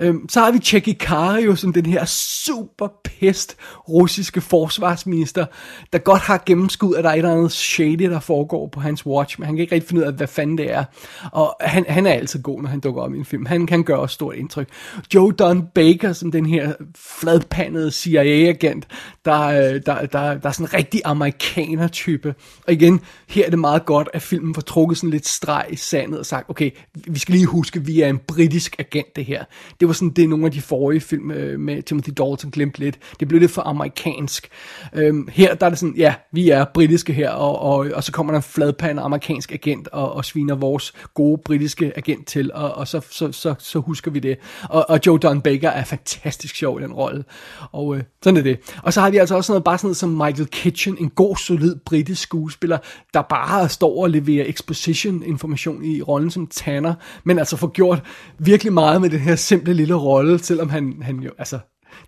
Øhm, 0.00 0.28
så 0.28 0.40
har 0.40 0.50
vi 0.50 0.58
Checky 0.58 0.98
Cario 0.98 1.56
som 1.56 1.72
den 1.72 1.86
her 1.86 2.04
super 2.04 2.88
pest 3.04 3.56
russiske 3.88 4.40
forsvarsminister, 4.40 5.46
der 5.92 5.98
godt 5.98 6.22
har 6.22 6.42
gennemskud, 6.46 6.94
at 6.94 7.04
der 7.04 7.10
er 7.10 7.14
et 7.14 7.18
eller 7.18 7.32
andet 7.32 7.52
shady, 7.52 8.10
der 8.10 8.20
foregår 8.20 8.68
på 8.68 8.80
hans 8.80 9.06
watch, 9.06 9.40
men 9.40 9.46
han 9.46 9.56
kan 9.56 9.62
ikke 9.62 9.74
rigtig 9.74 9.88
finde 9.88 10.02
ud 10.02 10.06
af, 10.06 10.12
hvad 10.12 10.26
fanden 10.26 10.58
det 10.58 10.72
er. 10.72 10.84
Og 11.32 11.56
han, 11.60 11.84
han 11.88 12.06
er 12.06 12.12
altid 12.12 12.42
god, 12.42 12.62
når 12.62 12.68
han 12.68 12.80
dukker 12.80 13.02
op 13.02 13.14
i 13.14 13.18
en 13.18 13.24
film. 13.24 13.46
Han 13.46 13.66
kan 13.66 13.84
gøre 13.84 13.98
også 13.98 14.14
stort 14.14 14.34
indtryk. 14.34 14.68
Joe 15.14 15.32
Don 15.32 15.66
Baker 15.74 16.12
som 16.12 16.32
den 16.32 16.46
her 16.46 16.72
fladpandet 17.06 17.94
CIA-agent, 17.94 18.86
der, 19.24 19.40
øh, 19.42 19.80
der, 19.86 20.06
der, 20.06 20.06
der 20.06 20.48
er 20.48 20.50
sådan 20.50 20.66
en 20.66 20.74
rigtig 20.74 21.00
amerikaner-type. 21.04 22.34
Og 22.66 22.72
igen, 22.72 23.00
her 23.28 23.46
er 23.46 23.50
det 23.50 23.58
meget 23.58 23.84
godt, 23.84 24.08
at 24.12 24.22
filmen 24.22 24.54
får 24.54 24.62
trukket 24.62 24.98
sådan 24.98 25.10
lidt 25.10 25.26
streg 25.26 25.66
i 25.70 25.76
sandet 25.76 26.18
og 26.18 26.26
sagt, 26.26 26.50
okay, 26.50 26.70
vi 27.06 27.18
skal 27.18 27.34
lige 27.34 27.46
huske, 27.46 27.78
at 27.78 27.86
vi 27.86 28.00
er 28.00 28.08
en 28.08 28.18
britisk 28.18 28.76
agent, 28.78 29.16
det 29.16 29.24
her. 29.24 29.44
Det 29.80 29.88
var 29.88 29.94
sådan, 29.94 30.10
det 30.10 30.28
nogle 30.28 30.46
af 30.46 30.52
de 30.52 30.60
forrige 30.60 31.00
film 31.00 31.30
øh, 31.30 31.60
med 31.60 31.82
Timothy 31.82 32.10
Dalton 32.18 32.50
glemte 32.50 32.78
lidt. 32.78 32.98
Det 33.20 33.28
blev 33.28 33.40
lidt 33.40 33.50
for 33.50 33.62
amerikansk. 33.62 34.48
Øhm, 34.94 35.28
her 35.32 35.54
der 35.54 35.66
er 35.66 35.70
det 35.70 35.78
sådan, 35.78 35.94
ja, 35.96 36.14
vi 36.32 36.50
er 36.50 36.64
britiske 36.74 37.12
her, 37.12 37.30
og, 37.30 37.58
og, 37.58 37.86
og 37.94 38.04
så 38.04 38.12
kommer 38.12 38.32
der 38.32 38.38
en 38.38 38.42
fladpandet 38.42 39.02
amerikansk 39.02 39.52
agent 39.52 39.88
og, 39.88 40.12
og 40.12 40.24
sviner 40.24 40.54
vores 40.54 40.92
gode 41.14 41.40
britiske 41.44 41.92
agent 41.96 42.26
til, 42.26 42.52
og, 42.54 42.74
og 42.74 42.88
så, 42.88 43.00
så, 43.10 43.32
så, 43.32 43.54
så 43.58 43.78
husker 43.78 44.10
vi 44.10 44.18
det. 44.18 44.38
Og, 44.62 44.90
og 44.90 45.00
Joe 45.06 45.18
Don 45.18 45.40
Baker 45.40 45.70
er 45.70 45.84
fantastisk 45.84 46.56
sjov 46.56 46.80
i 46.80 46.82
den 46.82 46.92
rolle. 46.94 47.24
Og 47.72 47.96
øh, 47.96 48.02
sådan 48.22 48.36
er 48.36 48.42
det. 48.42 48.58
Og 48.82 48.92
så 48.92 49.00
har 49.00 49.10
vi 49.10 49.16
altså 49.16 49.36
også 49.36 49.52
noget, 49.52 49.64
bare 49.64 49.78
sådan 49.78 49.86
noget 49.86 49.96
som 49.96 50.10
Michael 50.10 50.46
Kitchen, 50.46 50.96
en 51.00 51.10
god, 51.10 51.36
solid 51.36 51.76
britisk 51.86 52.22
skuespiller, 52.22 52.78
der 53.14 53.22
bare 53.22 53.68
står 53.68 54.02
og 54.02 54.10
leverer 54.10 54.44
exposition-information 54.48 55.84
i 55.84 56.02
rollen 56.02 56.30
som 56.30 56.46
Tanner, 56.46 56.94
men 57.24 57.38
altså 57.38 57.56
får 57.56 57.68
gjort 57.68 58.02
virkelig 58.38 58.72
meget 58.72 59.00
med 59.00 59.10
den 59.10 59.20
her 59.20 59.36
simple 59.36 59.74
lille 59.74 59.94
rolle, 59.94 60.38
selvom 60.38 60.68
han, 60.68 60.94
han 61.02 61.16
jo, 61.16 61.30
altså, 61.38 61.58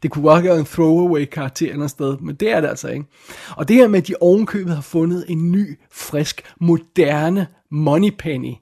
det 0.03 0.11
kunne 0.11 0.23
godt 0.23 0.45
være 0.45 0.59
en 0.59 0.65
throwaway 0.65 1.25
karakter 1.25 1.73
eller 1.73 1.87
sted, 1.87 2.17
men 2.19 2.35
det 2.35 2.53
er 2.53 2.61
det 2.61 2.69
altså 2.69 2.89
ikke. 2.89 3.07
Og 3.57 3.69
det 3.69 3.77
her 3.77 3.89
med, 3.89 3.99
at 3.99 4.09
de 4.09 4.15
ovenkøbet 4.21 4.75
har 4.75 4.83
fundet 4.83 5.25
en 5.29 5.53
ny, 5.53 5.79
frisk, 5.93 6.55
moderne 6.61 7.47
Moneypenny, 7.71 8.53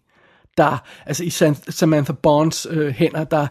der, 0.59 0.83
altså 1.07 1.25
i 1.25 1.31
Samantha 1.71 2.13
Bonds 2.13 2.67
øh, 2.71 2.91
hænder, 2.91 3.25
der, 3.25 3.47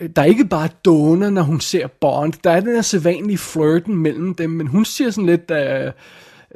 øh, 0.00 0.08
der 0.16 0.22
er 0.22 0.26
ikke 0.26 0.44
bare 0.44 0.68
doner, 0.84 1.30
når 1.30 1.42
hun 1.42 1.60
ser 1.60 1.86
Bond. 1.86 2.32
Der 2.44 2.50
er 2.50 2.60
den 2.60 2.74
her 2.74 2.82
sædvanlige 2.82 3.38
flirten 3.38 3.96
mellem 3.96 4.34
dem, 4.34 4.50
men 4.50 4.66
hun 4.66 4.84
siger 4.84 5.10
sådan 5.10 5.26
lidt, 5.26 5.50
øh, 5.50 5.92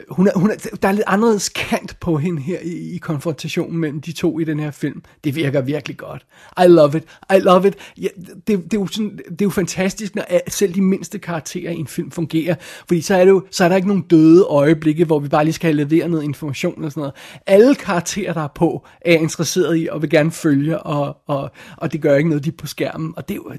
hun 0.09 0.26
er, 0.26 0.38
hun 0.38 0.50
er, 0.50 0.76
der 0.82 0.88
er 0.88 0.92
lidt 0.92 1.04
anderledes 1.06 1.48
kant 1.48 2.00
på 2.00 2.16
hende 2.16 2.42
her 2.42 2.59
i, 2.62 2.94
i 2.94 2.98
konfrontationen 2.98 3.78
mellem 3.78 4.00
de 4.00 4.12
to 4.12 4.38
i 4.38 4.44
den 4.44 4.61
her 4.61 4.70
film. 4.70 5.02
Det 5.24 5.35
virker 5.35 5.61
virkelig 5.61 5.96
godt. 5.96 6.26
I 6.64 6.68
love 6.68 6.96
it. 6.96 7.04
I 7.37 7.38
love 7.38 7.68
it. 7.68 7.74
Ja, 7.98 8.09
det, 8.16 8.46
det, 8.46 8.74
er 8.74 8.80
jo 8.80 8.87
sådan, 8.87 9.16
det 9.16 9.40
er 9.40 9.44
jo 9.44 9.50
fantastisk, 9.50 10.14
når 10.14 10.24
selv 10.48 10.74
de 10.74 10.82
mindste 10.82 11.18
karakterer 11.18 11.72
i 11.72 11.76
en 11.76 11.87
film 11.87 12.11
fungerer. 12.11 12.54
Fordi 12.61 13.00
så 13.00 13.14
er, 13.14 13.24
det 13.24 13.30
jo, 13.30 13.44
så 13.50 13.64
er 13.64 13.68
der 13.68 13.76
ikke 13.76 13.88
nogen 13.88 14.02
døde 14.02 14.42
øjeblikke, 14.42 15.04
hvor 15.04 15.18
vi 15.18 15.28
bare 15.28 15.44
lige 15.44 15.54
skal 15.54 15.76
levere 15.76 16.09
noget 16.09 16.24
information 16.24 16.85
og 16.85 16.90
sådan 16.90 17.00
noget. 17.00 17.14
Alle 17.46 17.74
karakterer, 17.74 18.32
der 18.32 18.42
er 18.42 18.52
på, 18.54 18.87
er 19.00 19.14
interesseret 19.14 19.78
i 19.78 19.88
og 19.90 20.02
vil 20.02 20.11
gerne 20.11 20.30
følge, 20.32 20.78
og, 20.78 21.16
og, 21.26 21.50
og 21.76 21.92
det 21.92 22.02
gør 22.02 22.16
ikke 22.16 22.28
noget, 22.28 22.44
de 22.44 22.48
er 22.48 22.56
på 22.59 22.66
skærmen. 22.66 23.14
Og 23.16 23.28
det 23.28 23.35
er 23.35 23.38
jo, 23.38 23.52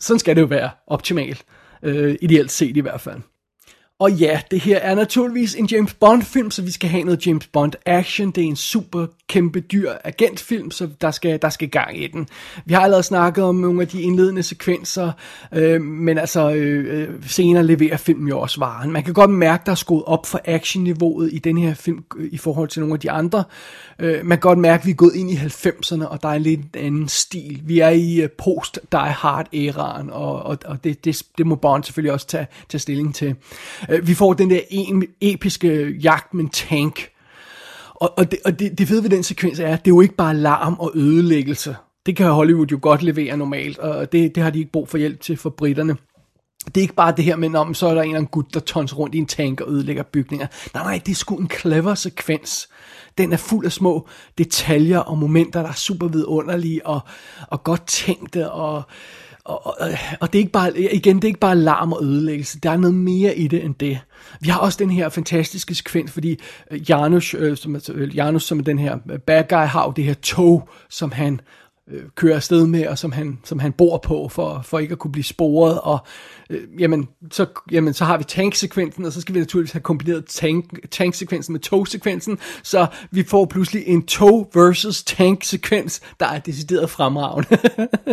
sådan 0.00 0.18
skal 0.18 0.36
det 0.36 0.42
jo 0.42 0.46
være 0.46 0.70
optimalt. 0.86 1.44
Øh, 1.82 2.16
ideelt 2.20 2.52
set 2.52 2.76
i 2.76 2.80
hvert 2.80 3.00
fald. 3.00 3.20
Og 4.00 4.12
ja, 4.12 4.40
det 4.50 4.60
her 4.60 4.78
er 4.78 4.94
naturligvis 4.94 5.54
en 5.54 5.66
James 5.66 5.94
Bond 5.94 6.22
film, 6.22 6.50
så 6.50 6.62
vi 6.62 6.70
skal 6.70 6.90
have 6.90 7.04
noget 7.04 7.26
James 7.26 7.46
Bond 7.46 7.72
action. 7.86 8.30
Det 8.30 8.44
er 8.44 8.48
en 8.48 8.56
super 8.56 9.06
kæmpe 9.28 9.60
dyr 9.60 9.92
agentfilm, 10.04 10.70
så 10.70 10.88
der 11.00 11.10
skal, 11.10 11.42
der 11.42 11.48
skal 11.48 11.68
gang 11.68 12.02
i 12.02 12.06
den. 12.06 12.28
Vi 12.64 12.74
har 12.74 12.80
allerede 12.80 13.02
snakket 13.02 13.44
om 13.44 13.54
nogle 13.54 13.82
af 13.82 13.88
de 13.88 14.02
indledende 14.02 14.42
sekvenser, 14.42 15.12
øh, 15.54 15.82
men 15.82 16.18
altså 16.18 16.50
øh, 16.50 17.02
øh 17.02 17.08
senere 17.26 17.66
leverer 17.66 17.96
filmen 17.96 18.28
jo 18.28 18.40
også 18.40 18.60
varen. 18.60 18.92
Man 18.92 19.02
kan 19.02 19.14
godt 19.14 19.30
mærke, 19.30 19.62
der 19.66 19.72
er 19.72 19.76
skruet 19.76 20.04
op 20.06 20.26
for 20.26 20.40
actionniveauet 20.44 21.30
i 21.32 21.38
den 21.38 21.58
her 21.58 21.74
film 21.74 22.04
øh, 22.16 22.28
i 22.32 22.38
forhold 22.38 22.68
til 22.68 22.80
nogle 22.80 22.94
af 22.94 23.00
de 23.00 23.10
andre. 23.10 23.44
Øh, 23.98 24.26
man 24.26 24.38
kan 24.38 24.40
godt 24.40 24.58
mærke, 24.58 24.80
at 24.80 24.86
vi 24.86 24.90
er 24.90 24.94
gået 24.94 25.14
ind 25.14 25.30
i 25.30 25.36
90'erne, 25.36 26.06
og 26.06 26.22
der 26.22 26.28
er 26.28 26.32
en 26.32 26.42
lidt 26.42 26.76
anden 26.76 27.08
stil. 27.08 27.60
Vi 27.64 27.78
er 27.78 27.88
i 27.88 28.20
øh, 28.20 28.30
post-Die 28.30 29.12
Hard-æraen, 29.12 30.10
og, 30.10 30.42
og, 30.42 30.58
og 30.64 30.84
det, 30.84 31.04
det, 31.04 31.22
det 31.38 31.46
må 31.46 31.54
Bond 31.54 31.84
selvfølgelig 31.84 32.12
også 32.12 32.26
tage, 32.26 32.46
tage 32.68 32.80
stilling 32.80 33.14
til. 33.14 33.36
Øh, 33.90 34.06
vi 34.06 34.14
får 34.14 34.32
den 34.32 34.50
der 34.50 34.60
en, 34.70 35.04
episke 35.20 35.98
jagt 36.02 36.34
med 36.34 36.44
en 36.44 36.50
tank, 36.50 37.10
og, 37.94 38.18
og, 38.18 38.30
det, 38.30 38.38
og 38.44 38.58
det, 38.58 38.78
det 38.78 38.88
fede 38.88 39.02
ved 39.02 39.10
den 39.10 39.22
sekvens 39.22 39.60
er, 39.60 39.68
at 39.68 39.84
det 39.84 39.90
er 39.90 39.94
jo 39.94 40.00
ikke 40.00 40.14
bare 40.14 40.36
larm 40.36 40.76
og 40.78 40.92
ødelæggelse. 40.94 41.76
Det 42.06 42.16
kan 42.16 42.26
Hollywood 42.26 42.66
jo 42.66 42.78
godt 42.82 43.02
levere 43.02 43.36
normalt, 43.36 43.78
og 43.78 44.12
det, 44.12 44.34
det 44.34 44.42
har 44.42 44.50
de 44.50 44.58
ikke 44.58 44.72
brug 44.72 44.88
for 44.88 44.98
hjælp 44.98 45.20
til 45.20 45.36
for 45.36 45.50
britterne. 45.50 45.96
Det 46.66 46.76
er 46.76 46.82
ikke 46.82 46.94
bare 46.94 47.14
det 47.16 47.24
her 47.24 47.36
med, 47.36 47.54
om 47.54 47.74
så 47.74 47.86
er 47.86 47.94
der 47.94 48.02
en 48.02 48.08
eller 48.08 48.18
anden 48.18 48.30
gut, 48.30 48.54
der 48.54 48.60
tons 48.60 48.98
rundt 48.98 49.14
i 49.14 49.18
en 49.18 49.26
tank 49.26 49.60
og 49.60 49.72
ødelægger 49.72 50.02
bygninger. 50.02 50.46
Nej, 50.74 50.82
nej, 50.82 51.00
det 51.06 51.12
er 51.12 51.16
sgu 51.16 51.36
en 51.36 51.50
clever 51.50 51.94
sekvens. 51.94 52.68
Den 53.18 53.32
er 53.32 53.36
fuld 53.36 53.66
af 53.66 53.72
små 53.72 54.08
detaljer 54.38 54.98
og 54.98 55.18
momenter, 55.18 55.62
der 55.62 55.68
er 55.68 55.72
super 55.72 56.08
vidunderlige 56.08 56.86
og, 56.86 57.00
og 57.48 57.64
godt 57.64 57.86
tænkte 57.86 58.50
og 58.50 58.82
og, 59.48 59.66
og, 59.66 59.90
øh, 59.90 60.12
og 60.20 60.32
det 60.32 60.38
er 60.38 60.40
ikke 60.40 60.52
bare, 60.52 60.80
igen, 60.80 61.16
det 61.16 61.24
er 61.24 61.28
ikke 61.28 61.40
bare 61.40 61.56
larm 61.56 61.92
og 61.92 62.04
ødelæggelse. 62.04 62.60
Der 62.60 62.70
er 62.70 62.76
noget 62.76 62.94
mere 62.94 63.36
i 63.36 63.48
det 63.48 63.64
end 63.64 63.74
det. 63.74 63.98
Vi 64.40 64.48
har 64.48 64.60
også 64.60 64.78
den 64.78 64.90
her 64.90 65.08
fantastiske 65.08 65.74
sekvens, 65.74 66.12
fordi 66.12 66.38
øh, 66.70 66.90
Janus, 66.90 67.34
øh, 67.34 67.56
som, 67.56 67.76
øh, 67.94 68.16
Janus, 68.16 68.44
som 68.44 68.58
er 68.58 68.62
den 68.62 68.78
her 68.78 68.98
øh, 69.10 69.18
bad 69.18 69.44
guy, 69.48 69.66
har 69.66 69.84
jo 69.84 69.92
det 69.96 70.04
her 70.04 70.14
tog, 70.14 70.68
som 70.88 71.12
han 71.12 71.40
øh, 71.90 72.02
kører 72.14 72.36
afsted 72.36 72.66
med, 72.66 72.86
og 72.86 72.98
som 72.98 73.12
han, 73.12 73.38
som 73.44 73.58
han 73.58 73.72
bor 73.72 73.98
på, 73.98 74.28
for, 74.28 74.62
for 74.64 74.78
ikke 74.78 74.92
at 74.92 74.98
kunne 74.98 75.12
blive 75.12 75.24
sporet, 75.24 75.80
og 75.80 75.98
øh, 76.50 76.60
jamen, 76.78 77.08
så, 77.30 77.46
jamen, 77.70 77.94
så 77.94 78.04
har 78.04 78.18
vi 78.18 78.24
tanksekvensen, 78.24 79.04
og 79.04 79.12
så 79.12 79.20
skal 79.20 79.34
vi 79.34 79.40
naturligvis 79.40 79.72
have 79.72 79.82
kombineret 79.82 80.24
tank, 80.24 80.90
tanksekvensen 80.90 81.52
med 81.52 81.60
togsekvensen, 81.60 82.38
så 82.62 82.86
vi 83.10 83.22
får 83.22 83.44
pludselig 83.44 83.86
en 83.86 84.06
tog 84.06 84.50
versus 84.54 85.02
tanksekvens, 85.02 86.00
der 86.20 86.26
er 86.26 86.38
decideret 86.38 86.90
fremragende. 86.90 87.58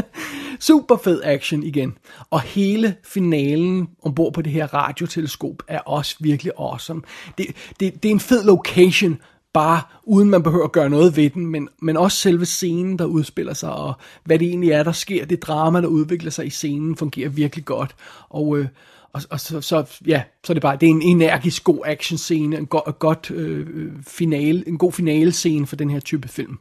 Super 0.59 0.97
fed 1.03 1.21
action 1.23 1.63
igen. 1.63 1.97
Og 2.30 2.41
hele 2.41 2.95
finalen 3.03 3.88
ombord 4.03 4.34
på 4.34 4.41
det 4.41 4.51
her 4.51 4.73
radioteleskop 4.73 5.63
er 5.67 5.80
også 5.80 6.15
virkelig 6.19 6.51
awesome. 6.59 7.01
Det, 7.38 7.45
det, 7.80 8.03
det 8.03 8.09
er 8.09 8.13
en 8.13 8.19
fed 8.19 8.43
location, 8.43 9.19
bare 9.56 9.82
uden 10.03 10.30
man 10.30 10.43
behøver 10.43 10.66
at 10.66 10.72
gøre 10.72 10.89
noget 10.89 11.18
ved 11.18 11.30
den, 11.30 11.47
men, 11.47 11.70
men 11.82 11.97
også 11.97 12.18
selve 12.18 12.45
scenen, 12.45 12.99
der 12.99 13.06
udspiller 13.06 13.53
sig, 13.53 13.72
og 13.72 13.93
hvad 14.24 14.39
det 14.39 14.47
egentlig 14.47 14.72
er, 14.72 14.84
der 14.84 14.91
sker, 14.91 15.26
det 15.26 15.41
drama, 15.41 15.82
der 15.82 15.88
udvikler 15.88 16.32
sig 16.32 16.45
i 16.45 16.49
scenen, 16.49 16.95
fungerer 16.95 17.30
virkelig 17.30 17.66
godt. 17.66 17.95
Og, 18.30 18.58
øh, 18.58 18.68
og, 19.14 19.22
og 19.30 19.39
så, 19.39 19.62
så, 19.62 19.86
ja, 20.08 20.24
så 20.43 20.53
er 20.53 20.53
det 20.53 20.62
bare, 20.62 20.78
det 20.82 20.86
er 20.86 20.91
en 20.91 21.01
energisk 21.01 21.64
god 21.64 21.80
action 21.86 22.18
scene, 22.18 22.58
en, 22.58 22.66
go, 22.66 22.80
godt 22.99 23.32
øh, 23.32 23.68
øh, 23.74 23.91
finale, 24.08 24.68
en 24.68 24.78
god 24.78 24.91
finale 24.91 25.32
scene 25.32 25.68
for 25.68 25.76
den 25.76 25.89
her 25.89 25.99
type 25.99 26.28
film. 26.28 26.58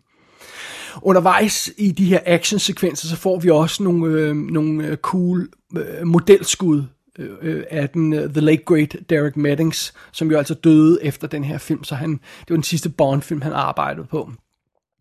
Undervejs 1.02 1.70
i 1.76 1.90
de 1.90 2.04
her 2.04 2.20
actionsekvenser, 2.26 3.08
så 3.08 3.16
får 3.16 3.38
vi 3.38 3.50
også 3.50 3.82
nogle, 3.82 4.06
øh, 4.06 4.36
nogle 4.36 4.86
øh, 4.86 4.96
cool 4.96 5.48
øh, 5.76 6.06
modelskud 6.06 6.82
Øh, 7.18 7.30
øh, 7.42 7.64
af 7.70 7.88
den 7.88 8.12
uh, 8.12 8.30
The 8.30 8.40
Late 8.40 8.62
Great 8.62 8.96
Derek 9.10 9.36
Meddings, 9.36 9.94
som 10.12 10.30
jo 10.30 10.38
altså 10.38 10.54
døde 10.54 10.98
efter 11.02 11.28
den 11.28 11.44
her 11.44 11.58
film, 11.58 11.84
så 11.84 11.94
han, 11.94 12.10
det 12.12 12.50
var 12.50 12.56
den 12.56 12.62
sidste 12.62 12.88
Bond-film, 12.88 13.42
han 13.42 13.52
arbejdede 13.52 14.06
på. 14.06 14.30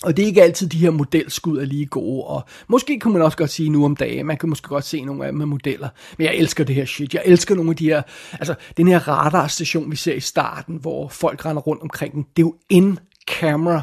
Og 0.04 0.18
det 0.18 0.24
er 0.24 0.28
ikke 0.28 0.44
altid, 0.44 0.68
de 0.68 0.78
her 0.78 0.92
modelskud 0.92 1.58
er 1.58 1.66
lige 1.66 1.86
gode, 1.86 2.24
og 2.24 2.44
måske 2.68 3.00
kunne 3.00 3.14
man 3.14 3.22
også 3.22 3.38
godt 3.38 3.50
sige 3.50 3.70
nu 3.70 3.86
om 3.86 3.96
dagen, 3.96 4.26
man 4.26 4.38
kan 4.38 4.50
måske 4.50 4.68
godt 4.68 4.84
se 4.84 5.02
nogle 5.02 5.26
af 5.26 5.32
dem 5.32 5.38
med 5.38 5.46
modeller, 5.46 5.90
men 6.18 6.26
jeg 6.26 6.36
elsker 6.36 6.64
det 6.64 6.76
her 6.76 6.86
shit, 6.86 7.14
jeg 7.14 7.24
elsker 7.26 7.56
nogle 7.56 7.70
af 7.72 7.76
de 7.76 7.86
her, 7.86 8.02
altså 8.32 8.56
den 8.78 8.88
her 8.88 9.08
radarstation, 9.08 9.92
vi 9.92 9.96
ser 9.96 10.14
i 10.14 10.20
starten, 10.20 10.76
hvor 10.76 11.08
folk 11.08 11.46
render 11.46 11.62
rundt 11.62 11.82
omkring 11.82 12.14
den, 12.14 12.26
det 12.38 12.44
er 12.44 12.48
jo 12.48 12.56
in-camera 12.70 13.82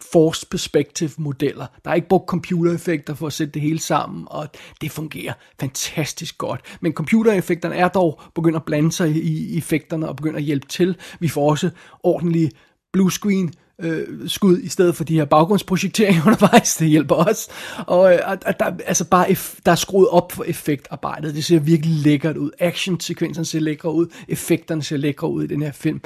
force 0.00 0.46
perspective 0.50 1.10
modeller. 1.18 1.66
Der 1.84 1.90
er 1.90 1.94
ikke 1.94 2.08
brugt 2.08 2.28
computereffekter 2.28 3.14
for 3.14 3.26
at 3.26 3.32
sætte 3.32 3.52
det 3.52 3.62
hele 3.62 3.78
sammen, 3.78 4.24
og 4.30 4.48
det 4.80 4.90
fungerer 4.90 5.32
fantastisk 5.60 6.38
godt. 6.38 6.76
Men 6.80 6.92
computereffekterne 6.92 7.74
er 7.74 7.88
dog 7.88 8.20
begyndt 8.34 8.56
at 8.56 8.64
blande 8.64 8.92
sig 8.92 9.10
i 9.10 9.58
effekterne 9.58 10.08
og 10.08 10.16
begynder 10.16 10.38
at 10.38 10.44
hjælpe 10.44 10.66
til. 10.66 10.96
Vi 11.20 11.28
får 11.28 11.50
også 11.50 11.70
ordentlige 12.02 12.50
blue 12.92 13.12
screen 13.12 13.52
øh, 13.78 14.06
skud 14.26 14.58
i 14.58 14.68
stedet 14.68 14.96
for 14.96 15.04
de 15.04 15.14
her 15.14 15.24
baggrundsprojekteringer 15.24 16.22
undervejs, 16.26 16.76
det 16.76 16.88
hjælper 16.88 17.14
os. 17.14 17.48
Og 17.86 18.12
øh, 18.12 18.18
at 18.46 18.60
der, 18.60 18.70
altså 18.86 19.04
bare 19.04 19.30
eff, 19.30 19.54
der 19.66 19.72
er 19.72 19.76
skruet 19.76 20.08
op 20.08 20.32
for 20.32 20.44
effektarbejdet. 20.44 21.34
Det 21.34 21.44
ser 21.44 21.58
virkelig 21.58 21.94
lækkert 21.94 22.36
ud. 22.36 22.50
Actionsekvensen 22.58 23.44
ser 23.44 23.60
lækre 23.60 23.92
ud. 23.92 24.06
Effekterne 24.28 24.82
ser 24.82 24.96
lækre 24.96 25.28
ud 25.28 25.44
i 25.44 25.46
den 25.46 25.62
her 25.62 25.72
film. 25.72 26.00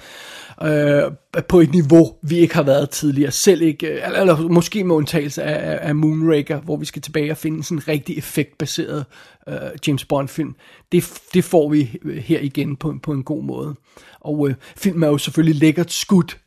Øh, 0.62 1.02
på 1.48 1.60
et 1.60 1.72
niveau, 1.72 2.14
vi 2.22 2.36
ikke 2.36 2.54
har 2.54 2.62
været 2.62 2.90
tidligere. 2.90 3.30
Selv 3.30 3.62
ikke, 3.62 3.86
øh, 3.86 4.06
eller, 4.06 4.20
eller 4.20 4.48
måske 4.48 4.84
med 4.84 4.94
undtagelse 4.94 5.42
af, 5.42 5.88
af 5.88 5.94
Moonraker, 5.94 6.60
hvor 6.60 6.76
vi 6.76 6.84
skal 6.84 7.02
tilbage 7.02 7.30
og 7.30 7.36
finde 7.36 7.64
sådan 7.64 7.78
en 7.78 7.88
rigtig 7.88 8.18
effektbaseret 8.18 9.04
øh, 9.48 9.54
James 9.86 10.04
Bond 10.04 10.28
film. 10.28 10.54
Det, 10.92 11.20
det 11.34 11.44
får 11.44 11.68
vi 11.68 11.98
øh, 12.04 12.16
her 12.16 12.40
igen 12.40 12.76
på, 12.76 12.94
på 13.02 13.12
en 13.12 13.22
god 13.22 13.42
måde. 13.42 13.74
Og 14.20 14.48
øh, 14.48 14.54
filmen 14.76 15.02
er 15.02 15.08
jo 15.08 15.18
selvfølgelig 15.18 15.60
lækkert 15.60 15.92
skudt 15.92 16.38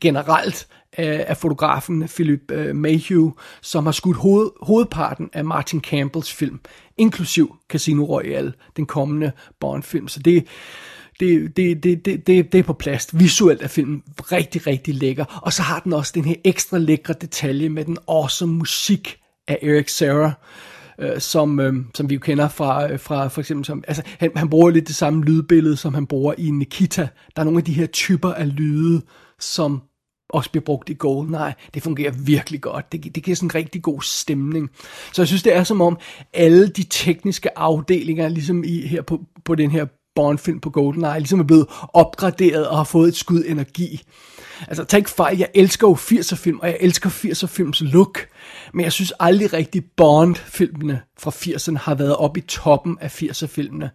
generelt 0.00 0.66
af, 0.92 1.24
af 1.28 1.36
fotografen 1.36 2.08
Philip 2.08 2.50
øh, 2.50 2.76
Mayhew, 2.76 3.32
som 3.62 3.84
har 3.84 3.92
skudt 3.92 4.16
hoved, 4.16 4.50
hovedparten 4.62 5.30
af 5.32 5.44
Martin 5.44 5.80
Campbells 5.80 6.32
film, 6.32 6.60
inklusiv 6.96 7.56
Casino 7.68 8.04
Royale, 8.04 8.52
den 8.76 8.86
kommende 8.86 9.32
Bond-film. 9.60 10.08
Så 10.08 10.20
det, 10.20 10.46
det, 11.20 11.56
det, 11.56 11.82
det, 11.82 12.04
det, 12.04 12.26
det, 12.26 12.52
det 12.52 12.58
er 12.58 12.62
på 12.62 12.72
plads. 12.72 13.18
Visuelt 13.18 13.62
er 13.62 13.68
filmen 13.68 14.02
rigtig, 14.18 14.66
rigtig 14.66 14.94
lækker. 14.94 15.40
Og 15.42 15.52
så 15.52 15.62
har 15.62 15.80
den 15.80 15.92
også 15.92 16.12
den 16.14 16.24
her 16.24 16.34
ekstra 16.44 16.78
lækre 16.78 17.14
detalje 17.20 17.68
med 17.68 17.84
den 17.84 17.98
awesome 18.08 18.54
musik 18.54 19.18
af 19.48 19.58
Eric 19.62 19.90
Serra, 19.90 20.32
øh, 20.98 21.20
som, 21.20 21.60
øh, 21.60 21.74
som 21.94 22.10
vi 22.10 22.14
jo 22.14 22.20
kender 22.20 22.48
fra, 22.48 22.92
øh, 22.92 23.00
fra 23.00 23.28
for 23.28 23.40
eksempel, 23.40 23.64
som, 23.64 23.84
altså, 23.88 24.02
han, 24.06 24.30
han 24.36 24.50
bruger 24.50 24.70
lidt 24.70 24.88
det 24.88 24.96
samme 24.96 25.24
lydbillede, 25.24 25.76
som 25.76 25.94
han 25.94 26.06
bruger 26.06 26.34
i 26.38 26.50
Nikita. 26.50 27.08
Der 27.36 27.42
er 27.42 27.44
nogle 27.44 27.58
af 27.58 27.64
de 27.64 27.72
her 27.72 27.86
typer 27.86 28.32
af 28.32 28.56
lyde, 28.56 29.02
som 29.40 29.82
også 30.28 30.50
bliver 30.50 30.64
brugt 30.64 30.88
i 30.88 30.94
GoldenEye. 30.98 31.54
Det 31.74 31.82
fungerer 31.82 32.10
virkelig 32.10 32.60
godt. 32.60 32.92
Det, 32.92 33.14
det 33.14 33.22
giver 33.22 33.36
sådan 33.36 33.46
en 33.46 33.54
rigtig 33.54 33.82
god 33.82 34.02
stemning. 34.02 34.70
Så 35.12 35.22
jeg 35.22 35.26
synes, 35.26 35.42
det 35.42 35.54
er 35.54 35.64
som 35.64 35.80
om 35.80 35.98
alle 36.32 36.68
de 36.68 36.82
tekniske 36.90 37.58
afdelinger, 37.58 38.28
ligesom 38.28 38.64
i, 38.64 38.86
her 38.86 39.02
på, 39.02 39.20
på 39.44 39.54
den 39.54 39.70
her 39.70 39.86
Bond-film 40.16 40.60
på 40.60 40.70
GoldenEye, 40.70 41.18
ligesom 41.18 41.40
er 41.40 41.44
blevet 41.44 41.66
opgraderet 41.92 42.68
og 42.68 42.76
har 42.76 42.84
fået 42.84 43.08
et 43.08 43.16
skud 43.16 43.44
energi. 43.46 44.02
Altså, 44.68 44.84
tag 44.84 44.98
ikke 44.98 45.10
fejl, 45.10 45.38
jeg 45.38 45.48
elsker 45.54 45.88
jo 45.88 45.94
80'er-film, 45.94 46.58
og 46.58 46.68
jeg 46.68 46.76
elsker 46.80 47.10
80'er-films 47.10 47.92
look, 47.92 48.28
men 48.74 48.84
jeg 48.84 48.92
synes 48.92 49.12
aldrig 49.20 49.52
rigtig 49.52 49.84
Bond-filmene 49.96 51.00
fra 51.18 51.30
80'erne 51.30 51.78
har 51.78 51.94
været 51.94 52.16
oppe 52.16 52.40
i 52.40 52.42
toppen 52.42 52.98
af 53.00 53.22
80'er-filmene. 53.22 53.90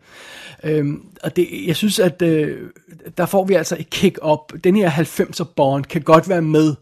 Øhm, 0.63 1.05
og 1.24 1.36
det, 1.36 1.47
jeg 1.67 1.76
synes, 1.76 1.99
at 1.99 2.22
øh, 2.22 2.69
der 3.17 3.26
får 3.26 3.45
vi 3.45 3.53
altså 3.53 3.76
et 3.80 3.89
kick 3.89 4.19
op. 4.22 4.53
Den 4.63 4.76
her 4.76 4.89
90'er 4.89 5.53
Bond 5.55 5.86
kan 5.86 6.01
godt 6.01 6.30
være 6.30 6.41
med 6.41 6.76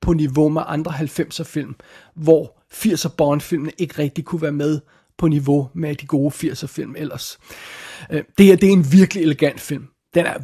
på 0.00 0.12
niveau 0.12 0.48
med 0.48 0.62
andre 0.66 0.92
90'er-film, 0.92 1.74
hvor 2.14 2.58
80'er 2.72 3.08
Bond-filmene 3.08 3.72
ikke 3.78 3.98
rigtig 3.98 4.24
kunne 4.24 4.42
være 4.42 4.52
med 4.52 4.80
på 5.18 5.28
niveau 5.28 5.68
med 5.74 5.94
de 5.94 6.06
gode 6.06 6.34
80'er-film 6.34 6.94
ellers. 6.98 7.38
Øh, 8.10 8.22
det 8.38 8.46
her, 8.46 8.56
det 8.56 8.68
er 8.68 8.72
en 8.72 8.92
virkelig 8.92 9.22
elegant 9.22 9.60
film. 9.60 9.88
Den 10.14 10.26
er 10.26 10.34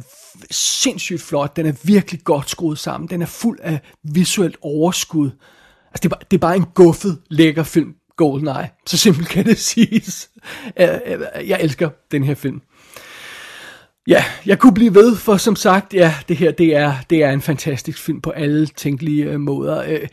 sindssygt 0.51 1.21
flot, 1.21 1.55
den 1.55 1.65
er 1.65 1.73
virkelig 1.83 2.23
godt 2.23 2.49
skruet 2.49 2.79
sammen, 2.79 3.09
den 3.09 3.21
er 3.21 3.25
fuld 3.25 3.59
af 3.61 3.79
visuelt 4.03 4.57
overskud. 4.61 5.29
Altså, 5.91 5.99
det 6.03 6.05
er 6.05 6.09
bare, 6.09 6.23
det 6.31 6.37
er 6.37 6.41
bare 6.41 6.55
en 6.55 6.65
guffet, 6.73 7.17
lækker 7.29 7.63
film, 7.63 7.93
GoldenEye. 8.17 8.69
Så 8.87 8.97
simpelt 8.97 9.29
kan 9.29 9.45
det 9.45 9.57
siges. 9.57 10.29
Jeg 11.47 11.57
elsker 11.61 11.89
den 12.11 12.23
her 12.23 12.35
film. 12.35 12.61
Ja, 14.07 14.23
jeg 14.45 14.59
kunne 14.59 14.73
blive 14.73 14.95
ved, 14.95 15.15
for 15.15 15.37
som 15.37 15.55
sagt, 15.55 15.93
ja, 15.93 16.15
det 16.27 16.37
her, 16.37 16.51
det 16.51 16.75
er, 16.75 16.93
det 17.09 17.23
er 17.23 17.31
en 17.31 17.41
fantastisk 17.41 17.99
film 17.99 18.21
på 18.21 18.29
alle 18.29 18.67
tænkelige 18.67 19.23
øh, 19.23 19.39
måder. 19.39 19.81
Øh, 19.81 20.07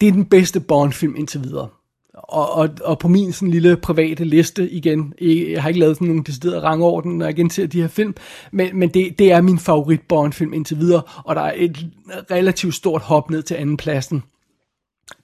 det 0.00 0.08
er 0.08 0.12
den 0.12 0.24
bedste 0.24 0.60
Bond-film 0.60 1.16
indtil 1.16 1.42
videre 1.42 1.68
og, 2.14 2.52
og, 2.52 2.68
og 2.84 2.98
på 2.98 3.08
min 3.08 3.32
sådan 3.32 3.50
lille 3.50 3.76
private 3.76 4.24
liste 4.24 4.70
igen, 4.70 5.14
jeg 5.20 5.62
har 5.62 5.68
ikke 5.68 5.80
lavet 5.80 5.96
sådan 5.96 6.08
nogen 6.08 6.22
decideret 6.22 6.62
rangorden, 6.62 7.18
når 7.18 7.26
jeg 7.26 7.34
genser 7.34 7.66
de 7.66 7.80
her 7.80 7.88
film, 7.88 8.14
men, 8.52 8.78
men 8.78 8.88
det, 8.88 9.18
det 9.18 9.32
er 9.32 9.40
min 9.40 9.58
favorit 9.58 10.00
Bond-film 10.08 10.52
indtil 10.52 10.78
videre, 10.78 11.02
og 11.24 11.36
der 11.36 11.42
er 11.42 11.52
et 11.56 11.86
relativt 12.30 12.74
stort 12.74 13.02
hop 13.02 13.30
ned 13.30 13.42
til 13.42 13.54
anden 13.54 13.76
pladsen. 13.76 14.22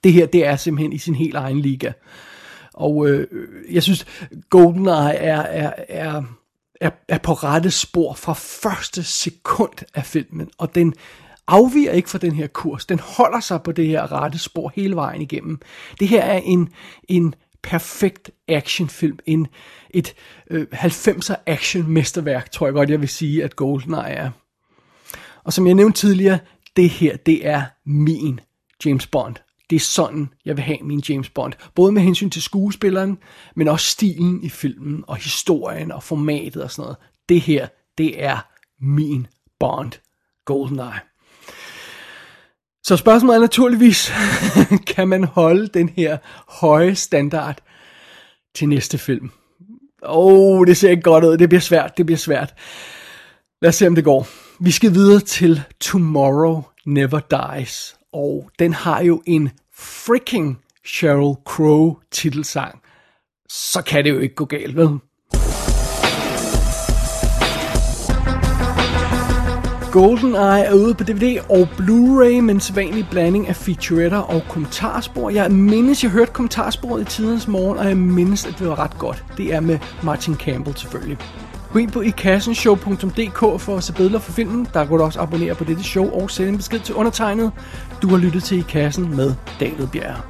Det 0.03 0.13
her, 0.13 0.25
det 0.25 0.45
er 0.45 0.55
simpelthen 0.55 0.93
i 0.93 0.97
sin 0.97 1.15
helt 1.15 1.35
egen 1.35 1.59
liga. 1.59 1.91
Og 2.73 3.09
øh, 3.09 3.27
jeg 3.71 3.83
synes, 3.83 4.05
GoldenEye 4.49 5.15
er, 5.15 5.41
er, 5.41 5.73
er, 5.87 6.23
er, 6.81 6.89
er 7.07 7.17
på 7.17 7.33
rette 7.33 7.71
spor 7.71 8.13
fra 8.13 8.33
første 8.33 9.03
sekund 9.03 9.73
af 9.93 10.05
filmen, 10.05 10.49
og 10.57 10.75
den 10.75 10.93
afviger 11.47 11.91
ikke 11.91 12.09
fra 12.09 12.17
den 12.17 12.31
her 12.31 12.47
kurs. 12.47 12.85
Den 12.85 12.99
holder 12.99 13.39
sig 13.39 13.63
på 13.63 13.71
det 13.71 13.87
her 13.87 14.11
rette 14.11 14.39
spor 14.39 14.71
hele 14.75 14.95
vejen 14.95 15.21
igennem. 15.21 15.59
Det 15.99 16.07
her 16.07 16.23
er 16.23 16.37
en, 16.37 16.69
en 17.09 17.35
perfekt 17.63 18.31
actionfilm. 18.47 19.19
En, 19.25 19.47
et 19.89 20.15
øh, 20.49 20.67
90'er 20.73 21.35
action 21.45 21.87
mesterværk, 21.87 22.51
tror 22.51 22.67
jeg 22.67 22.73
godt, 22.73 22.89
jeg 22.89 23.01
vil 23.01 23.09
sige, 23.09 23.43
at 23.43 23.55
GoldenEye 23.55 23.97
er. 23.97 24.29
Og 25.43 25.53
som 25.53 25.67
jeg 25.67 25.75
nævnte 25.75 25.99
tidligere, 25.99 26.39
det 26.75 26.89
her, 26.89 27.17
det 27.17 27.47
er 27.47 27.63
min 27.85 28.39
James 28.85 29.07
Bond. 29.07 29.35
Det 29.69 29.75
er 29.75 29.79
sådan, 29.79 30.29
jeg 30.45 30.57
vil 30.57 30.63
have 30.63 30.77
min 30.81 31.03
James 31.09 31.29
Bond. 31.29 31.53
Både 31.75 31.91
med 31.91 32.01
hensyn 32.01 32.29
til 32.29 32.41
skuespilleren, 32.41 33.17
men 33.55 33.67
også 33.67 33.85
stilen 33.85 34.43
i 34.43 34.49
filmen, 34.49 35.03
og 35.07 35.15
historien, 35.15 35.91
og 35.91 36.03
formatet 36.03 36.63
og 36.63 36.71
sådan 36.71 36.83
noget. 36.83 36.97
Det 37.29 37.41
her, 37.41 37.67
det 37.97 38.23
er 38.23 38.37
min 38.81 39.27
Bond. 39.59 39.91
GoldenEye. 40.45 40.99
Så 42.83 42.97
spørgsmålet 42.97 43.35
er 43.35 43.41
naturligvis, 43.41 44.11
kan 44.95 45.07
man 45.07 45.23
holde 45.23 45.67
den 45.67 45.89
her 45.89 46.17
høje 46.47 46.95
standard 46.95 47.61
til 48.55 48.69
næste 48.69 48.97
film? 48.97 49.31
Åh, 50.03 50.59
oh, 50.59 50.67
det 50.67 50.77
ser 50.77 50.89
ikke 50.89 51.01
godt 51.01 51.23
ud. 51.23 51.37
Det 51.37 51.49
bliver 51.49 51.61
svært, 51.61 51.97
det 51.97 52.05
bliver 52.05 52.17
svært. 52.17 52.53
Lad 53.61 53.69
os 53.69 53.75
se, 53.75 53.87
om 53.87 53.95
det 53.95 54.03
går. 54.03 54.27
Vi 54.59 54.71
skal 54.71 54.93
videre 54.93 55.19
til 55.19 55.61
Tomorrow 55.79 56.63
Never 56.85 57.19
Dies. 57.19 57.96
Og 58.17 58.49
den 58.59 58.73
har 58.73 59.01
jo 59.01 59.21
en 59.25 59.49
freaking 59.75 60.59
Sheryl 60.85 61.35
Crow 61.45 61.95
titelsang. 62.11 62.79
Så 63.49 63.81
kan 63.81 64.03
det 64.03 64.09
jo 64.09 64.19
ikke 64.19 64.35
gå 64.35 64.45
galt, 64.45 64.75
vel? 64.75 64.87
GoldenEye 69.91 70.63
er 70.63 70.73
ude 70.73 70.93
på 70.93 71.03
DVD 71.03 71.39
og 71.49 71.67
Blu-ray 71.77 72.41
med 72.41 72.53
en 72.53 72.59
sædvanlig 72.59 73.07
blanding 73.11 73.47
af 73.47 73.55
featuretter 73.55 74.17
og 74.17 74.41
kommentarspor. 74.49 75.29
Jeg 75.29 75.51
mindes, 75.51 76.03
jeg 76.03 76.11
hørte 76.11 76.31
kommentarsporet 76.31 77.01
i 77.01 77.05
tidens 77.05 77.47
morgen, 77.47 77.77
og 77.77 77.87
jeg 77.87 77.97
mindes, 77.97 78.45
at 78.45 78.55
det 78.59 78.67
var 78.67 78.79
ret 78.79 78.97
godt. 78.97 79.25
Det 79.37 79.53
er 79.53 79.59
med 79.59 79.79
Martin 80.03 80.35
Campbell 80.35 80.77
selvfølgelig. 80.77 81.17
Gå 81.73 81.79
ind 81.79 81.91
på 81.91 82.01
ikassenshow.dk 82.01 83.61
for 83.61 83.77
at 83.77 83.83
se 83.83 83.93
billeder 83.93 84.19
for 84.19 84.31
filmen. 84.31 84.67
Der 84.73 84.85
kan 84.85 84.97
du 84.97 85.03
også 85.03 85.19
abonnere 85.19 85.55
på 85.55 85.63
dette 85.63 85.83
show 85.83 86.09
og 86.21 86.31
sende 86.31 86.49
en 86.49 86.57
besked 86.57 86.79
til 86.79 86.95
undertegnet. 86.95 87.51
Du 88.01 88.07
har 88.07 88.17
lyttet 88.17 88.43
til 88.43 88.59
I 88.59 88.61
Kassen 88.61 89.15
med 89.15 89.33
David 89.59 89.87
Bjerre. 89.87 90.21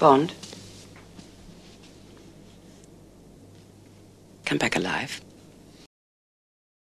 Bond. 0.00 0.28
Come 4.48 4.58
back 4.58 4.76
alive. 4.76 5.29